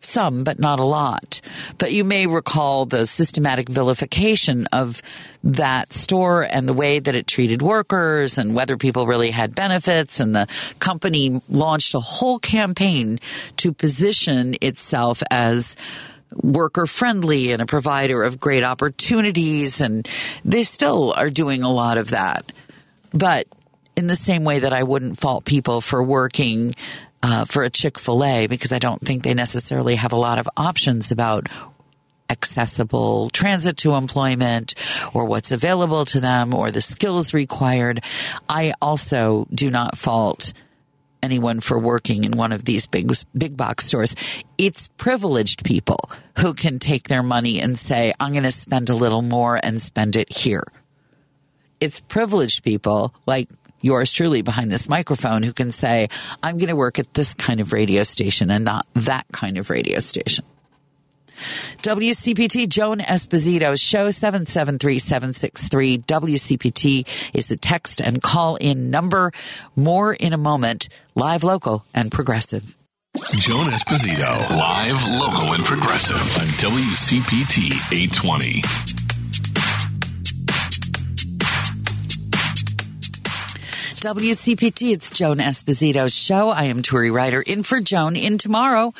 [0.00, 1.40] Some, but not a lot.
[1.76, 5.02] But you may recall the systematic vilification of
[5.42, 10.20] that store and the way that it treated workers and whether people really had benefits.
[10.20, 10.46] And the
[10.78, 13.18] company launched a whole campaign
[13.56, 15.76] to position itself as
[16.34, 19.80] worker friendly and a provider of great opportunities.
[19.80, 20.08] And
[20.44, 22.52] they still are doing a lot of that.
[23.12, 23.46] But
[23.96, 26.74] in the same way that I wouldn't fault people for working
[27.22, 30.38] uh, for a Chick fil A because I don't think they necessarily have a lot
[30.38, 31.48] of options about
[32.30, 34.74] accessible transit to employment
[35.14, 38.02] or what's available to them or the skills required.
[38.48, 40.52] I also do not fault
[41.22, 44.14] anyone for working in one of these big big box stores.
[44.56, 48.96] It's privileged people who can take their money and say, "I'm going to spend a
[48.96, 50.64] little more and spend it here."
[51.80, 53.48] It's privileged people like
[53.80, 56.08] yours truly behind this microphone who can say,
[56.42, 59.70] "I'm going to work at this kind of radio station and not that kind of
[59.70, 60.44] radio station."
[61.82, 69.32] WCPT Joan Esposito's show 773-763 WCPT is the text and call in number.
[69.76, 70.88] More in a moment.
[71.14, 72.76] Live, local, and progressive.
[73.36, 78.62] Joan Esposito, live, local, and progressive on WCPT 820.
[83.98, 86.50] WCPT, it's Joan Esposito's show.
[86.50, 88.92] I am Turi Ryder in for Joan in tomorrow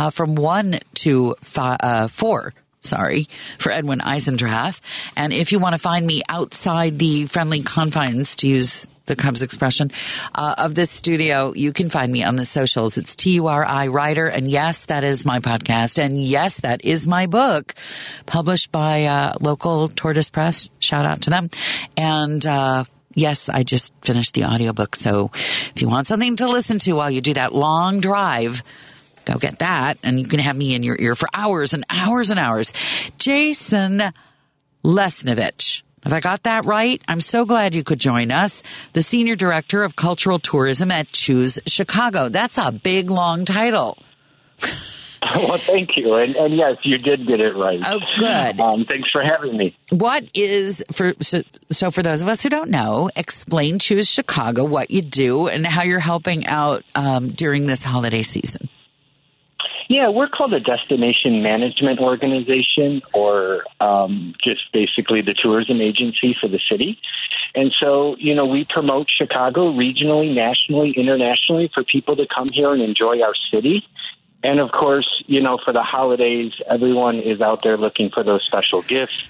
[0.00, 3.28] uh, from 1 to five, uh, 4 sorry,
[3.58, 4.80] for Edwin Eisendrath.
[5.14, 9.42] And if you want to find me outside the friendly confines, to use the Cubs
[9.42, 9.90] expression,
[10.34, 12.96] uh, of this studio, you can find me on the socials.
[12.96, 14.28] It's T-U-R-I Ryder.
[14.28, 16.02] And yes, that is my podcast.
[16.02, 17.74] And yes, that is my book
[18.24, 20.70] published by, uh, local Tortoise Press.
[20.78, 21.50] Shout out to them.
[21.98, 24.96] And, uh, yes, I just finished the audiobook.
[24.96, 28.62] So if you want something to listen to while you do that long drive,
[29.24, 29.98] Go get that.
[30.02, 32.72] And you can have me in your ear for hours and hours and hours.
[33.18, 34.02] Jason
[34.84, 35.82] Lesniewicz.
[36.04, 37.02] If I got that right?
[37.08, 38.62] I'm so glad you could join us.
[38.94, 42.30] The Senior Director of Cultural Tourism at Choose Chicago.
[42.30, 43.98] That's a big, long title.
[45.34, 46.14] well, thank you.
[46.14, 47.82] And, and, yes, you did get it right.
[47.86, 48.60] Oh, good.
[48.60, 49.76] Um, thanks for having me.
[49.90, 54.64] What is for so, so, for those of us who don't know, explain Choose Chicago,
[54.64, 58.70] what you do, and how you're helping out um, during this holiday season.
[59.90, 66.46] Yeah, we're called a destination management organization or um, just basically the tourism agency for
[66.46, 67.00] the city.
[67.56, 72.72] And so, you know, we promote Chicago regionally, nationally, internationally for people to come here
[72.72, 73.84] and enjoy our city.
[74.44, 78.44] And of course, you know, for the holidays, everyone is out there looking for those
[78.44, 79.24] special gifts.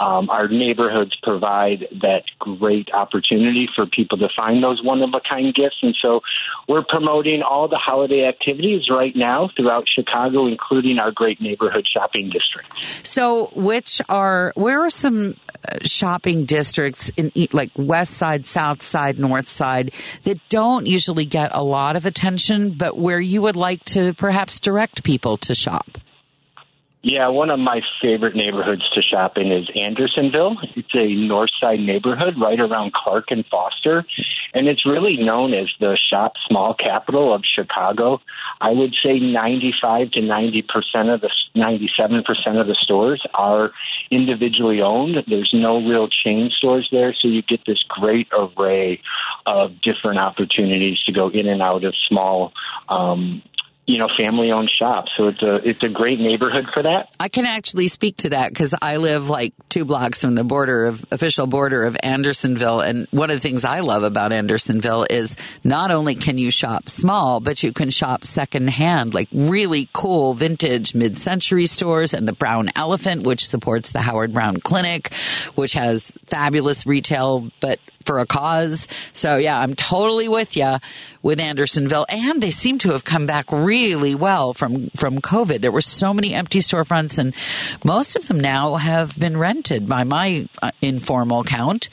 [0.00, 5.20] Um, our neighborhoods provide that great opportunity for people to find those one of a
[5.30, 5.76] kind gifts.
[5.82, 6.22] And so
[6.66, 12.30] we're promoting all the holiday activities right now throughout Chicago, including our great neighborhood shopping
[12.30, 13.08] districts.
[13.08, 15.34] So, which are, where are some
[15.68, 21.54] uh, shopping districts in like west side, south side, north side that don't usually get
[21.54, 25.98] a lot of attention, but where you would like to perhaps direct people to shop?
[27.02, 30.56] Yeah, one of my favorite neighborhoods to shop in is Andersonville.
[30.76, 34.04] It's a north side neighborhood right around Clark and Foster.
[34.52, 38.20] And it's really known as the shop small capital of Chicago.
[38.60, 43.70] I would say 95 to 90% of the, 97% of the stores are
[44.10, 45.16] individually owned.
[45.26, 47.14] There's no real chain stores there.
[47.18, 49.00] So you get this great array
[49.46, 52.52] of different opportunities to go in and out of small,
[52.90, 53.42] um,
[53.90, 55.10] you know, family owned shops.
[55.16, 57.08] So it's a it's a great neighborhood for that.
[57.18, 60.86] I can actually speak to that because I live like two blocks from the border
[60.86, 65.36] of official border of Andersonville, and one of the things I love about Andersonville is
[65.64, 70.94] not only can you shop small, but you can shop secondhand, like really cool vintage
[70.94, 75.12] mid century stores, and the Brown Elephant, which supports the Howard Brown Clinic,
[75.56, 77.80] which has fabulous retail, but
[78.10, 78.88] for a cause.
[79.12, 80.78] So yeah, I'm totally with you
[81.22, 85.60] with Andersonville, and they seem to have come back really well from from COVID.
[85.60, 87.32] There were so many empty storefronts, and
[87.84, 91.88] most of them now have been rented by my uh, informal count.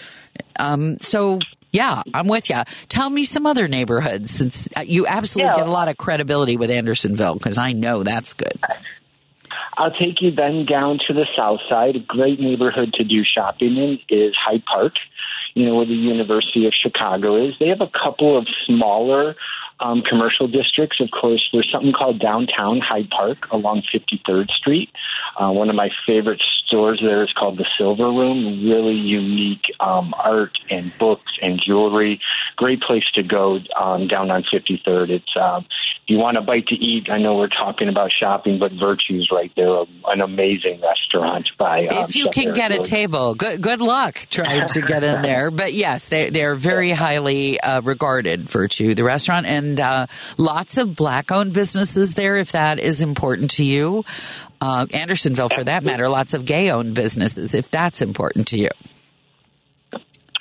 [0.59, 1.39] Um, so.
[1.73, 2.61] Yeah, I'm with you.
[2.87, 5.57] Tell me some other neighborhoods since uh, you absolutely Yeah.
[5.57, 8.57] get a lot of credibility with Andersonville because I know that's good.
[9.77, 11.97] I'll take you then down to the south side.
[11.97, 14.93] A great neighborhood to do shopping in is Hyde Park,
[15.57, 17.55] you know, where the University of Chicago is.
[17.59, 19.35] They have a couple of smaller
[19.79, 20.99] um, commercial districts.
[20.99, 24.89] Of course, there's something called downtown Hyde Park along 53rd Street.
[25.39, 28.65] Uh, one of my favorite stores there is called the Silver Room.
[28.65, 32.19] Really unique um, art and books and jewelry.
[32.55, 35.09] Great place to go um, down on 53rd.
[35.09, 35.65] It's um,
[36.07, 37.09] if you want a bite to eat.
[37.09, 41.87] I know we're talking about shopping, but Virtue's right there, an amazing restaurant by.
[41.87, 45.51] Um, if you can get a table, good good luck trying to get in there.
[45.51, 48.49] But yes, they they're very highly uh, regarded.
[48.49, 50.07] Virtue, the restaurant, and uh,
[50.37, 52.35] lots of black owned businesses there.
[52.37, 54.05] If that is important to you,
[54.61, 57.53] uh, Andersonville, for that matter, lots of gay owned businesses.
[57.53, 58.69] If that's important to you.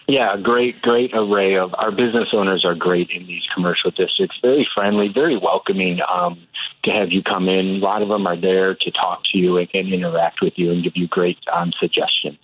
[0.08, 4.38] Yeah, great, great array of our business owners are great in these commercial districts.
[4.40, 6.46] Very friendly, very welcoming um,
[6.84, 7.66] to have you come in.
[7.66, 10.70] A lot of them are there to talk to you and, and interact with you
[10.70, 12.38] and give you great um, suggestions.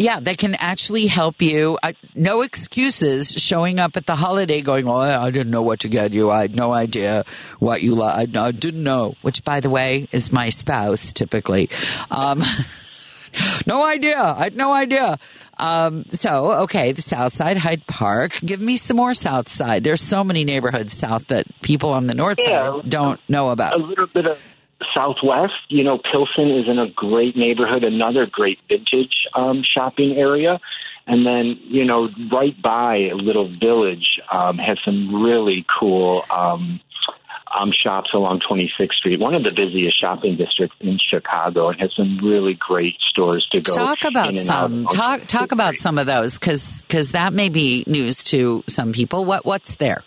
[0.00, 1.78] Yeah, they can actually help you.
[1.82, 5.88] Uh, no excuses showing up at the holiday going, oh, I didn't know what to
[5.88, 6.30] get you.
[6.30, 7.24] I had no idea
[7.58, 8.34] what you like.
[8.34, 11.68] I, I didn't know, which, by the way, is my spouse typically.
[12.10, 12.42] Um,
[13.66, 14.18] no idea.
[14.18, 15.18] I had no idea.
[15.58, 18.40] Um, so, okay, the South Side, Hyde Park.
[18.40, 19.84] Give me some more South Side.
[19.84, 22.80] There's so many neighborhoods south that people on the North Yeah.
[22.80, 23.74] Side don't know about.
[23.74, 24.38] A little bit of
[24.94, 30.58] Southwest, you know, Pilsen is in a great neighborhood, another great vintage um, shopping area.
[31.06, 36.80] And then, you know, right by a little village um, has some really cool um,
[37.50, 41.90] um, shops along 26th Street, one of the busiest shopping districts in Chicago, and has
[41.96, 43.74] some really great stores to go.
[43.74, 44.86] Talk about some.
[44.86, 49.24] Talk talk about some of those because that may be news to some people.
[49.24, 50.04] What what's there?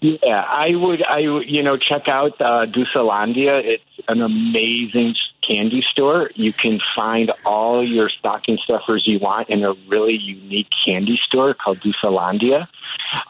[0.00, 1.02] Yeah, I would.
[1.02, 3.62] I you know check out uh, Dulcelandia.
[3.64, 5.14] It's an amazing
[5.46, 6.30] candy store.
[6.34, 11.54] You can find all your stocking stuffers you want in a really unique candy store
[11.54, 12.68] called Dulcelandia.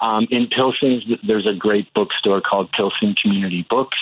[0.01, 3.99] Um, in Pilsen, there's a great bookstore called Pilsen Community Books.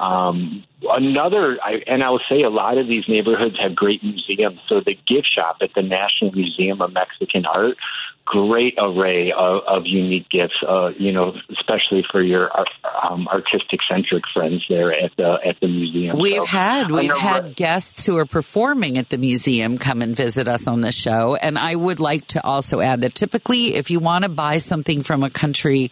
[0.00, 4.60] Um, another, I, and I will say a lot of these neighborhoods have great museums.
[4.68, 7.76] So the gift shop at the National Museum of Mexican Art,
[8.24, 10.54] great array of, of unique gifts.
[10.66, 12.50] Uh, you know, especially for your
[13.02, 16.18] um, artistic centric friends there at the at the museum.
[16.18, 20.48] We've So, had we've had guests who are performing at the museum come and visit
[20.48, 23.98] us on the show, and I would like to also add that typically, if you
[23.98, 25.90] want to buy something from a country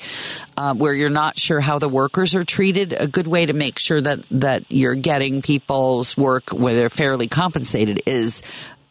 [0.56, 3.78] uh, where you're not sure how the workers are treated, a good way to make
[3.78, 8.42] sure that that you're getting people's work where they're fairly compensated is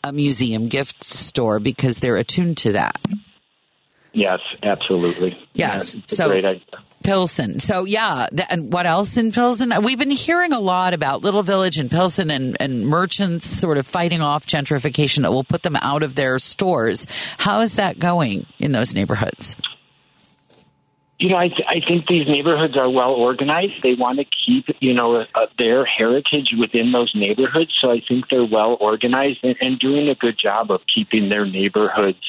[0.03, 2.99] a museum gift store because they're attuned to that.
[4.13, 5.37] Yes, absolutely.
[5.53, 5.95] Yes.
[5.95, 6.63] Yeah, So- great idea.
[7.01, 7.59] Pilsen.
[7.59, 9.71] So yeah, th- and what else in Pilsen?
[9.71, 13.77] Uh, we've been hearing a lot about Little Village and Pilsen and, and merchants sort
[13.77, 17.07] of fighting off gentrification that will put them out of their stores.
[17.37, 19.55] How is that going in those neighborhoods?
[21.19, 23.83] You know, I, th- I think these neighborhoods are well organized.
[23.83, 25.25] They want to keep, you know,
[25.57, 27.71] their heritage within those neighborhoods.
[27.81, 31.45] So I think they're well organized and, and doing a good job of keeping their
[31.45, 32.23] neighborhoods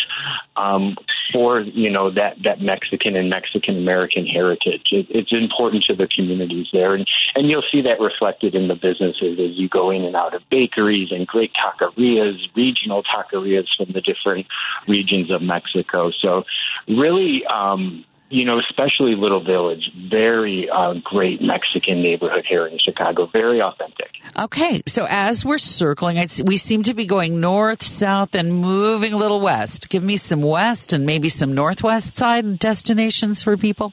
[0.57, 0.97] um,
[1.33, 4.89] for, you know, that, that Mexican and Mexican American heritage.
[4.91, 6.93] It, it's important to the communities there.
[6.95, 7.07] And,
[7.37, 10.43] and you'll see that reflected in the businesses as you go in and out of
[10.51, 14.49] bakeries and great taquerias, regional taquerias from the different
[14.89, 16.11] regions of Mexico.
[16.11, 16.45] So
[16.89, 23.28] really, um, you know, especially Little Village, very uh, great Mexican neighborhood here in Chicago,
[23.32, 24.11] very authentic.
[24.39, 29.16] Okay, so as we're circling, we seem to be going north, south, and moving a
[29.16, 29.89] little west.
[29.89, 33.93] Give me some west and maybe some northwest side destinations for people.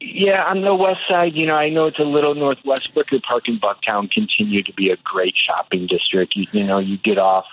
[0.00, 2.90] Yeah, on the west side, you know, I know it's a little northwest.
[2.94, 6.34] Wicker Park and Bucktown continue to be a great shopping district.
[6.36, 7.46] You, you know, you get off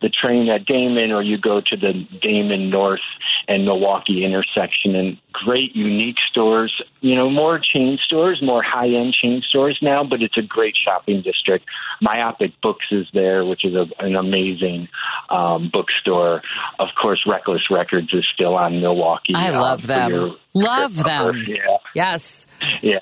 [0.00, 3.02] the train at Damen or you go to the Damen North
[3.46, 6.80] and Milwaukee intersection and great, unique stores.
[7.00, 10.74] You know, more chain stores, more high end chain stores now, but it's a great
[10.76, 11.64] shopping district.
[12.00, 14.88] Myopic Books is there, which is a, an amazing
[15.30, 16.42] um, bookstore.
[16.78, 19.32] Of course, Reckless Records is still on Milwaukee.
[19.34, 20.10] I um, love them.
[20.10, 21.44] your- Love them.
[21.46, 21.56] Yeah.
[21.94, 22.46] Yes.
[22.82, 22.98] Yeah,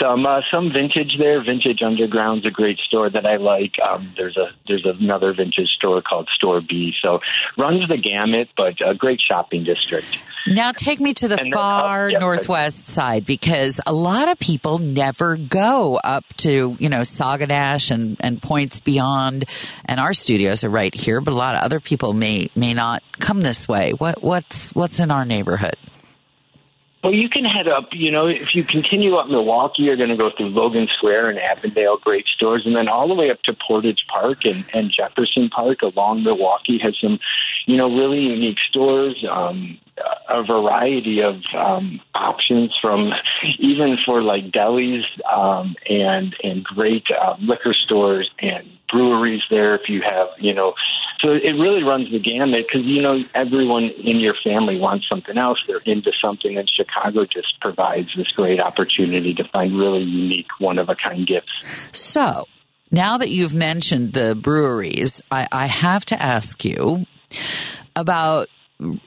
[0.00, 1.42] some uh, some vintage there.
[1.44, 3.74] Vintage Underground's a great store that I like.
[3.78, 6.92] Um, there's a there's another vintage store called Store B.
[7.02, 7.20] So
[7.58, 10.18] runs the gamut, but a great shopping district.
[10.46, 14.38] Now take me to the And far up- yeah, northwest side because a lot of
[14.38, 19.44] people never go up to, you know, Sauganash and, and points beyond.
[19.84, 23.02] And our studios are right here, but a lot of other people may, may not
[23.18, 23.92] come this way.
[23.92, 25.76] What, what's, what's in our neighborhood?
[27.02, 27.88] Well, you can head up.
[27.92, 31.38] You know, if you continue up Milwaukee, you're going to go through Logan Square and
[31.40, 35.48] Avondale, great stores, and then all the way up to Portage Park and, and Jefferson
[35.48, 37.18] Park along Milwaukee has some,
[37.66, 39.24] you know, really unique stores.
[39.28, 39.78] Um,
[40.28, 43.12] a variety of um, options from
[43.58, 49.88] even for like delis um, and and great uh, liquor stores and breweries there if
[49.88, 50.74] you have you know.
[51.20, 55.38] So it really runs the gamut because you know everyone in your family wants something
[55.38, 55.58] else.
[55.66, 60.78] They're into something and chicago just provides this great opportunity to find really unique one
[60.78, 61.52] of a kind gifts.
[61.92, 62.46] So
[62.90, 67.06] now that you've mentioned the breweries, I, I have to ask you
[67.96, 68.48] about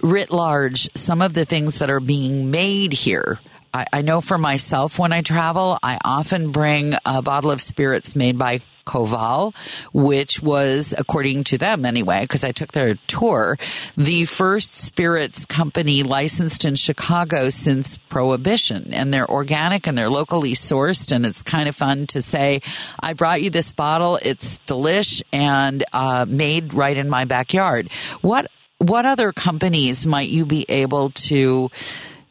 [0.01, 3.39] writ large some of the things that are being made here.
[3.73, 8.15] I, I know for myself when I travel, I often bring a bottle of spirits
[8.15, 9.55] made by Koval,
[9.93, 13.57] which was, according to them anyway, because I took their tour,
[13.97, 18.93] the first spirits company licensed in Chicago since Prohibition.
[18.93, 21.11] And they're organic and they're locally sourced.
[21.11, 22.61] And it's kind of fun to say,
[22.99, 24.19] I brought you this bottle.
[24.21, 27.89] It's delish and uh, made right in my backyard.
[28.21, 31.69] What what other companies might you be able to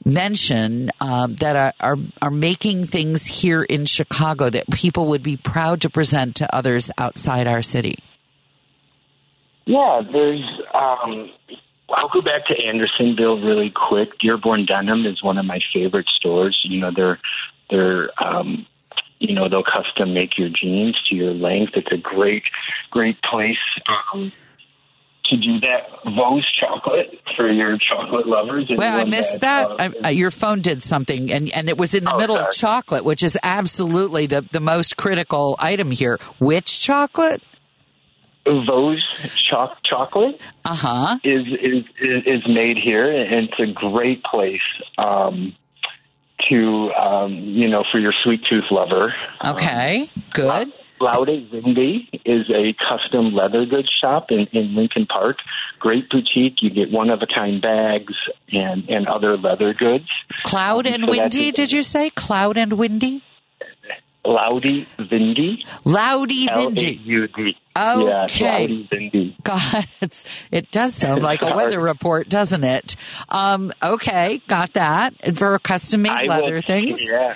[0.04, 5.36] mention um, that are, are are making things here in Chicago that people would be
[5.36, 7.96] proud to present to others outside our city?
[9.66, 10.60] Yeah, there's.
[10.74, 11.30] Um,
[11.88, 14.18] I'll go back to Andersonville really quick.
[14.18, 16.58] Dearborn Denim is one of my favorite stores.
[16.64, 17.18] You know, they're
[17.70, 18.66] they're um,
[19.18, 21.72] you know they'll custom make your jeans to your length.
[21.76, 22.42] It's a great
[22.90, 23.56] great place.
[23.86, 24.32] Um,
[25.26, 28.70] to do that, Vosges chocolate for your chocolate lovers.
[28.74, 29.80] Well, I missed that.
[30.04, 33.04] I, your phone did something, and, and it was in the Oh, middle of chocolate,
[33.04, 36.18] which is absolutely the, the most critical item here.
[36.38, 37.42] Which chocolate?
[38.46, 39.00] Vosges
[39.50, 41.18] choc- chocolate Uh huh.
[41.24, 44.60] is, is is is made here, and it's a great place
[44.98, 45.54] um,
[46.50, 49.14] to um, you know for your sweet tooth lover.
[49.42, 50.70] Okay, good.
[51.00, 55.38] Laudi Vidni is a custom leather goods shop in, in Lincoln Park.
[55.78, 56.62] Great boutique.
[56.62, 58.14] You get one of a kind bags
[58.52, 60.08] and, and other leather goods.
[60.44, 62.10] Cloud and So windy, did you say?
[62.10, 63.22] Cloud and windy?
[64.26, 67.00] Loudy L A windy.
[67.04, 67.56] U D.
[67.76, 68.68] Okay.
[68.68, 69.86] Laudy God,
[70.50, 72.96] it does sound like a weather report, doesn't it?
[73.28, 75.36] Um, okay, got that.
[75.36, 77.02] For custom made I will- leather things.
[77.10, 77.34] Yeah.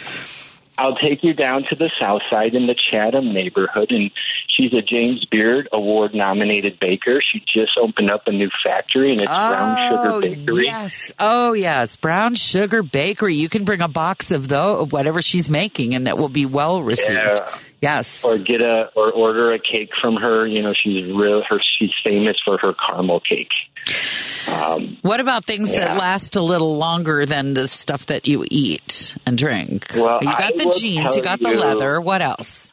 [0.78, 4.10] I'll take you down to the south side in the Chatham neighborhood, and
[4.58, 7.20] she's a James Beard Award nominated baker.
[7.22, 10.64] She just opened up a new factory, and it's Brown Oh, Sugar Bakery.
[10.64, 11.12] yes.
[11.18, 11.96] Oh, yes.
[11.96, 13.34] Brown Sugar Bakery.
[13.34, 16.46] You can bring a box of though of whatever she's making, and that will be
[16.46, 17.12] well received.
[17.12, 17.58] Yeah.
[17.80, 18.24] Yes.
[18.24, 20.46] Or get a or order a cake from her.
[20.46, 21.42] You know, she's real.
[21.48, 23.50] Her she's famous for her caramel cake.
[24.52, 29.16] Um, What about things that last a little longer than the stuff that you eat
[29.26, 29.92] and drink?
[29.94, 32.00] Well, you I got the jeans, you got the you- leather.
[32.00, 32.72] What else?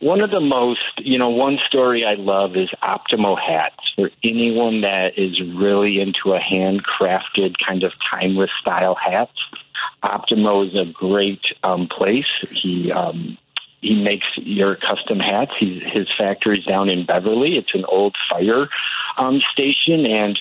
[0.00, 4.82] One of the most, you know, one story I love is Optimo hats for anyone
[4.82, 9.32] that is really into a handcrafted kind of timeless style hats.
[10.02, 12.26] Optimo is a great um, place.
[12.50, 13.38] He um,
[13.80, 15.52] he makes your custom hats.
[15.58, 17.56] He's, his factory's down in Beverly.
[17.56, 18.68] It's an old fire
[19.16, 20.38] um, station, and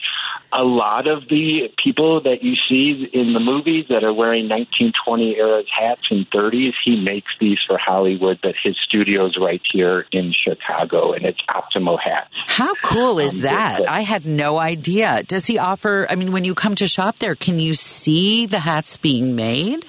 [0.54, 5.36] a lot of the people that you see in the movies that are wearing 1920
[5.36, 8.40] era hats and 30s, he makes these for Hollywood.
[8.42, 12.30] But his studio's right here in Chicago, and it's Optimo hats.
[12.34, 13.80] How cool is Um, that?
[13.80, 15.24] but- I had no idea.
[15.24, 16.08] Does he offer?
[16.10, 19.86] I mean, when you come to shop there, can you see the hats being made?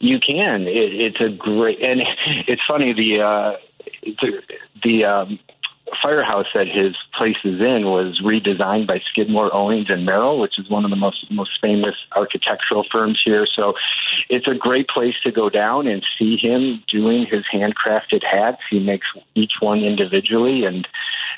[0.00, 0.62] You can.
[0.62, 0.70] It,
[1.14, 2.00] it's a great, and
[2.48, 2.92] it's funny.
[2.92, 3.52] The uh,
[4.02, 4.42] the,
[4.82, 5.38] the um,
[6.00, 10.68] firehouse at his place is in was redesigned by Skidmore, Owings and Merrill, which is
[10.68, 13.46] one of the most most famous architectural firms here.
[13.46, 13.74] So
[14.28, 18.62] it's a great place to go down and see him doing his handcrafted hats.
[18.70, 20.86] He makes each one individually and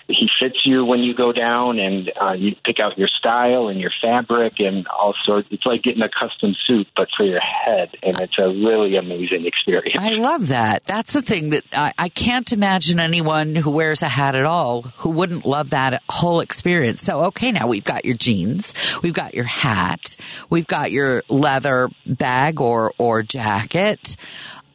[0.08, 3.80] he fits you when you go down and uh, you pick out your style and
[3.80, 5.48] your fabric and all sorts.
[5.50, 7.90] It's like getting a custom suit, but for your head.
[8.02, 9.98] And it's a really amazing experience.
[9.98, 10.84] I love that.
[10.84, 14.82] That's the thing that I, I can't imagine anyone who wears a hat at all
[14.96, 17.02] who wouldn't love that whole experience.
[17.02, 20.16] So, okay, now we've got your jeans, we've got your hat,
[20.50, 24.16] we've got your leather bag or, or jacket.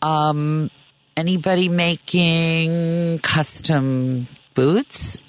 [0.02, 0.70] Um,
[1.18, 5.22] anybody making custom boots?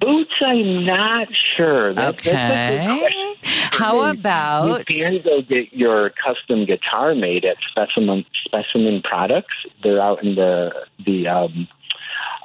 [0.00, 1.94] Boots, I'm not sure.
[1.94, 3.34] That's, okay.
[3.42, 9.54] How about you can go get your custom guitar made at Specimen Specimen Products?
[9.82, 10.72] They're out in the
[11.04, 11.68] the um,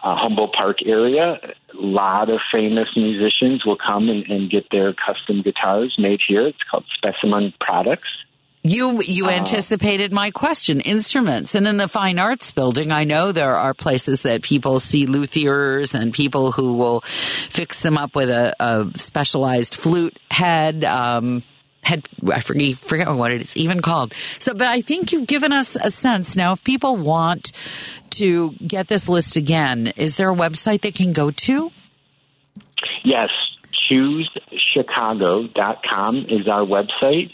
[0.04, 1.40] uh, Humboldt Park area.
[1.44, 6.48] A lot of famous musicians will come and, and get their custom guitars made here.
[6.48, 8.08] It's called Specimen Products.
[8.62, 10.82] You you uh, anticipated my question.
[10.82, 15.06] Instruments, and in the fine arts building, I know there are places that people see
[15.06, 20.84] luthiers and people who will fix them up with a, a specialized flute head.
[20.84, 21.44] Um,
[21.84, 24.14] head, I forget, forget what it's even called.
[24.40, 26.54] So, but I think you've given us a sense now.
[26.54, 27.52] If people want
[28.12, 31.72] to get this list again, is there a website they can go to?
[33.04, 33.30] Yes,
[33.90, 37.32] choosechicago.com is our website.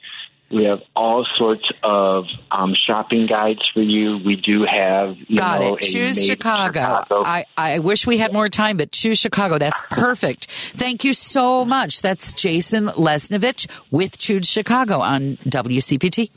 [0.51, 4.19] We have all sorts of um, shopping guides for you.
[4.23, 5.81] We do have, you Got know, it.
[5.81, 6.79] Choose Chicago.
[6.79, 7.23] Chicago.
[7.25, 9.57] I, I wish we had more time, but choose Chicago.
[9.57, 10.49] That's perfect.
[10.51, 12.01] Thank you so much.
[12.01, 16.29] That's Jason Lesniewicz with Choose Chicago on WCPT.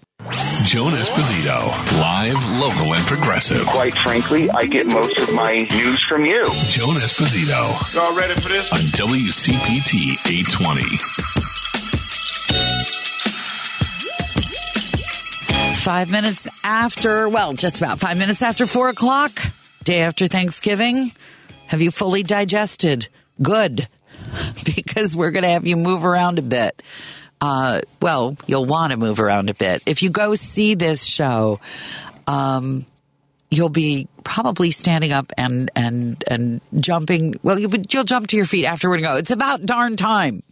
[0.64, 1.68] Joan Esposito,
[2.01, 3.64] live, local, and progressive.
[3.66, 6.43] Quite frankly, I get most of my news from you.
[6.70, 7.94] Joan Esposito.
[7.94, 8.72] Y'all ready for this?
[8.72, 12.98] On WCPT 820.
[15.89, 19.40] Five minutes after, well, just about five minutes after four o'clock,
[19.85, 21.12] day after Thanksgiving.
[21.66, 23.09] Have you fully digested?
[23.40, 23.89] Good.
[24.66, 26.82] Because we're going to have you move around a bit.
[27.40, 29.82] Uh, well, you'll want to move around a bit.
[29.86, 31.59] If you go see this show,
[32.27, 32.85] um,
[33.48, 37.40] you'll be probably standing up and and and jumping.
[37.43, 39.16] Well, you'll, you'll jump to your feet afterward and go.
[39.16, 40.43] It's about darn time.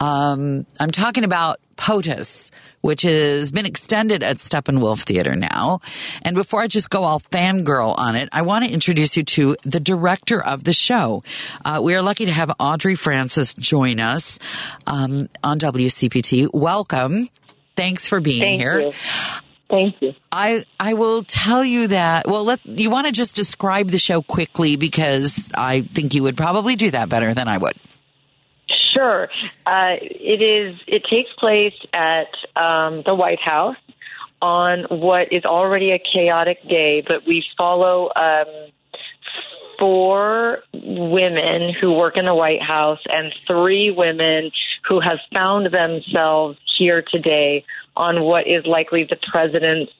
[0.00, 2.50] Um, I'm talking about POTUS,
[2.80, 5.80] which has been extended at Steppenwolf Theater now.
[6.22, 9.56] And before I just go all fangirl on it, I want to introduce you to
[9.62, 11.22] the director of the show.
[11.64, 14.38] Uh, we are lucky to have Audrey Francis join us
[14.86, 16.48] um, on WCPT.
[16.52, 17.28] Welcome.
[17.76, 18.80] Thanks for being Thank here.
[18.80, 18.92] You.
[19.68, 20.14] Thank you.
[20.32, 22.26] I I will tell you that.
[22.26, 26.36] Well, let you want to just describe the show quickly because I think you would
[26.36, 27.74] probably do that better than I would.
[28.92, 29.28] Sure.
[29.66, 30.76] Uh, it is.
[30.86, 33.76] It takes place at um, the White House
[34.42, 38.70] on what is already a chaotic day, but we follow um,
[39.78, 44.50] four women who work in the White House and three women
[44.88, 47.64] who have found themselves here today
[47.96, 49.92] on what is likely the president's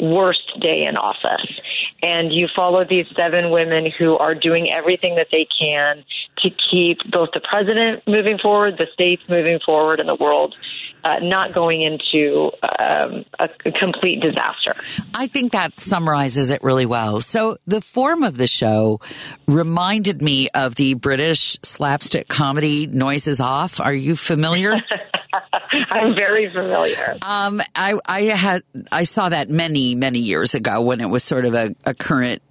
[0.00, 1.60] worst day in office.
[2.02, 6.04] And you follow these seven women who are doing everything that they can
[6.42, 10.54] to keep both the president moving forward, the states moving forward, and the world
[11.04, 14.74] uh, not going into um, a, a complete disaster.
[15.14, 17.20] I think that summarizes it really well.
[17.20, 19.00] So the form of the show
[19.46, 23.80] reminded me of the British slapstick comedy Noises Off.
[23.80, 24.74] Are you familiar?
[25.90, 27.18] I'm very familiar.
[27.22, 31.44] Um, I, I had I saw that many many years ago when it was sort
[31.44, 32.42] of a, a current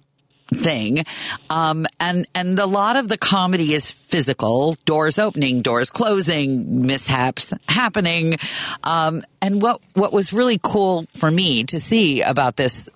[0.48, 1.04] thing.
[1.50, 7.52] Um, and, and a lot of the comedy is physical, doors opening, doors closing, mishaps
[7.68, 8.36] happening.
[8.84, 12.88] Um, and what, what was really cool for me to see about this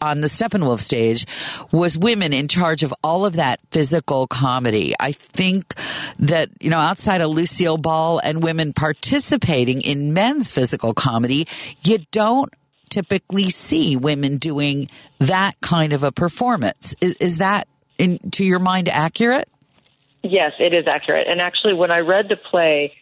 [0.00, 1.26] on the Steppenwolf stage
[1.72, 4.94] was women in charge of all of that physical comedy.
[4.98, 5.74] I think
[6.18, 11.46] that, you know, outside of Lucille Ball and women participating in men's physical comedy,
[11.82, 12.52] you don't
[12.94, 14.88] typically see women doing
[15.18, 16.94] that kind of a performance.
[17.00, 17.66] Is, is that,
[17.98, 19.48] in, to your mind, accurate?
[20.22, 21.26] Yes, it is accurate.
[21.26, 22.94] And actually, when I read the play,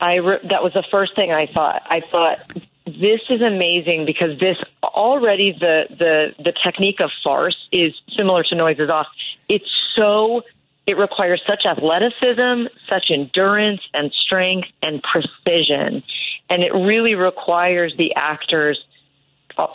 [0.00, 1.82] I re- that was the first thing I thought.
[1.84, 2.38] I thought
[2.86, 8.54] this is amazing because this already the the the technique of farce is similar to
[8.54, 9.06] Noises Off.
[9.48, 10.42] It's so
[10.86, 16.02] it requires such athleticism, such endurance and strength and precision,
[16.50, 18.82] and it really requires the actors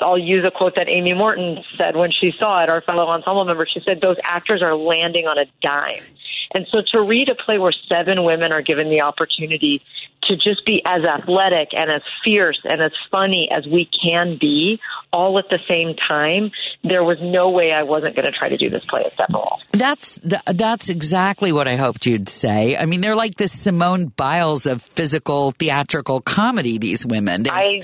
[0.01, 3.45] I'll, use a quote that Amy Morton said when she saw it, our fellow ensemble
[3.45, 3.67] member.
[3.71, 6.03] She said, those actors are landing on a dime.
[6.53, 9.81] And so to read a play where seven women are given the opportunity
[10.23, 14.79] to just be as athletic and as fierce and as funny as we can be
[15.11, 16.51] all at the same time,
[16.83, 19.59] there was no way I wasn't going to try to do this play at Steppenwolf.
[19.71, 22.75] That's th- that's exactly what I hoped you'd say.
[22.75, 26.77] I mean, they're like the Simone Biles of physical theatrical comedy.
[26.77, 27.43] These women.
[27.43, 27.81] They, I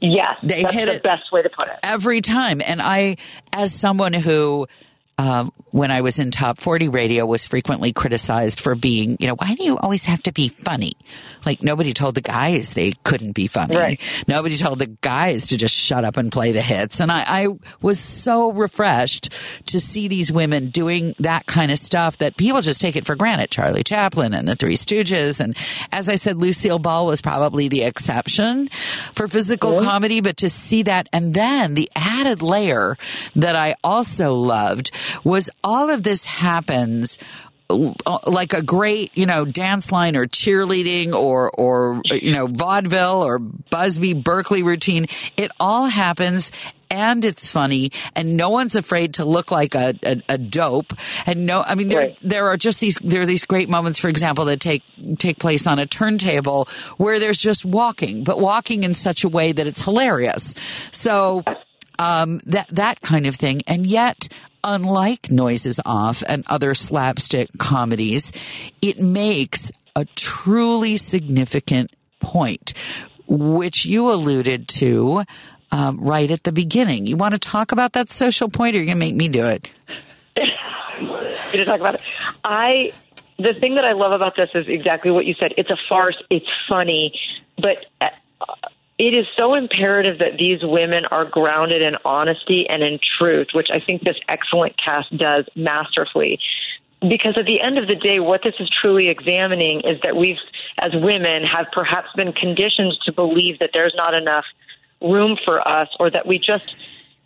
[0.00, 1.74] yes, they that's hit the it best way to put it.
[1.82, 2.60] every time.
[2.64, 3.16] And I,
[3.52, 4.66] as someone who,
[5.18, 9.34] um, when I was in top 40 radio was frequently criticized for being, you know,
[9.34, 10.92] why do you always have to be funny?
[11.44, 13.76] Like nobody told the guys they couldn't be funny.
[13.76, 14.00] Right.
[14.28, 17.00] Nobody told the guys to just shut up and play the hits.
[17.00, 17.48] And I, I
[17.80, 19.32] was so refreshed
[19.66, 23.14] to see these women doing that kind of stuff that people just take it for
[23.16, 23.50] granted.
[23.50, 25.40] Charlie Chaplin and the Three Stooges.
[25.40, 25.56] And
[25.92, 28.68] as I said, Lucille Ball was probably the exception
[29.14, 32.96] for physical comedy, but to see that and then the added layer
[33.34, 34.90] that I also loved
[35.24, 37.18] was all of this happens
[37.68, 43.24] uh, like a great, you know, dance line or cheerleading or, or, you know, vaudeville
[43.24, 45.06] or Busby Berkeley routine.
[45.36, 46.52] It all happens
[46.92, 50.92] and it's funny and no one's afraid to look like a, a, a dope.
[51.26, 52.18] And no, I mean, there, Right.
[52.22, 54.84] there are just these, there are these great moments, for example, that take,
[55.18, 56.68] take place on a turntable
[56.98, 60.54] where there's just walking, but walking in such a way that it's hilarious.
[60.92, 61.42] So,
[61.98, 63.62] um, that that kind of thing.
[63.66, 64.28] And yet,
[64.66, 68.32] unlike Noises Off and other slapstick comedies,
[68.82, 71.90] it makes a truly significant
[72.20, 72.74] point,
[73.26, 75.22] which you alluded to
[75.72, 77.06] um, right at the beginning.
[77.06, 79.46] You want to talk about that social point, or you're going to make me do
[79.46, 79.70] it?
[80.36, 82.00] to talk about it.
[82.44, 82.92] I
[83.38, 85.52] the thing that I love about this is exactly what you said.
[85.56, 86.16] It's a farce.
[86.30, 87.18] It's funny,
[87.56, 88.06] but uh,
[88.98, 93.68] it is so imperative that these women are grounded in honesty and in truth, which
[93.70, 96.38] I think this excellent cast does masterfully.
[97.00, 100.38] Because at the end of the day, what this is truly examining is that we've,
[100.80, 104.46] as women, have perhaps been conditioned to believe that there's not enough
[105.02, 106.64] room for us or that we just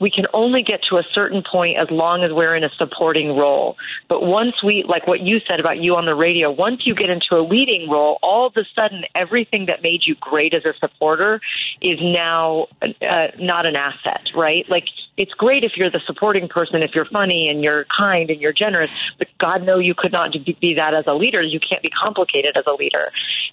[0.01, 3.37] we can only get to a certain point as long as we're in a supporting
[3.37, 3.77] role.
[4.09, 7.11] But once we, like what you said about you on the radio, once you get
[7.11, 10.73] into a leading role, all of a sudden everything that made you great as a
[10.79, 11.41] supporter
[11.83, 14.69] is now uh, not an asset, right?
[14.71, 14.87] Like
[15.19, 18.55] it's great if you're the supporting person, if you're funny and you're kind and you're
[18.55, 21.43] generous, but God know you could not be that as a leader.
[21.43, 23.13] You can't be complicated as a leader.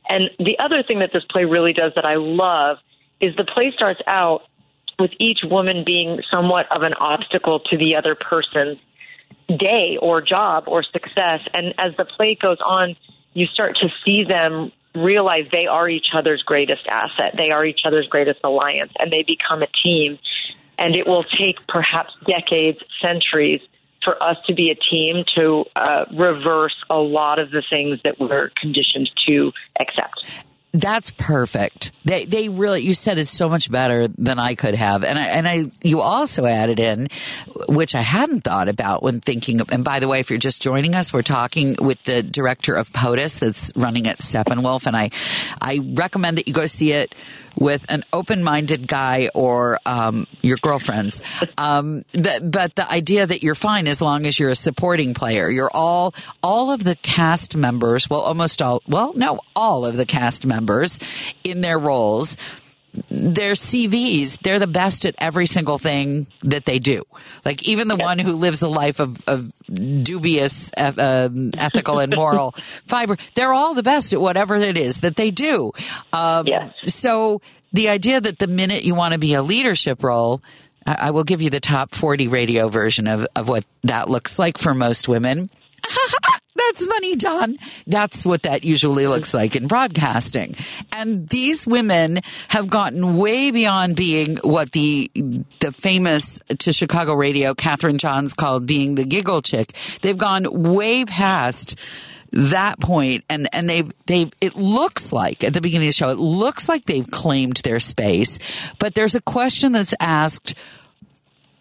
[0.09, 2.77] And the other thing that this play really does that I love
[3.19, 4.43] is the play starts out
[4.99, 8.79] with each woman being somewhat of an obstacle to the other person's
[9.47, 11.41] day or job or success.
[11.53, 12.95] And as the play goes on,
[13.33, 17.35] you start to see them realize they are each other's greatest asset.
[17.37, 20.17] They are each other's greatest alliance and they become a team.
[20.79, 23.61] And it will take perhaps decades, centuries
[24.03, 28.19] for us to be a team to uh, reverse a lot of the things that
[28.19, 30.23] we're conditioned to accept.
[30.77, 31.91] That's perfect.
[32.05, 35.23] They they really you said it so much better than I could have, and I
[35.23, 37.07] and I you also added in,
[37.67, 39.59] which I hadn't thought about when thinking.
[39.59, 42.75] Of, and by the way, if you're just joining us, we're talking with the director
[42.75, 45.09] of POTUS that's running at Steppenwolf, and I
[45.59, 47.15] I recommend that you go see it
[47.57, 51.21] with an open-minded guy or um, your girlfriends.
[51.57, 55.49] Um, that, but the idea that you're fine as long as you're a supporting player.
[55.49, 56.13] You're all
[56.43, 58.09] all of the cast members.
[58.09, 58.81] Well, almost all.
[58.87, 60.99] Well, no, all of the cast members
[61.43, 62.37] in their roles.
[63.09, 67.03] Their CVs, they're the best at every single thing that they do.
[67.45, 70.93] Like even the one who lives a life of, of dubious uh,
[71.29, 72.51] um, ethical and moral
[72.87, 75.71] fiber, they're all the best at whatever it is that they do.
[76.13, 76.47] Um,
[76.85, 77.41] So
[77.73, 80.41] the idea that the minute you want to be a leadership role,
[80.85, 84.39] I, I will give you the top 40 radio version of, of what that looks
[84.39, 85.49] like for most women.
[86.67, 87.57] That's funny, John.
[87.85, 90.55] That's what that usually looks like in broadcasting.
[90.91, 92.19] And these women
[92.49, 95.09] have gotten way beyond being what the
[95.59, 99.73] the famous to Chicago radio Catherine Johns called being the giggle chick.
[100.01, 101.79] They've gone way past
[102.33, 106.09] that point and and they've they've it looks like at the beginning of the show
[106.09, 108.37] it looks like they've claimed their space
[108.79, 110.53] but there's a question that's asked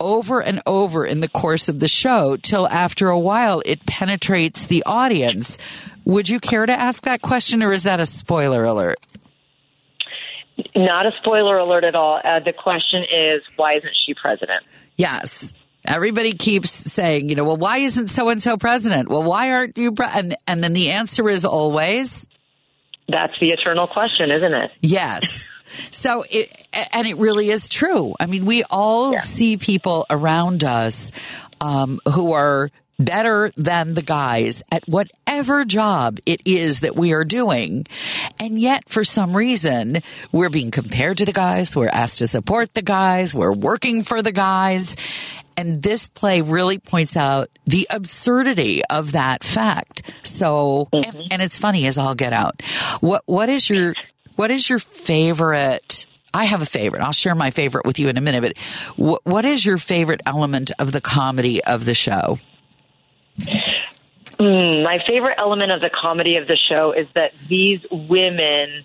[0.01, 4.67] over and over in the course of the show till after a while it penetrates
[4.67, 5.59] the audience.
[6.05, 8.97] Would you care to ask that question or is that a spoiler alert?
[10.75, 12.21] Not a spoiler alert at all.
[12.23, 14.63] Uh, the question is, why isn't she president?
[14.97, 15.53] Yes.
[15.87, 19.09] Everybody keeps saying, you know, well, why isn't so and so president?
[19.09, 19.93] Well, why aren't you?
[19.93, 20.07] Pre-?
[20.13, 22.27] And and then the answer is always,
[23.09, 24.73] That's the eternal question, isn't it?
[24.81, 25.49] yes.
[25.91, 28.15] So it, and it really is true.
[28.19, 29.21] I mean, we all yeah.
[29.21, 31.13] see people around us
[31.61, 37.25] um, who are better than the guys at whatever job it is that we are
[37.25, 37.87] doing.
[38.39, 39.99] And yet, for some reason,
[40.33, 41.77] we're being compared to the guys.
[41.77, 43.35] We're asked to support the guys.
[43.35, 44.97] We're working for the guys.
[45.59, 50.03] And this play really points out the absurdity of that fact.
[50.23, 51.17] So, mm-hmm.
[51.17, 52.63] and, and it's funny as all get out.
[53.01, 53.95] What, what is your,
[54.37, 57.03] what is your favorite I have a favorite.
[57.03, 58.43] I'll share my favorite with you in a minute.
[58.43, 58.59] But
[58.97, 62.39] wh- what is your favorite element of the comedy of the show?
[64.39, 68.85] Mm, my favorite element of the comedy of the show is that these women,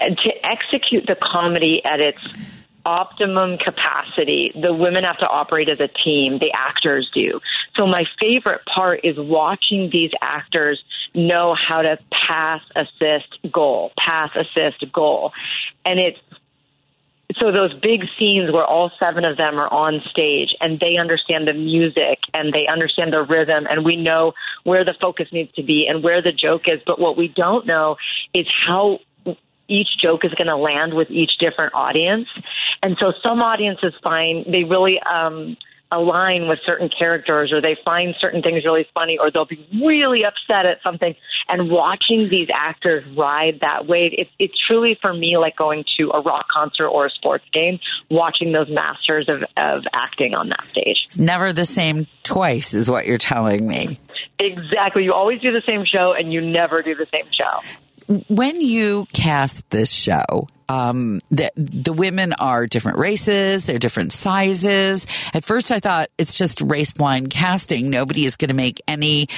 [0.00, 2.26] to execute the comedy at its
[2.84, 6.38] optimum capacity, the women have to operate as a team.
[6.38, 7.40] The actors do.
[7.76, 10.82] So my favorite part is watching these actors
[11.14, 15.32] know how to pass, assist, goal, pass, assist, goal.
[15.84, 16.18] And it's
[17.38, 21.48] so those big scenes where all seven of them are on stage and they understand
[21.48, 24.32] the music and they understand the rhythm and we know
[24.64, 27.66] where the focus needs to be and where the joke is but what we don't
[27.66, 27.96] know
[28.34, 28.98] is how
[29.72, 32.28] each joke is going to land with each different audience.
[32.82, 35.56] And so some audiences find they really um
[35.92, 40.24] align with certain characters or they find certain things really funny or they'll be really
[40.24, 41.14] upset at something.
[41.48, 46.10] And watching these actors ride that wave it's it's truly for me like going to
[46.12, 47.78] a rock concert or a sports game
[48.10, 51.04] watching those masters of of acting on that stage.
[51.06, 53.98] It's never the same twice is what you're telling me.
[54.38, 55.04] Exactly.
[55.04, 57.60] You always do the same show and you never do the same show
[58.28, 65.06] when you cast this show, um, the, the women are different races, they're different sizes.
[65.34, 67.90] At first I thought it's just race blind casting.
[67.90, 69.28] Nobody is going to make any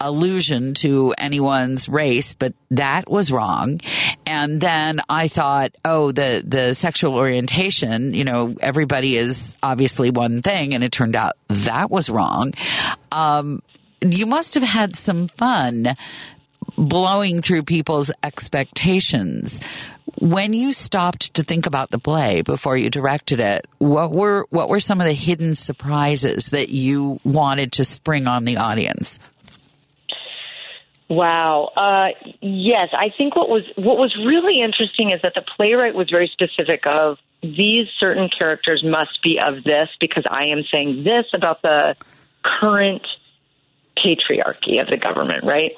[0.00, 3.80] allusion to anyone's race, but that was wrong.
[4.26, 10.42] And then I thought, oh, the, the sexual orientation, you know, everybody is obviously one
[10.42, 10.74] thing.
[10.74, 12.52] And it turned out that was wrong.
[13.10, 13.62] Um,
[14.00, 15.96] you must have had some fun
[16.76, 19.60] blowing through people's expectations.
[20.18, 24.68] When you stopped to think about the play before you directed it, what were what
[24.68, 29.18] were some of the hidden surprises that you wanted to spring on the audience?
[31.08, 31.70] Wow.
[31.76, 32.08] Uh,
[32.40, 36.30] yes, I think what was what was really interesting is that the playwright was very
[36.32, 41.60] specific of these certain characters must be of this because I am saying this about
[41.62, 41.96] the
[42.42, 43.06] current
[43.96, 45.72] patriarchy of the government, right?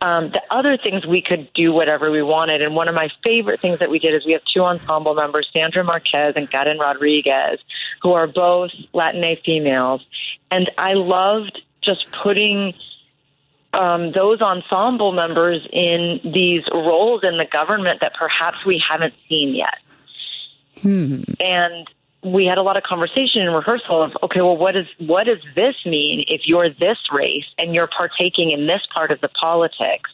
[0.00, 2.62] Um, the other things we could do whatever we wanted.
[2.62, 5.48] And one of my favorite things that we did is we have two ensemble members,
[5.52, 7.60] Sandra Marquez and Karen Rodriguez,
[8.02, 10.04] who are both Latina females.
[10.50, 12.74] And I loved just putting
[13.72, 19.54] um, those ensemble members in these roles in the government that perhaps we haven't seen
[19.54, 19.78] yet.
[20.82, 21.22] Hmm.
[21.40, 21.88] And
[22.24, 25.40] we had a lot of conversation in rehearsal of okay well what does what does
[25.54, 30.10] this mean if you're this race and you're partaking in this part of the politics?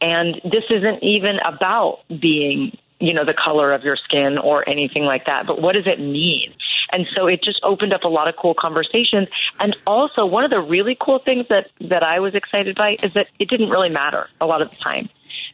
[0.00, 5.04] And this isn't even about being you know the color of your skin or anything
[5.04, 6.54] like that but what does it mean?
[6.90, 9.28] And so it just opened up a lot of cool conversations.
[9.60, 13.14] And also one of the really cool things that that I was excited by is
[13.14, 15.08] that it didn't really matter a lot of the time.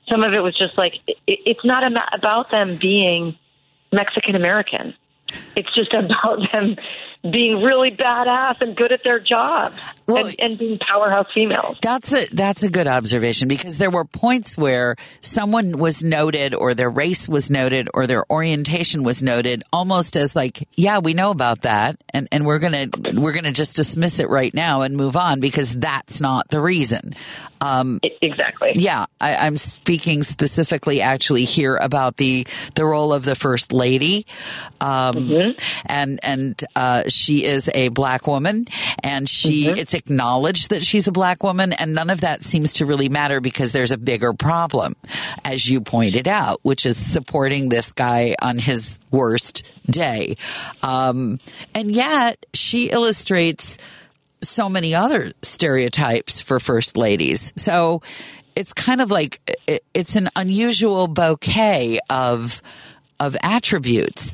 [0.08, 1.82] Some of it was just like it, it's not
[2.14, 3.38] about them being
[3.90, 4.94] Mexican American
[5.56, 6.76] it's just about them
[7.30, 9.72] being really badass and good at their job
[10.06, 11.78] well, and, and, being powerhouse females.
[11.80, 16.74] That's a that's a good observation because there were points where someone was noted or
[16.74, 21.30] their race was noted or their orientation was noted almost as like, yeah, we know
[21.30, 25.16] about that and, and we're gonna we're gonna just dismiss it right now and move
[25.16, 27.14] on because that's not the reason.
[27.64, 28.72] Um, exactly.
[28.74, 34.26] Yeah, I, I'm speaking specifically actually here about the the role of the first lady,
[34.82, 35.82] um, mm-hmm.
[35.86, 38.64] and and uh, she is a black woman
[39.02, 39.78] and she, mm-hmm.
[39.78, 43.40] it's acknowledged that she's a black woman and none of that seems to really matter
[43.40, 44.96] because there's a bigger problem,
[45.44, 50.36] as you pointed out, which is supporting this guy on his worst day.
[50.82, 51.38] Um,
[51.74, 53.78] and yet she illustrates
[54.40, 57.52] so many other stereotypes for first ladies.
[57.56, 58.02] So
[58.56, 59.58] it's kind of like
[59.94, 62.62] it's an unusual bouquet of
[63.20, 64.32] of attributes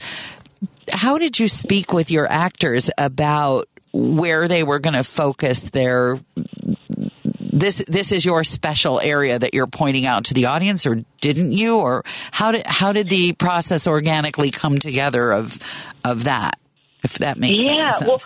[0.92, 6.18] how did you speak with your actors about where they were going to focus their
[7.52, 11.52] this this is your special area that you're pointing out to the audience or didn't
[11.52, 11.78] you?
[11.78, 15.58] Or how did how did the process organically come together of
[16.04, 16.58] of that
[17.02, 18.08] if that makes yeah, sense?
[18.08, 18.18] well,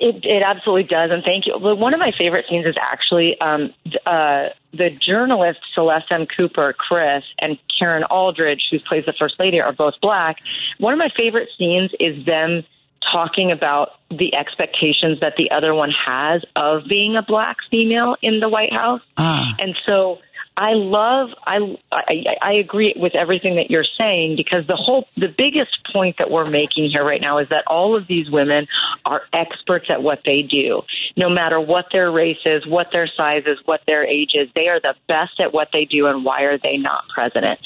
[0.00, 1.58] It, it absolutely does, and thank you.
[1.58, 3.74] One of my favorite scenes is actually um,
[4.06, 6.26] uh, the journalist Celeste M.
[6.26, 10.38] Cooper, Chris, and Karen Aldridge, who plays the First Lady, are both black.
[10.78, 12.64] One of my favorite scenes is them
[13.10, 18.40] talking about the expectations that the other one has of being a black female in
[18.40, 19.00] the White House.
[19.16, 19.54] Ah.
[19.58, 20.20] And so
[20.56, 25.28] I love I, I I agree with everything that you're saying because the whole the
[25.28, 28.66] biggest point that we're making here right now is that all of these women
[29.06, 30.82] are experts at what they do.
[31.16, 34.68] No matter what their race is, what their size is, what their age is, they
[34.68, 37.58] are the best at what they do and why are they not president?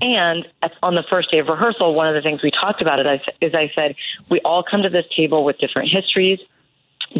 [0.00, 0.46] And
[0.80, 3.52] on the first day of rehearsal, one of the things we talked about it is
[3.52, 3.96] I said
[4.28, 6.38] we all come to this table with different histories,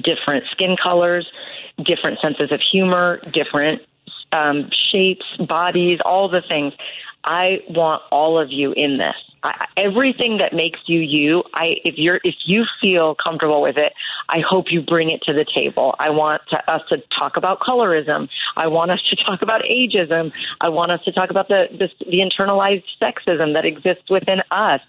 [0.01, 1.27] different skin colors,
[1.83, 3.83] different senses of humor, different
[4.33, 6.73] um, shapes, bodies, all the things.
[7.25, 9.17] I want all of you in this.
[9.43, 13.93] I, everything that makes you you, I if you're if you feel comfortable with it,
[14.29, 15.95] I hope you bring it to the table.
[15.99, 18.29] I want to, us to talk about colorism.
[18.57, 20.33] I want us to talk about ageism.
[20.61, 24.81] I want us to talk about the the, the internalized sexism that exists within us.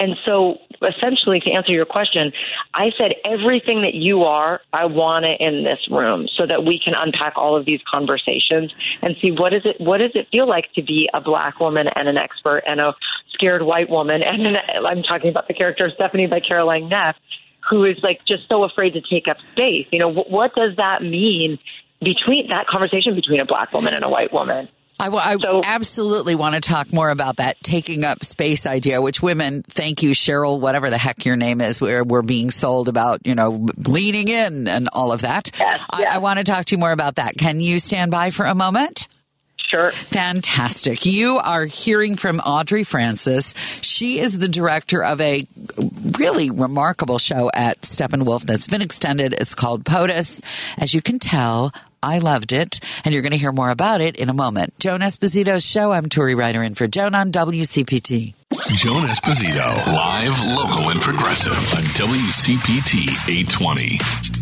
[0.00, 2.32] And so, essentially, to answer your question,
[2.74, 6.80] I said everything that you are, I want it in this room so that we
[6.82, 10.48] can unpack all of these conversations and see what is it what does it feel
[10.48, 12.94] like to be a black woman and an expert and a
[13.32, 14.22] scared white woman.
[14.22, 17.16] And I'm talking about the character Stephanie by Caroline Neff,
[17.70, 19.86] who is like just so afraid to take up space.
[19.92, 21.58] You know, what does that mean
[22.00, 24.68] between that conversation between a black woman and a white woman?
[25.02, 29.20] I, I so, absolutely want to talk more about that taking up space idea, which
[29.20, 33.26] women, thank you, Sheryl, whatever the heck your name is, we're, we're being sold about,
[33.26, 35.50] you know, leaning in and all of that.
[35.58, 36.08] Yes, yes.
[36.08, 37.36] I, I want to talk to you more about that.
[37.36, 39.08] Can you stand by for a moment?
[39.72, 39.90] Sure.
[39.90, 41.06] Fantastic.
[41.06, 43.54] You are hearing from Audrey Francis.
[43.80, 45.46] She is the director of a
[46.18, 49.32] really remarkable show at Steppenwolf that's been extended.
[49.32, 50.42] It's called POTUS.
[50.76, 51.72] As you can tell,
[52.02, 54.78] I loved it, and you're going to hear more about it in a moment.
[54.78, 55.90] Joan Esposito's show.
[55.90, 58.34] I'm Turi Ryder in for Joan on WCPT.
[58.74, 64.41] Joan Esposito, live, local, and progressive on WCPT 820.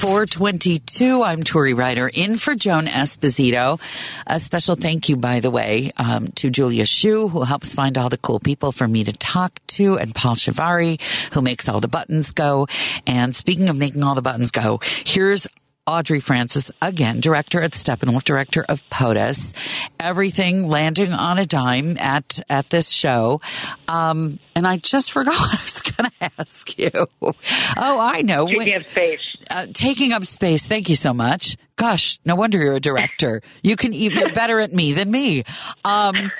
[0.00, 1.22] 422.
[1.22, 3.78] I'm Turi Ryder in for Joan Esposito.
[4.26, 8.08] A special thank you, by the way, um, to Julia Shu, who helps find all
[8.08, 10.98] the cool people for me to talk to, and Paul Shivari,
[11.34, 12.66] who makes all the buttons go.
[13.06, 15.46] And speaking of making all the buttons go, here's
[15.90, 19.54] Audrey Francis, again, director at Steppenwolf, director of POTUS.
[19.98, 23.40] Everything landing on a dime at, at this show.
[23.88, 26.90] Um, and I just forgot what I was going to ask you.
[27.20, 27.32] Oh,
[27.76, 28.46] I know.
[28.46, 29.36] Taking up space.
[29.50, 30.64] Uh, taking up space.
[30.64, 31.56] Thank you so much.
[31.74, 33.42] Gosh, no wonder you're a director.
[33.62, 35.44] you can even better at me than me.
[35.84, 36.30] Um,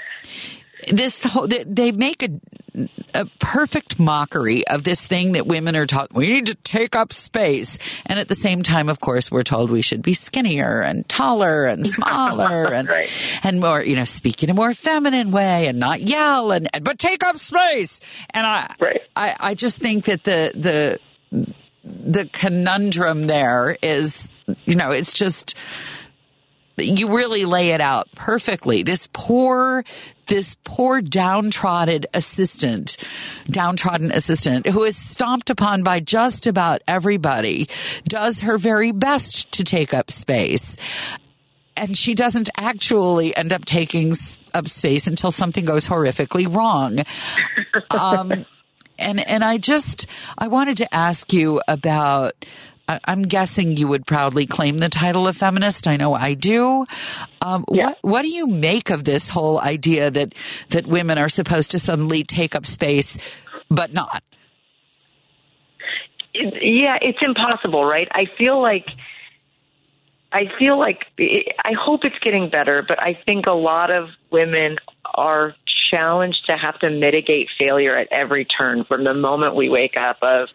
[0.89, 2.29] this whole, they make a
[3.15, 6.13] a perfect mockery of this thing that women are taught.
[6.13, 7.79] We need to take up space.
[8.07, 11.65] And at the same time, of course, we're told we should be skinnier and taller
[11.65, 13.11] and smaller and, right.
[13.43, 16.99] and more, you know, speak in a more feminine way and not yell and, but
[16.99, 18.01] take up space.
[18.31, 19.03] And I, right.
[19.17, 21.53] I, I just think that the, the,
[21.83, 24.31] the conundrum there is,
[24.65, 25.57] you know, it's just,
[26.77, 28.83] you really lay it out perfectly.
[28.83, 29.85] This poor,
[30.31, 32.97] this poor downtrodden assistant,
[33.47, 37.69] downtrodden assistant who is stomped upon by just about everybody
[38.05, 40.77] does her very best to take up space.
[41.77, 44.15] And she doesn't actually end up taking
[44.55, 47.01] up space until something goes horrifically wrong.
[47.91, 48.47] Um,
[48.99, 50.07] and, and I just,
[50.39, 52.35] I wanted to ask you about,
[53.05, 55.87] I'm guessing you would proudly claim the title of feminist.
[55.87, 56.85] I know I do.
[57.43, 57.87] Um, yeah.
[57.87, 60.35] What What do you make of this whole idea that
[60.71, 63.19] that women are supposed to suddenly take up space,
[63.69, 64.23] but not?
[66.35, 68.09] Yeah, it's impossible, right?
[68.13, 68.87] I feel like.
[70.33, 74.77] I feel like I hope it's getting better, but I think a lot of women
[75.13, 75.57] are
[75.91, 80.19] challenged to have to mitigate failure at every turn from the moment we wake up
[80.23, 80.49] of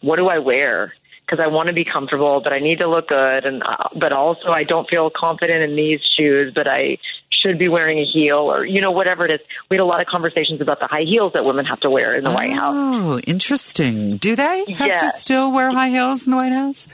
[0.00, 0.94] what do I wear?
[1.30, 4.12] Because I want to be comfortable, but I need to look good, and uh, but
[4.12, 6.98] also I don't feel confident in these shoes, but I
[7.30, 9.40] should be wearing a heel or you know whatever it is.
[9.70, 12.16] We had a lot of conversations about the high heels that women have to wear
[12.16, 12.74] in the oh, White House.
[12.76, 14.16] Oh, interesting.
[14.16, 16.88] Do they have to still wear high heels in the White House?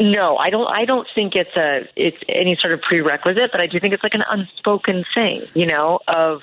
[0.00, 0.66] No, I don't.
[0.66, 4.02] I don't think it's a it's any sort of prerequisite, but I do think it's
[4.02, 6.40] like an unspoken thing, you know, of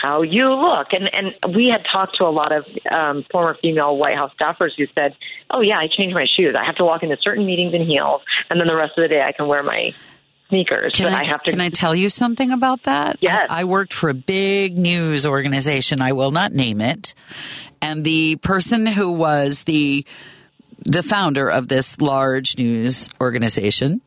[0.00, 0.88] how you look.
[0.92, 4.72] And and we had talked to a lot of um, former female White House staffers
[4.76, 5.16] who said,
[5.50, 6.54] "Oh yeah, I change my shoes.
[6.58, 9.08] I have to walk into certain meetings in heels, and then the rest of the
[9.08, 9.94] day I can wear my."
[10.50, 11.52] Sneakers, can but I, I, have to.
[11.52, 13.16] Can I tell you something about that?
[13.20, 13.50] Yes.
[13.50, 16.02] I, I worked for a big news organization.
[16.02, 17.14] I will not name it.
[17.80, 20.04] And the person who was the
[20.84, 24.00] the founder of this large news organization,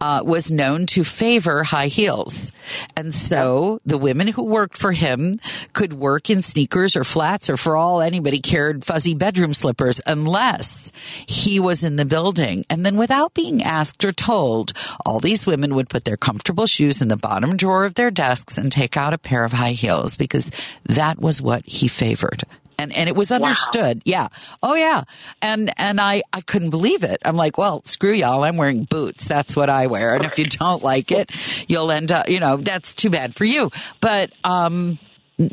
[0.00, 2.52] uh, was known to favor high heels.
[2.96, 5.38] And so the women who worked for him
[5.72, 10.92] could work in sneakers or flats or for all anybody cared fuzzy bedroom slippers unless
[11.26, 12.64] he was in the building.
[12.68, 14.72] And then without being asked or told,
[15.06, 18.58] all these women would put their comfortable shoes in the bottom drawer of their desks
[18.58, 20.50] and take out a pair of high heels because
[20.84, 22.42] that was what he favored
[22.78, 23.98] and and it was understood.
[23.98, 24.02] Wow.
[24.04, 24.28] Yeah.
[24.62, 25.02] Oh yeah.
[25.42, 27.20] And and I I couldn't believe it.
[27.24, 28.44] I'm like, well, screw y'all.
[28.44, 29.26] I'm wearing boots.
[29.26, 30.14] That's what I wear.
[30.14, 31.30] And if you don't like it,
[31.68, 32.28] you'll end up.
[32.28, 33.70] You know, that's too bad for you.
[34.00, 34.98] But um,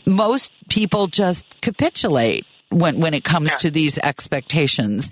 [0.06, 3.57] most people just capitulate when when it comes yeah.
[3.57, 5.10] to these expectations.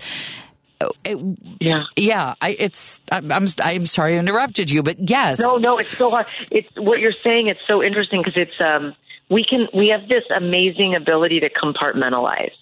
[1.04, 1.18] It,
[1.60, 2.34] yeah, yeah.
[2.42, 3.00] I, it's.
[3.10, 3.46] I'm, I'm.
[3.62, 5.40] I'm sorry I interrupted you, but yes.
[5.40, 5.78] No, no.
[5.78, 6.26] It's so hard.
[6.50, 7.48] It's what you're saying.
[7.48, 8.60] It's so interesting because it's.
[8.60, 8.94] um
[9.28, 12.54] we can we have this amazing ability to compartmentalize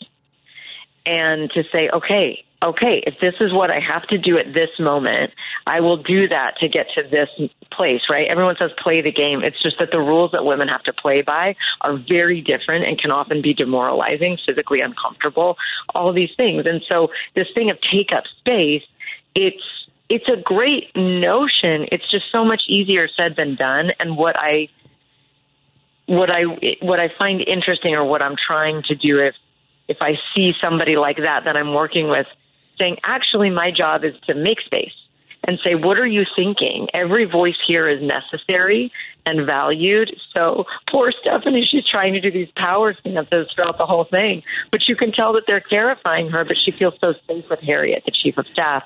[1.06, 4.70] and to say okay okay if this is what i have to do at this
[4.78, 5.32] moment
[5.66, 7.28] i will do that to get to this
[7.72, 8.28] place right?
[8.28, 9.42] Everyone says play the game.
[9.42, 12.98] It's just that the rules that women have to play by are very different and
[12.98, 15.56] can often be demoralizing physically uncomfortable
[15.94, 16.66] all these things.
[16.66, 18.82] And so this thing of take up space
[19.34, 19.62] it's
[20.08, 21.86] it's a great notion.
[21.90, 23.92] It's just so much easier said than done.
[23.98, 24.68] And what i
[26.06, 26.42] what I
[26.80, 29.34] what I find interesting or what I'm trying to do if
[29.88, 32.26] if I see somebody like that that I'm working with
[32.80, 34.94] saying actually my job is to make space
[35.44, 36.88] and say what are you thinking?
[36.94, 38.92] Every voice here is necessary
[39.26, 40.16] and valued.
[40.36, 44.88] So poor Stephanie she's trying to do these power stances throughout the whole thing but
[44.88, 48.12] you can tell that they're terrifying her but she feels so safe with Harriet the
[48.12, 48.84] chief of staff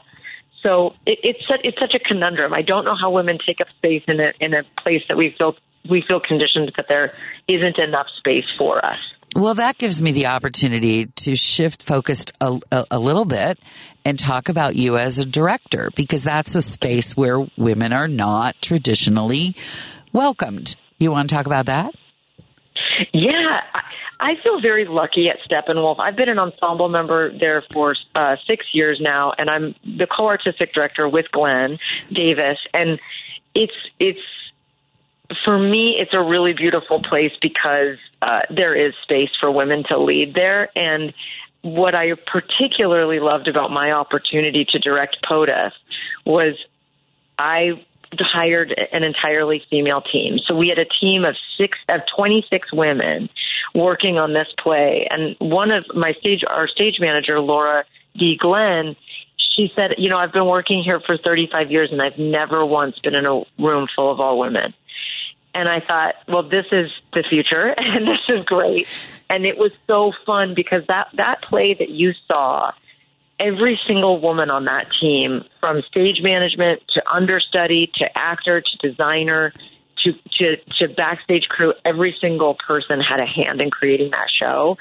[0.66, 2.52] so it, it's such, it's such a conundrum.
[2.52, 5.34] I don't know how women take up space in a in a place that we
[5.38, 5.55] feel
[5.88, 7.14] we feel conditioned that there
[7.47, 8.98] isn't enough space for us.
[9.36, 13.59] Well, that gives me the opportunity to shift focused a, a, a, little bit
[14.05, 18.56] and talk about you as a director because that's a space where women are not
[18.62, 19.55] traditionally
[20.12, 20.76] welcomed.
[20.98, 21.94] You want to talk about that?
[23.12, 23.60] Yeah,
[24.18, 26.01] I feel very lucky at Steppenwolf.
[26.01, 30.72] I've been an ensemble member there for uh, six years now, and I'm the co-artistic
[30.72, 31.78] director with Glenn
[32.10, 32.98] Davis, and
[33.55, 34.20] it's it's
[35.44, 39.98] for me, it's a really beautiful place because uh, there is space for women to
[39.98, 40.68] lead there.
[40.76, 41.12] And
[41.62, 45.72] what I particularly loved about my opportunity to direct POTUS
[46.24, 46.55] was
[47.38, 47.84] I
[48.20, 50.38] hired an entirely female team.
[50.47, 53.28] So we had a team of six of 26 women
[53.74, 55.06] working on this play.
[55.10, 57.84] And one of my stage, our stage manager, Laura
[58.16, 58.36] D.
[58.36, 58.97] Glenn,
[59.56, 62.98] she said, you know, I've been working here for 35 years and I've never once
[62.98, 64.74] been in a room full of all women.
[65.55, 68.86] And I thought, well, this is the future and this is great.
[69.30, 72.72] And it was so fun because that, that play that you saw,
[73.38, 79.52] every single woman on that team, from stage management to understudy to actor to designer
[80.04, 84.76] to, to, to backstage crew, every single person had a hand in creating that show.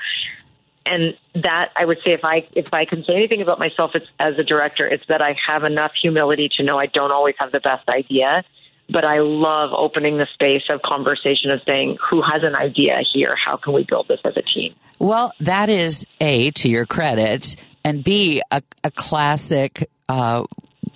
[0.86, 4.38] And that I would say, if I if I can say anything about myself as
[4.38, 7.60] a director, it's that I have enough humility to know I don't always have the
[7.60, 8.44] best idea,
[8.88, 13.36] but I love opening the space of conversation of saying, who has an idea here?
[13.36, 14.76] How can we build this as a team?
[15.00, 17.56] Well, that is A, to your credit,
[17.86, 20.44] and B, a, a classic, uh,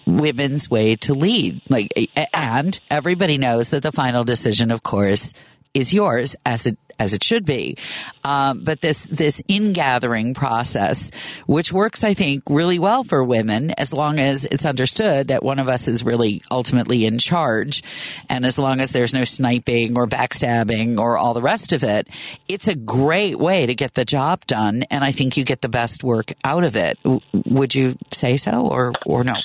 [0.06, 1.62] women's way to lead.
[1.70, 1.94] Like,
[2.34, 5.34] and everybody knows that the final decision, of course,
[5.74, 7.78] is yours as it as it should be.
[8.24, 11.10] Um, but this this ingathering process,
[11.48, 15.60] which works, I think, really well for women, as long as it's understood that one
[15.60, 17.82] of us is really ultimately in charge,
[18.30, 22.08] and as long as there's no sniping or backstabbing or all the rest of it,
[22.48, 25.70] it's a great way to get the job done, and I think you get the
[25.70, 27.00] best work out of it.
[27.46, 29.36] would you say so, or or no?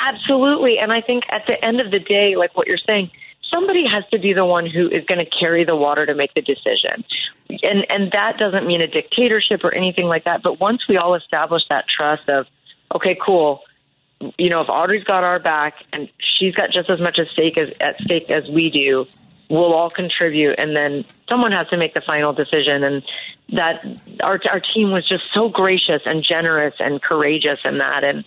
[0.00, 3.10] Absolutely, and I think at the end of the day, like what you're saying
[3.52, 6.34] somebody has to be the one who is going to carry the water to make
[6.34, 7.04] the decision.
[7.48, 11.14] And and that doesn't mean a dictatorship or anything like that, but once we all
[11.14, 12.46] establish that trust of
[12.94, 13.62] okay, cool,
[14.38, 17.58] you know, if Audrey's got our back and she's got just as much at stake
[17.58, 19.06] as at stake as we do,
[19.48, 23.02] we'll all contribute and then someone has to make the final decision and
[23.50, 23.84] that
[24.22, 28.24] our our team was just so gracious and generous and courageous in that and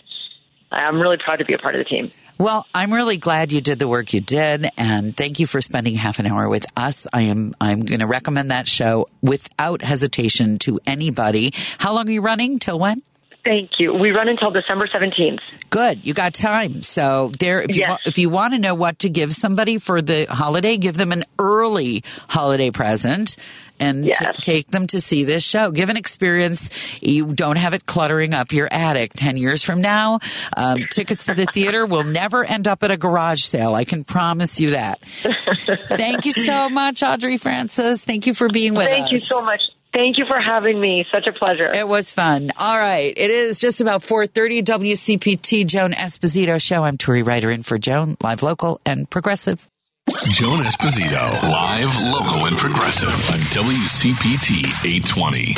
[0.70, 2.12] I'm really proud to be a part of the team.
[2.38, 5.94] Well, I'm really glad you did the work you did, and thank you for spending
[5.94, 7.06] half an hour with us.
[7.12, 11.52] I am I'm going to recommend that show without hesitation to anybody.
[11.78, 12.58] How long are you running?
[12.58, 13.02] Till when?
[13.44, 13.94] Thank you.
[13.94, 15.40] We run until December 17th.
[15.70, 16.04] Good.
[16.04, 16.82] You got time.
[16.82, 18.00] So there, if you, yes.
[18.04, 21.24] if you want to know what to give somebody for the holiday, give them an
[21.38, 23.36] early holiday present
[23.80, 24.18] and Yes.
[24.18, 25.70] to take them to see this show.
[25.70, 26.70] Give an experience.
[27.00, 30.20] You don't have it cluttering up your attic 10 years from now.
[30.56, 33.74] Um, tickets to the theater will never end up at a garage sale.
[33.74, 35.00] I can promise you that.
[35.02, 38.04] Thank you so much, Audrey Francis.
[38.04, 38.96] Thank you for being with us.
[38.96, 39.60] Thank you so much.
[39.94, 41.04] Thank you for having me.
[41.10, 41.68] Such a pleasure.
[41.74, 42.52] It was fun.
[42.56, 43.12] All right.
[43.16, 46.84] It is just about 4.30 WCPT Joan Esposito show.
[46.84, 49.66] I'm Turi Ryder in for Joan, live local and progressive.
[50.08, 55.54] Joan Esposito, live, local, and progressive on WCPT 820.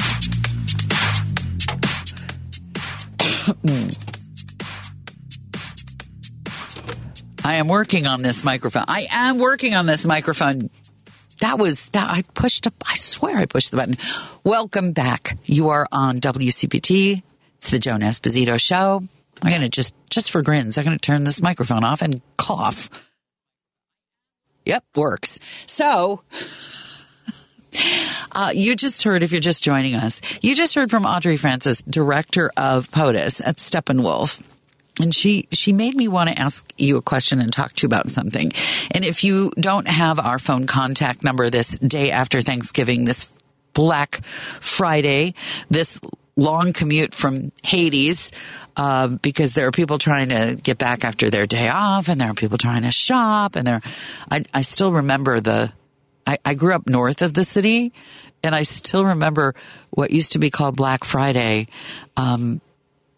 [7.44, 8.84] I am working on this microphone.
[8.88, 10.70] I am working on this microphone.
[11.40, 12.74] That was that I pushed up.
[12.86, 13.96] I swear I pushed the button.
[14.44, 15.38] Welcome back.
[15.44, 17.22] You are on WCPT.
[17.56, 19.02] It's the Joan Esposito show.
[19.42, 22.20] I'm going to just, just for grins, I'm going to turn this microphone off and
[22.36, 22.90] cough.
[24.64, 25.38] Yep, works.
[25.66, 26.22] So,
[28.32, 31.82] uh, you just heard, if you're just joining us, you just heard from Audrey Francis,
[31.82, 34.42] director of POTUS at Steppenwolf.
[35.00, 37.86] And she, she made me want to ask you a question and talk to you
[37.86, 38.52] about something.
[38.90, 43.34] And if you don't have our phone contact number this day after Thanksgiving, this
[43.72, 45.34] Black Friday,
[45.70, 45.98] this
[46.36, 48.32] long commute from Hades,
[48.76, 52.30] uh, because there are people trying to get back after their day off and there
[52.30, 53.80] are people trying to shop and there,
[54.30, 55.72] I, I still remember the,
[56.26, 57.92] I, I grew up north of the city
[58.42, 59.54] and I still remember
[59.90, 61.68] what used to be called Black Friday.
[62.16, 62.60] Um,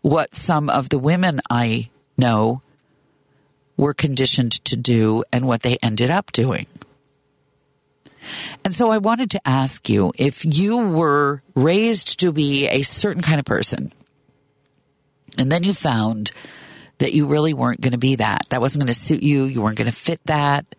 [0.00, 2.62] what some of the women I know
[3.76, 6.66] were conditioned to do and what they ended up doing.
[8.64, 13.22] And so I wanted to ask you if you were raised to be a certain
[13.22, 13.92] kind of person,
[15.38, 16.32] and then you found
[16.98, 18.46] that you really weren't going to be that.
[18.50, 19.44] That wasn't going to suit you.
[19.44, 20.74] You weren't going to fit that.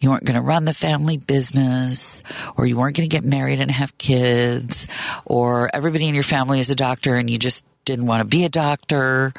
[0.00, 2.22] You weren't going to run the family business,
[2.56, 4.86] or you weren't going to get married and have kids,
[5.24, 8.44] or everybody in your family is a doctor and you just didn't want to be
[8.44, 9.32] a doctor.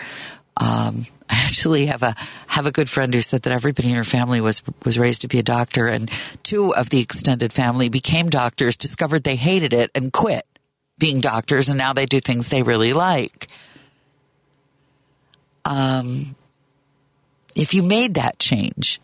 [0.57, 2.15] Um, I actually have a
[2.47, 5.27] have a good friend who said that everybody in her family was was raised to
[5.27, 6.11] be a doctor, and
[6.43, 10.45] two of the extended family became doctors, discovered they hated it, and quit
[10.99, 13.47] being doctors, and now they do things they really like.
[15.65, 16.35] Um,
[17.55, 19.01] if you made that change,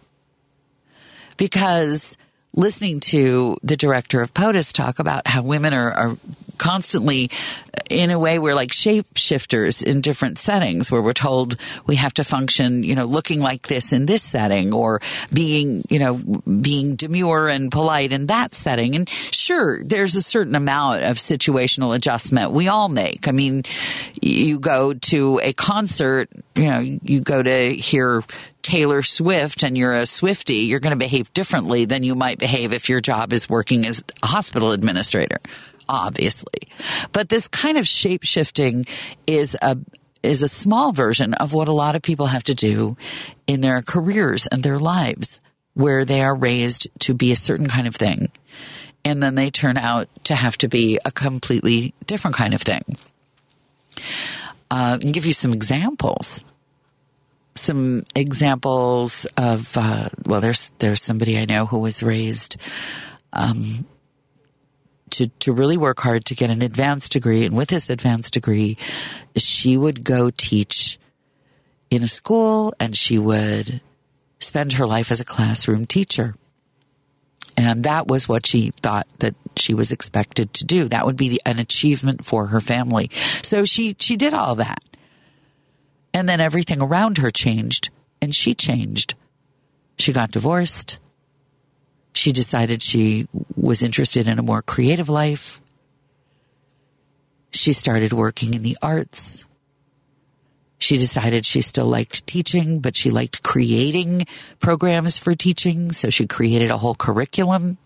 [1.38, 2.18] because
[2.54, 6.18] listening to the director of POTUS talk about how women are, are
[6.56, 7.30] constantly
[7.90, 12.24] in a way we're like shapeshifters in different settings where we're told we have to
[12.24, 15.02] function, you know, looking like this in this setting or
[15.34, 18.96] being, you know, being demure and polite in that setting.
[18.96, 23.28] And sure, there's a certain amount of situational adjustment we all make.
[23.28, 23.64] I mean,
[24.22, 28.24] you go to a concert, you know, you go to hear
[28.62, 32.74] Taylor Swift and you're a Swiftie, you're going to behave differently than you might behave
[32.74, 35.38] if your job is working as a hospital administrator
[35.88, 36.60] obviously.
[37.12, 38.86] But this kind of shape shifting
[39.28, 39.78] is a
[40.24, 42.98] is a small version of what a lot of people have to do
[43.46, 45.40] in their careers and their lives
[45.76, 48.32] where they are raised to be a certain kind of thing
[49.06, 52.98] and then they turn out to have to be a completely different kind of thing.
[54.72, 56.44] Uh, I can give you some examples.
[57.54, 62.58] Some examples of uh, well, there's there's somebody I know who was raised
[63.32, 63.86] um,
[65.12, 67.46] to, to really work hard to get an advanced degree.
[67.46, 68.78] And with this advanced degree,
[69.36, 71.00] she would go teach
[71.90, 73.82] in a school and she would
[74.40, 76.36] spend her life as a classroom teacher.
[77.58, 80.90] And that was what she thought that she was expected to do.
[80.90, 83.10] That would be the, an achievement for her family.
[83.44, 84.84] So she, she did all that.
[86.14, 87.90] And then everything around her changed
[88.22, 89.16] and she changed.
[89.98, 91.00] She got divorced.
[92.16, 95.60] She decided she was interested in a more creative life.
[97.52, 99.46] She started working in the arts.
[100.78, 104.28] She decided she still liked teaching, but she liked creating
[104.60, 105.92] programs for teaching.
[105.92, 107.78] So she created a whole curriculum.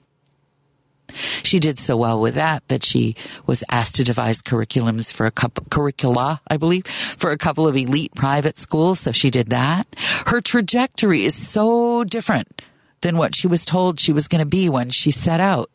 [1.42, 3.16] She did so well with that that she
[3.48, 7.76] was asked to devise curriculums for a couple, curricula, I believe, for a couple of
[7.76, 9.00] elite private schools.
[9.00, 9.88] So she did that.
[10.28, 12.59] Her trajectory is so different
[13.02, 15.70] than what she was told she was going to be when she set out.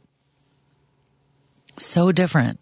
[1.76, 2.60] So different.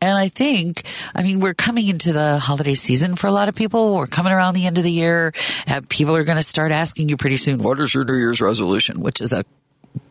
[0.00, 0.82] And I think,
[1.14, 3.94] I mean, we're coming into the holiday season for a lot of people.
[3.94, 5.32] We're coming around the end of the year.
[5.66, 8.40] And people are going to start asking you pretty soon, what is your New Year's
[8.40, 9.00] resolution?
[9.00, 9.44] Which is a,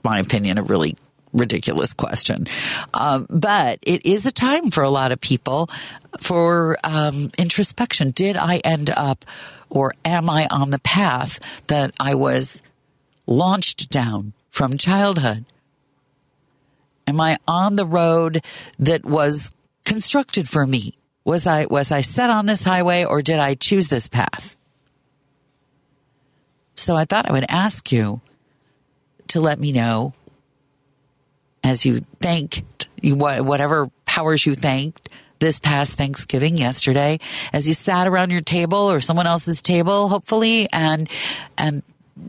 [0.02, 0.96] my opinion, a really
[1.34, 2.46] ridiculous question.
[2.94, 5.70] Um, but it is a time for a lot of people
[6.20, 8.12] for um, introspection.
[8.12, 9.26] Did I end up
[9.70, 12.62] or am I on the path that I was
[13.26, 15.46] launched down from childhood?
[17.08, 18.44] Am I on the road
[18.80, 19.52] that was
[19.86, 20.98] constructed for me?
[21.24, 24.56] Was I, was I set on this highway or did I choose this path?
[26.76, 28.22] So I thought I would ask you
[29.28, 30.14] to let me know
[31.64, 35.10] as you thanked whatever powers you thanked
[35.40, 37.20] this past Thanksgiving yesterday,
[37.52, 41.10] as you sat around your table or someone else's table, hopefully, and,
[41.58, 41.82] and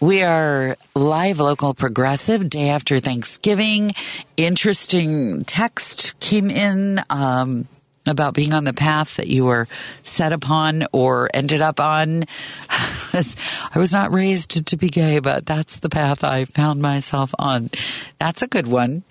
[0.00, 3.92] We are live, local, progressive, day after Thanksgiving.
[4.36, 7.00] Interesting text came in.
[7.10, 7.68] Um,
[8.06, 9.68] about being on the path that you were
[10.02, 12.24] set upon or ended up on.
[12.70, 17.70] I was not raised to, be gay, but that's the path I found myself on.
[18.18, 19.04] That's a good one.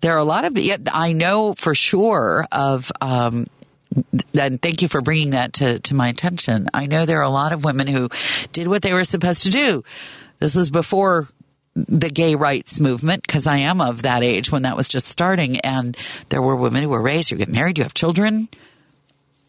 [0.00, 0.56] There are a lot of,
[0.92, 3.46] I know for sure of, um,
[4.38, 6.68] and thank you for bringing that to, to my attention.
[6.74, 8.08] I know there are a lot of women who
[8.52, 9.84] did what they were supposed to do.
[10.38, 11.28] This was before
[11.76, 15.60] the gay rights movement because I am of that age when that was just starting.
[15.60, 15.96] And
[16.30, 18.48] there were women who were raised, you get married, you have children.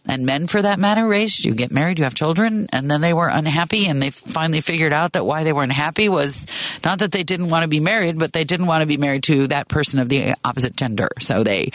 [0.10, 3.14] And men, for that matter, raised, you get married, you have children, and then they
[3.14, 6.48] were unhappy, and they finally figured out that why they were unhappy was
[6.86, 9.24] not that they didn't want to be married, but they didn't want to be married
[9.24, 11.10] to that person of the opposite gender.
[11.20, 11.72] So they,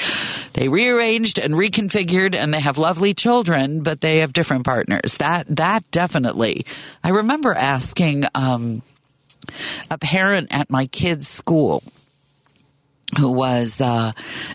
[0.55, 5.19] they rearranged and reconfigured, and they have lovely children, but they have different partners.
[5.19, 6.65] That, that definitely.
[7.05, 8.81] I remember asking, um,
[9.90, 11.82] a parent at my kid's school
[13.19, 14.12] who was uh,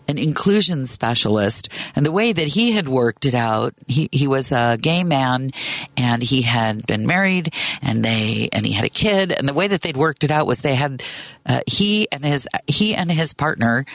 [0.08, 4.52] an inclusion specialist, and the way that he had worked it out, he he was
[4.52, 5.52] a gay man,
[5.96, 9.68] and he had been married, and they and he had a kid, and the way
[9.68, 11.04] that they'd worked it out was they had
[11.46, 13.86] uh, he and his he and his partner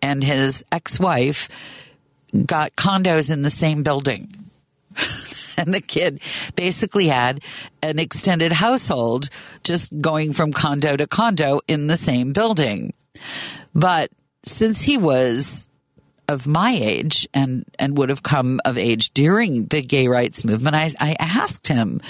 [0.00, 1.48] and his ex wife
[2.46, 4.32] got condos in the same building.
[5.56, 6.20] and the kid
[6.56, 7.42] basically had
[7.82, 9.28] an extended household
[9.64, 12.92] just going from condo to condo in the same building.
[13.74, 14.10] But
[14.44, 15.68] since he was
[16.28, 20.76] of my age and, and would have come of age during the gay rights movement,
[20.76, 22.00] I, I asked him,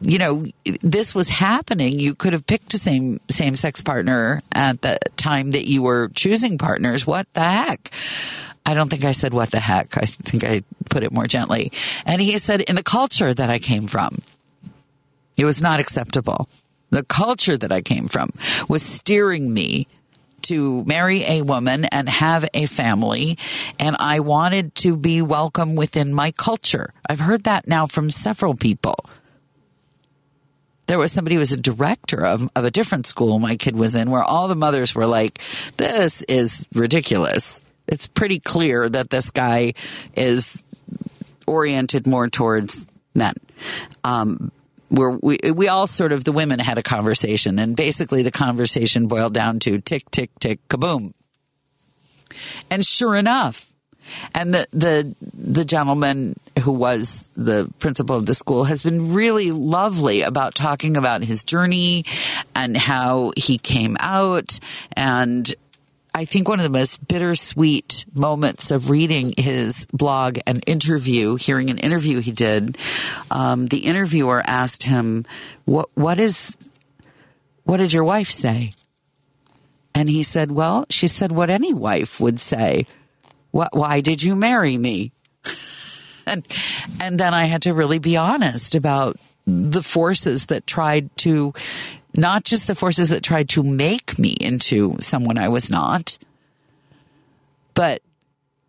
[0.00, 0.46] you know,
[0.82, 1.98] this was happening.
[1.98, 6.10] You could have picked a same same sex partner at the time that you were
[6.14, 7.06] choosing partners.
[7.06, 7.90] What the heck?
[8.70, 9.96] I don't think I said what the heck.
[9.96, 11.72] I think I put it more gently.
[12.06, 14.22] And he said, in the culture that I came from,
[15.36, 16.48] it was not acceptable.
[16.90, 18.30] The culture that I came from
[18.68, 19.88] was steering me
[20.42, 23.38] to marry a woman and have a family,
[23.80, 26.92] and I wanted to be welcome within my culture.
[27.08, 29.04] I've heard that now from several people.
[30.86, 33.96] There was somebody who was a director of, of a different school my kid was
[33.96, 35.40] in where all the mothers were like,
[35.76, 37.60] this is ridiculous.
[37.90, 39.74] It's pretty clear that this guy
[40.14, 40.62] is
[41.46, 43.34] oriented more towards men.
[44.04, 44.52] Um,
[44.90, 49.34] we we all sort of the women had a conversation, and basically the conversation boiled
[49.34, 51.12] down to tick tick tick kaboom.
[52.70, 53.72] And sure enough,
[54.34, 59.52] and the the the gentleman who was the principal of the school has been really
[59.52, 62.04] lovely about talking about his journey
[62.54, 64.58] and how he came out
[64.92, 65.54] and
[66.14, 71.70] I think one of the most bittersweet moments of reading his blog and interview, hearing
[71.70, 72.76] an interview he did,
[73.30, 75.24] um, the interviewer asked him,
[75.64, 76.56] "What what is
[77.64, 78.72] what did your wife say?"
[79.94, 82.86] And he said, "Well, she said what any wife would say.
[83.50, 83.76] What?
[83.76, 85.12] Why did you marry me?"
[86.26, 86.46] and
[87.00, 89.16] and then I had to really be honest about
[89.46, 91.52] the forces that tried to
[92.14, 96.18] not just the forces that tried to make me into someone I was not,
[97.74, 98.02] but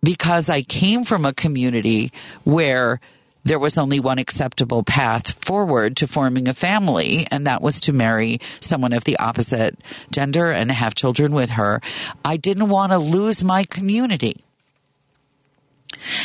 [0.03, 2.11] because I came from a community
[2.43, 2.99] where
[3.43, 7.93] there was only one acceptable path forward to forming a family, and that was to
[7.93, 9.79] marry someone of the opposite
[10.11, 11.81] gender and have children with her.
[12.23, 14.43] I didn't want to lose my community.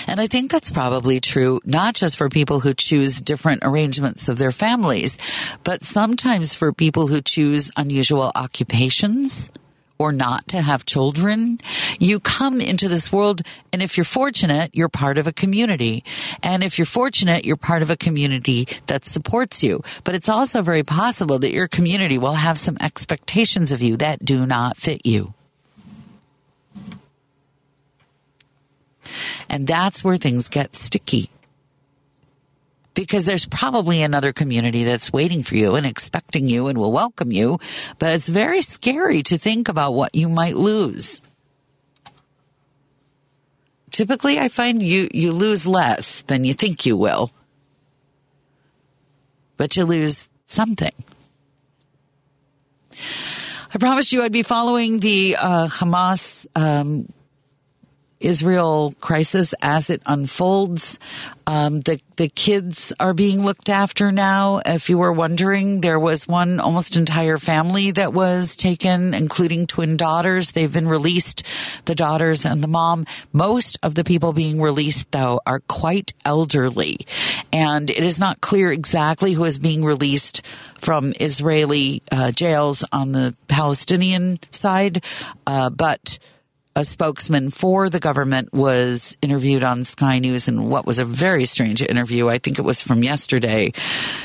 [0.06, 4.38] And I think that's probably true, not just for people who choose different arrangements of
[4.38, 5.18] their families,
[5.64, 9.50] but sometimes for people who choose unusual occupations
[9.98, 11.58] or not to have children.
[11.98, 13.42] You come into this world,
[13.72, 16.04] and if you're fortunate, you're part of a community.
[16.42, 19.82] And if you're fortunate, you're part of a community that supports you.
[20.04, 24.24] But it's also very possible that your community will have some expectations of you that
[24.24, 25.34] do not fit you.
[29.48, 31.30] And that's where things get sticky.
[32.94, 37.30] Because there's probably another community that's waiting for you and expecting you and will welcome
[37.30, 37.58] you,
[37.98, 41.20] but it's very scary to think about what you might lose.
[43.90, 47.30] Typically, I find you, you lose less than you think you will,
[49.56, 50.92] but you lose something.
[53.74, 57.08] I promised you I'd be following the uh, Hamas um,
[58.20, 60.98] Israel crisis as it unfolds.
[61.46, 64.62] Um, the the kids are being looked after now.
[64.64, 69.96] If you were wondering, there was one almost entire family that was taken, including twin
[69.96, 70.52] daughters.
[70.52, 71.44] They've been released,
[71.84, 73.06] the daughters and the mom.
[73.32, 77.06] Most of the people being released, though, are quite elderly,
[77.52, 80.44] and it is not clear exactly who is being released
[80.78, 85.04] from Israeli uh, jails on the Palestinian side,
[85.46, 86.18] uh, but
[86.76, 91.46] a spokesman for the government was interviewed on Sky News in what was a very
[91.46, 92.28] strange interview.
[92.28, 93.72] I think it was from yesterday,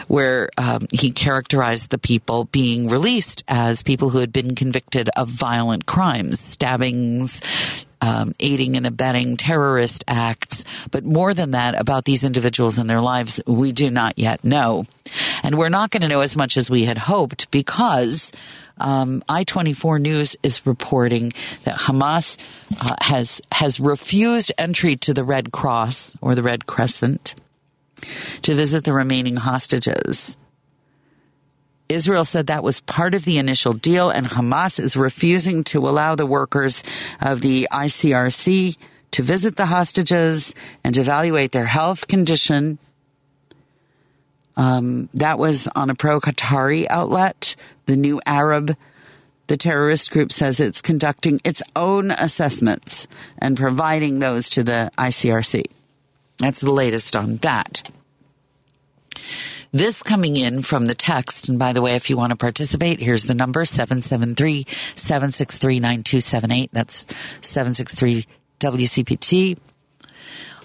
[0.09, 5.29] where um, he characterized the people being released as people who had been convicted of
[5.29, 7.41] violent crimes, stabbings,
[8.01, 10.65] um, aiding and abetting terrorist acts.
[10.91, 14.85] But more than that, about these individuals and their lives, we do not yet know.
[15.41, 18.33] And we're not going to know as much as we had hoped because
[18.77, 21.33] um, I-24 News is reporting
[21.63, 22.37] that Hamas
[22.81, 27.35] uh, has has refused entry to the Red Cross or the Red Crescent
[28.41, 30.35] to visit the remaining hostages.
[31.89, 36.15] Israel said that was part of the initial deal, and Hamas is refusing to allow
[36.15, 36.83] the workers
[37.19, 38.77] of the ICRC
[39.11, 42.79] to visit the hostages and evaluate their health condition.
[44.57, 47.55] Um, that was on a pro Qatari outlet
[47.85, 48.75] the New Arab,
[49.47, 53.05] the terrorist group says it's conducting its own assessments
[53.37, 55.65] and providing those to the ICRC.
[56.37, 57.89] That's the latest on that.
[59.73, 61.49] This coming in from the text.
[61.49, 64.65] And by the way, if you want to participate, here's the number 773
[64.95, 66.69] 763 9278.
[66.73, 67.05] That's
[67.41, 68.25] 763
[68.59, 69.57] WCPT.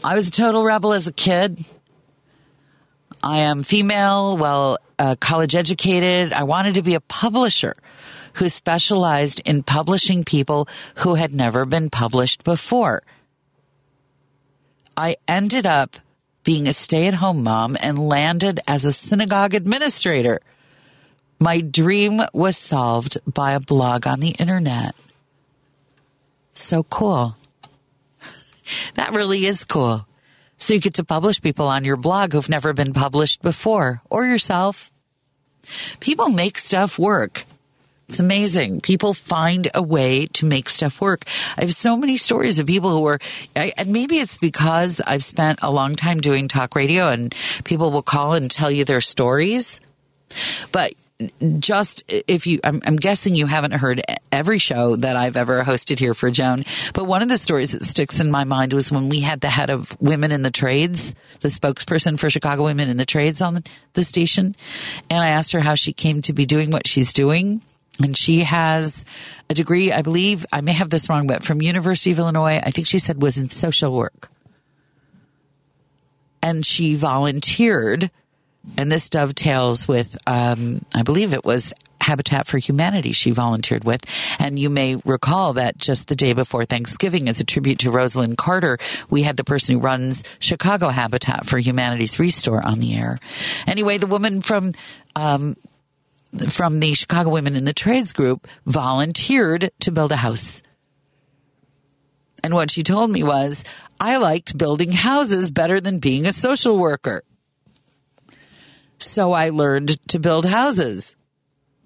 [0.05, 1.65] I was a total rebel as a kid.
[3.26, 6.32] I am female, well, uh, college educated.
[6.32, 7.74] I wanted to be a publisher
[8.34, 13.02] who specialized in publishing people who had never been published before.
[14.96, 15.96] I ended up
[16.44, 20.40] being a stay at home mom and landed as a synagogue administrator.
[21.40, 24.94] My dream was solved by a blog on the internet.
[26.52, 27.36] So cool.
[28.94, 30.06] that really is cool.
[30.59, 34.25] So you get to publish people on your blog who've never been published before or
[34.25, 34.91] yourself.
[36.01, 37.44] People make stuff work
[38.09, 38.83] It's amazing.
[38.83, 41.25] People find a way to make stuff work.
[41.57, 43.18] I have so many stories of people who are,
[43.57, 48.02] and maybe it's because I've spent a long time doing talk radio and people will
[48.02, 49.81] call and tell you their stories.
[50.70, 50.93] But
[51.58, 55.98] just if you, I'm, I'm, guessing you haven't heard every show that I've ever hosted
[55.98, 59.08] here for Joan, but one of the stories that sticks in my mind was when
[59.08, 62.98] we had the head of women in the trades, the spokesperson for Chicago Women in
[62.98, 63.62] the Trades on
[63.94, 64.54] the, station.
[65.08, 67.62] And I asked her how she came to be doing what she's doing.
[67.98, 69.06] And she has
[69.48, 72.70] a degree, I believe, I may have this wrong, but from University of Illinois, I
[72.70, 74.30] think she said was in social work.
[76.42, 78.10] And she volunteered
[78.76, 84.04] and this dovetails with, um, I believe it was Habitat for Humanity she volunteered with.
[84.38, 88.36] And you may recall that just the day before Thanksgiving, as a tribute to Rosalynn
[88.36, 88.78] Carter,
[89.10, 93.18] we had the person who runs Chicago Habitat for Humanity's Restore on the air.
[93.66, 94.72] Anyway, the woman from,
[95.16, 95.56] um,
[96.48, 100.62] from the Chicago Women in the Trades group volunteered to build a house.
[102.44, 103.64] And what she told me was,
[103.98, 107.24] I liked building houses better than being a social worker.
[109.07, 111.17] So I learned to build houses.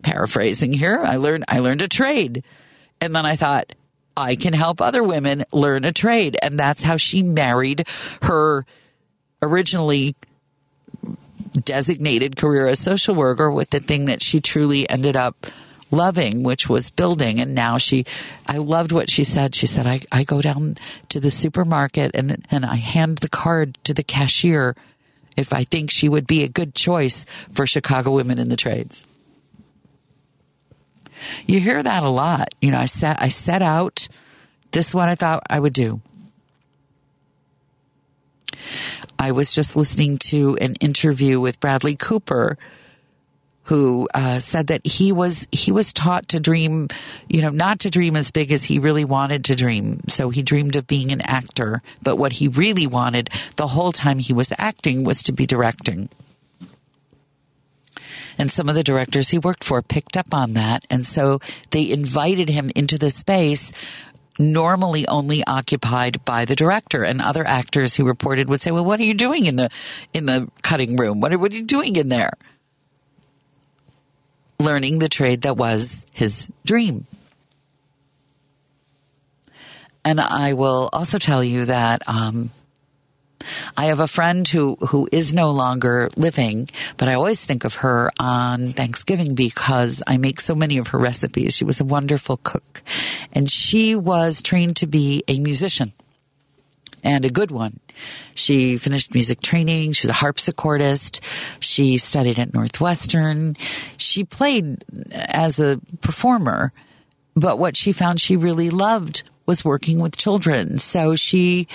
[0.03, 2.43] Paraphrasing here, I learned, I learned a trade.
[3.01, 3.73] And then I thought,
[4.17, 6.37] I can help other women learn a trade.
[6.43, 7.87] And that's how she married
[8.23, 8.65] her
[9.43, 10.17] originally
[11.65, 15.47] designated career as social worker with the thing that she truly ended up
[15.91, 17.41] loving, which was building.
[17.41, 18.05] And now she,
[18.47, 19.55] I loved what she said.
[19.55, 20.77] She said, I, I go down
[21.09, 24.77] to the supermarket and, and I hand the card to the cashier
[25.37, 29.05] if I think she would be a good choice for Chicago women in the trades.
[31.47, 32.55] You hear that a lot.
[32.61, 34.09] You know, I set I set out
[34.73, 36.01] this is what I thought I would do.
[39.19, 42.57] I was just listening to an interview with Bradley Cooper
[43.65, 46.89] who uh, said that he was he was taught to dream,
[47.29, 50.01] you know, not to dream as big as he really wanted to dream.
[50.09, 54.19] So he dreamed of being an actor, but what he really wanted the whole time
[54.19, 56.09] he was acting was to be directing.
[58.39, 61.41] And some of the directors he worked for picked up on that, and so
[61.71, 63.73] they invited him into the space
[64.39, 68.99] normally only occupied by the director and other actors who reported would say well what
[68.99, 69.69] are you doing in the
[70.15, 72.33] in the cutting room what are, what are you doing in there
[74.61, 77.07] learning the trade that was his dream.
[80.05, 82.51] And I will also tell you that um,
[83.77, 87.77] I have a friend who who is no longer living, but I always think of
[87.77, 91.57] her on Thanksgiving because I make so many of her recipes.
[91.57, 92.83] She was a wonderful cook,
[93.33, 95.93] and she was trained to be a musician
[97.03, 97.81] and a good one.
[98.35, 99.93] She finished music training.
[99.93, 101.21] She was a harpsichordist.
[101.61, 103.57] She studied at Northwestern.
[103.97, 106.73] She played as a performer,
[107.35, 110.79] but what she found she really loved was working with children.
[110.79, 111.67] So she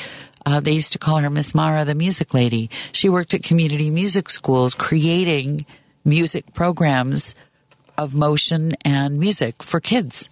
[0.46, 2.70] uh, they used to call her Miss Mara, the music lady.
[2.92, 5.66] She worked at community music schools creating
[6.04, 7.34] music programs
[7.98, 10.30] of motion and music for kids.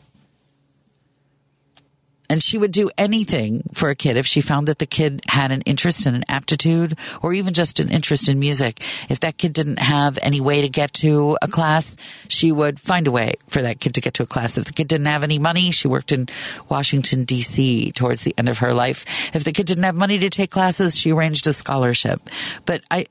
[2.30, 5.52] And she would do anything for a kid if she found that the kid had
[5.52, 8.80] an interest and an aptitude or even just an interest in music.
[9.10, 11.98] If that kid didn't have any way to get to a class,
[12.30, 14.58] she would find a way for that kid to get to a class.
[14.58, 16.28] If the kid didn't have any money, she worked in
[16.70, 19.06] Washington DC towards the end of her life.
[19.34, 22.22] If the kid didn't have money to take classes, she arranged a scholarship.
[22.66, 23.06] But I,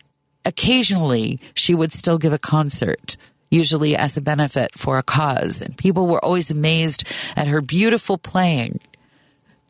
[0.45, 3.17] occasionally she would still give a concert
[3.51, 5.61] usually as a benefit for a cause.
[5.61, 7.05] And people were always amazed
[7.37, 8.81] at her beautiful playing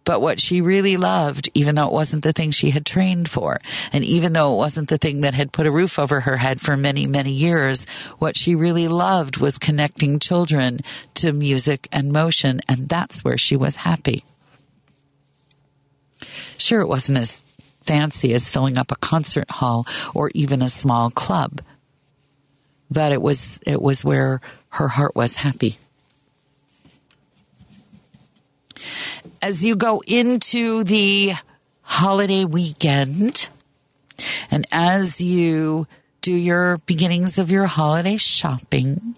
[0.04, 3.60] but what she really loved, even though it wasn't the thing she had trained for,
[3.92, 6.60] and even though it wasn't the thing that had put a roof over her head
[6.60, 7.86] for many, many years,
[8.18, 10.80] what she really loved was connecting children
[11.14, 14.24] to music and motion, and that's where she was happy.
[16.56, 17.46] Sure, it wasn't as
[17.82, 21.60] fancy as filling up a concert hall or even a small club,
[22.90, 24.40] but it was, it was where
[24.70, 25.78] her heart was happy.
[29.42, 31.32] As you go into the
[31.82, 33.48] holiday weekend
[34.50, 35.86] and as you
[36.20, 39.16] do your beginnings of your holiday shopping,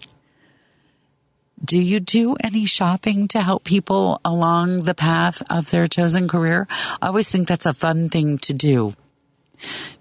[1.63, 6.67] do you do any shopping to help people along the path of their chosen career?
[7.01, 8.93] I always think that's a fun thing to do.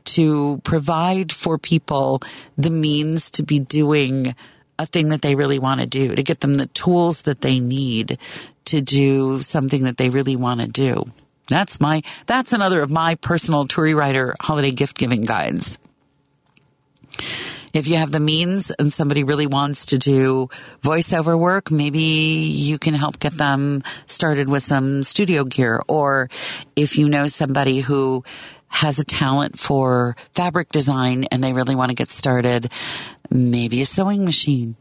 [0.05, 2.21] To provide for people
[2.57, 4.35] the means to be doing
[4.79, 7.61] a thing that they really want to do, to get them the tools that they
[7.61, 8.19] need
[8.67, 11.05] to do something that they really want to do.
[11.49, 15.79] That's my, that's another of my personal Turi Ryder holiday gift giving guides.
[17.75, 20.49] If you have the means and somebody really wants to do
[20.81, 25.83] voiceover work, maybe you can help get them started with some studio gear.
[25.89, 26.31] Or
[26.77, 28.23] if you know somebody who
[28.75, 32.71] has a talent for fabric design and they really want to get started,
[33.31, 34.75] maybe a sewing machine.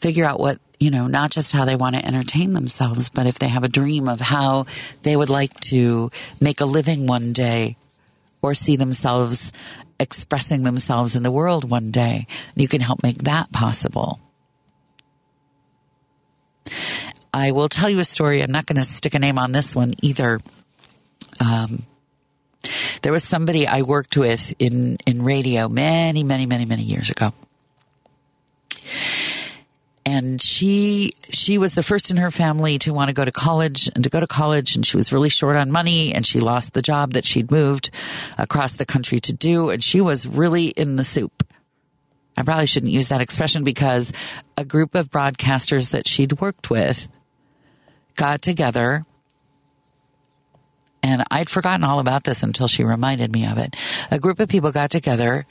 [0.00, 3.38] Figure out what, you know, not just how they want to entertain themselves, but if
[3.38, 4.66] they have a dream of how
[5.02, 6.10] they would like to
[6.40, 7.76] make a living one day
[8.42, 9.52] or see themselves
[10.00, 12.26] expressing themselves in the world one day,
[12.56, 14.18] you can help make that possible.
[17.32, 18.42] I will tell you a story.
[18.42, 20.40] I'm not going to stick a name on this one either.
[21.38, 21.84] Um,
[23.02, 27.32] there was somebody I worked with in, in radio many, many, many, many years ago.
[30.04, 33.90] And she, she was the first in her family to want to go to college
[33.92, 34.76] and to go to college.
[34.76, 37.90] And she was really short on money and she lost the job that she'd moved
[38.38, 39.70] across the country to do.
[39.70, 41.42] And she was really in the soup.
[42.36, 44.12] I probably shouldn't use that expression because
[44.56, 47.08] a group of broadcasters that she'd worked with
[48.14, 49.04] got together
[51.06, 53.76] and I'd forgotten all about this until she reminded me of it.
[54.10, 55.46] A group of people got together,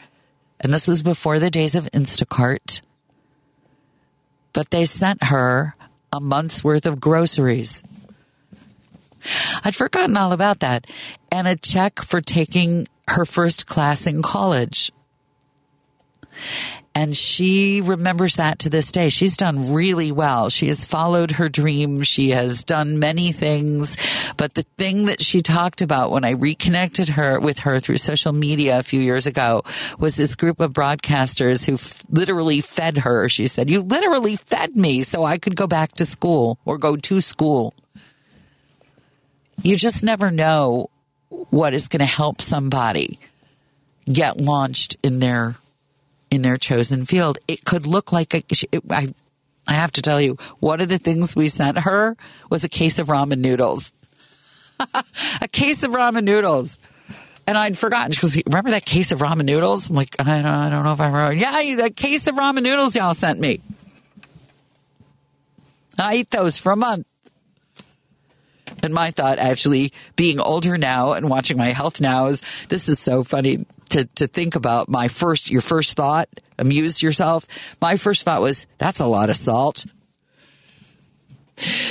[0.59, 2.82] and this was before the days of Instacart,
[4.51, 5.75] but they sent her
[6.11, 7.84] a month's worth of groceries.
[9.64, 10.88] I'd forgotten all about that.
[11.32, 14.92] And a check for taking her first class in college.
[16.98, 19.10] And she remembers that to this day.
[19.10, 20.50] She's done really well.
[20.50, 22.04] She has followed her dream.
[22.04, 23.98] She has done many things.
[24.38, 28.32] But the thing that she talked about when I reconnected her with her through social
[28.32, 29.64] media a few years ago
[30.00, 33.28] was this group of broadcasters who f- literally fed her.
[33.28, 36.96] She said, you literally fed me so I could go back to school or go
[36.96, 37.74] to school.
[39.62, 40.90] You just never know
[41.50, 43.20] what is going to help somebody
[44.06, 45.56] get launched in their
[46.36, 47.40] in their chosen field.
[47.48, 49.14] It could look like a, it, I,
[49.68, 52.16] I have to tell you, one of the things we sent her
[52.50, 53.94] was a case of ramen noodles.
[55.42, 56.78] a case of ramen noodles.
[57.48, 58.12] And I'd forgotten.
[58.12, 59.90] She goes, remember that case of ramen noodles?
[59.90, 61.34] I'm like, I don't, I don't know if I remember.
[61.34, 63.62] Yeah, that case of ramen noodles y'all sent me.
[65.98, 67.06] I eat those for a month.
[68.86, 73.00] And my thought, actually, being older now and watching my health now, is this is
[73.00, 74.88] so funny to, to think about.
[74.88, 77.48] My first, your first thought, amuse yourself.
[77.82, 79.86] My first thought was, that's a lot of salt.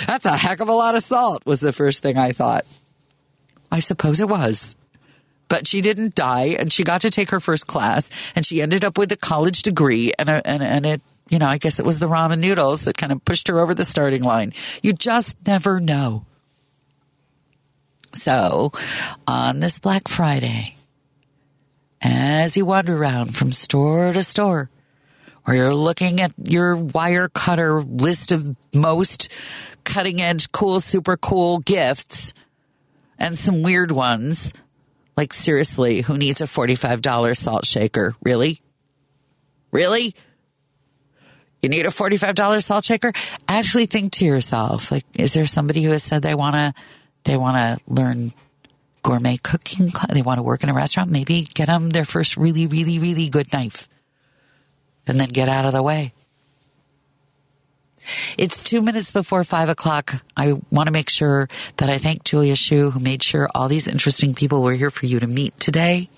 [0.06, 2.64] That's a heck of a lot of salt, was the first thing I thought.
[3.73, 4.76] I suppose it was.
[5.48, 8.84] But she didn't die, and she got to take her first class, and she ended
[8.84, 11.86] up with a college degree, and, a, and, and it you know, I guess it
[11.86, 14.52] was the ramen noodles that kind of pushed her over the starting line.
[14.82, 16.26] You just never know.
[18.14, 18.72] So,
[19.26, 20.76] on this Black Friday,
[22.00, 24.70] as you wander around from store to store,
[25.46, 29.32] or you're looking at your Wirecutter list of most
[29.84, 32.32] cutting edge, cool, super cool gifts
[33.18, 34.52] and some weird ones,
[35.16, 38.14] like seriously, who needs a $45 salt shaker?
[38.22, 38.60] Really?
[39.70, 40.14] Really?
[41.62, 43.12] You need a $45 salt shaker?
[43.48, 46.74] Actually think to yourself, like, is there somebody who has said they want to,
[47.24, 48.32] they want to learn
[49.02, 49.90] gourmet cooking?
[50.10, 51.10] They want to work in a restaurant?
[51.10, 53.88] Maybe get them their first really, really, really good knife
[55.06, 56.12] and then get out of the way.
[58.36, 60.12] It's two minutes before five o'clock.
[60.36, 63.88] I want to make sure that I thank Julia Shu, who made sure all these
[63.88, 66.10] interesting people were here for you to meet today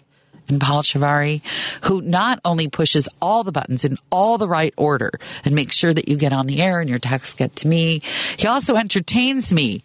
[0.48, 1.42] and Paul Chavari,
[1.82, 5.10] who not only pushes all the buttons in all the right order
[5.44, 8.02] and makes sure that you get on the air and your texts get to me,
[8.36, 9.82] he also entertains me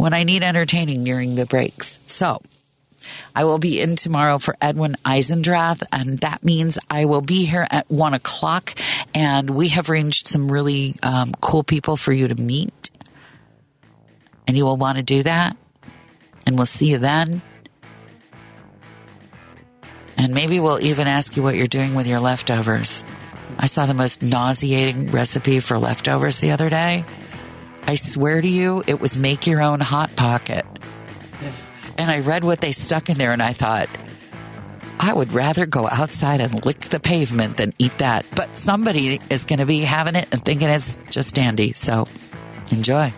[0.00, 2.00] when I need entertaining during the breaks.
[2.06, 2.40] So
[3.34, 7.66] I will be in tomorrow for Edwin Eisendrath, and that means I will be here
[7.70, 8.74] at one o'clock.
[9.14, 12.90] And we have arranged some really um, cool people for you to meet,
[14.46, 15.56] and you will want to do that.
[16.46, 17.42] And we'll see you then.
[20.16, 23.04] And maybe we'll even ask you what you're doing with your leftovers.
[23.58, 27.04] I saw the most nauseating recipe for leftovers the other day.
[27.86, 30.64] I swear to you, it was make your own hot pocket.
[31.98, 33.88] And I read what they stuck in there and I thought,
[34.98, 38.26] I would rather go outside and lick the pavement than eat that.
[38.36, 41.72] But somebody is going to be having it and thinking it's just dandy.
[41.72, 42.06] So
[42.70, 43.12] enjoy.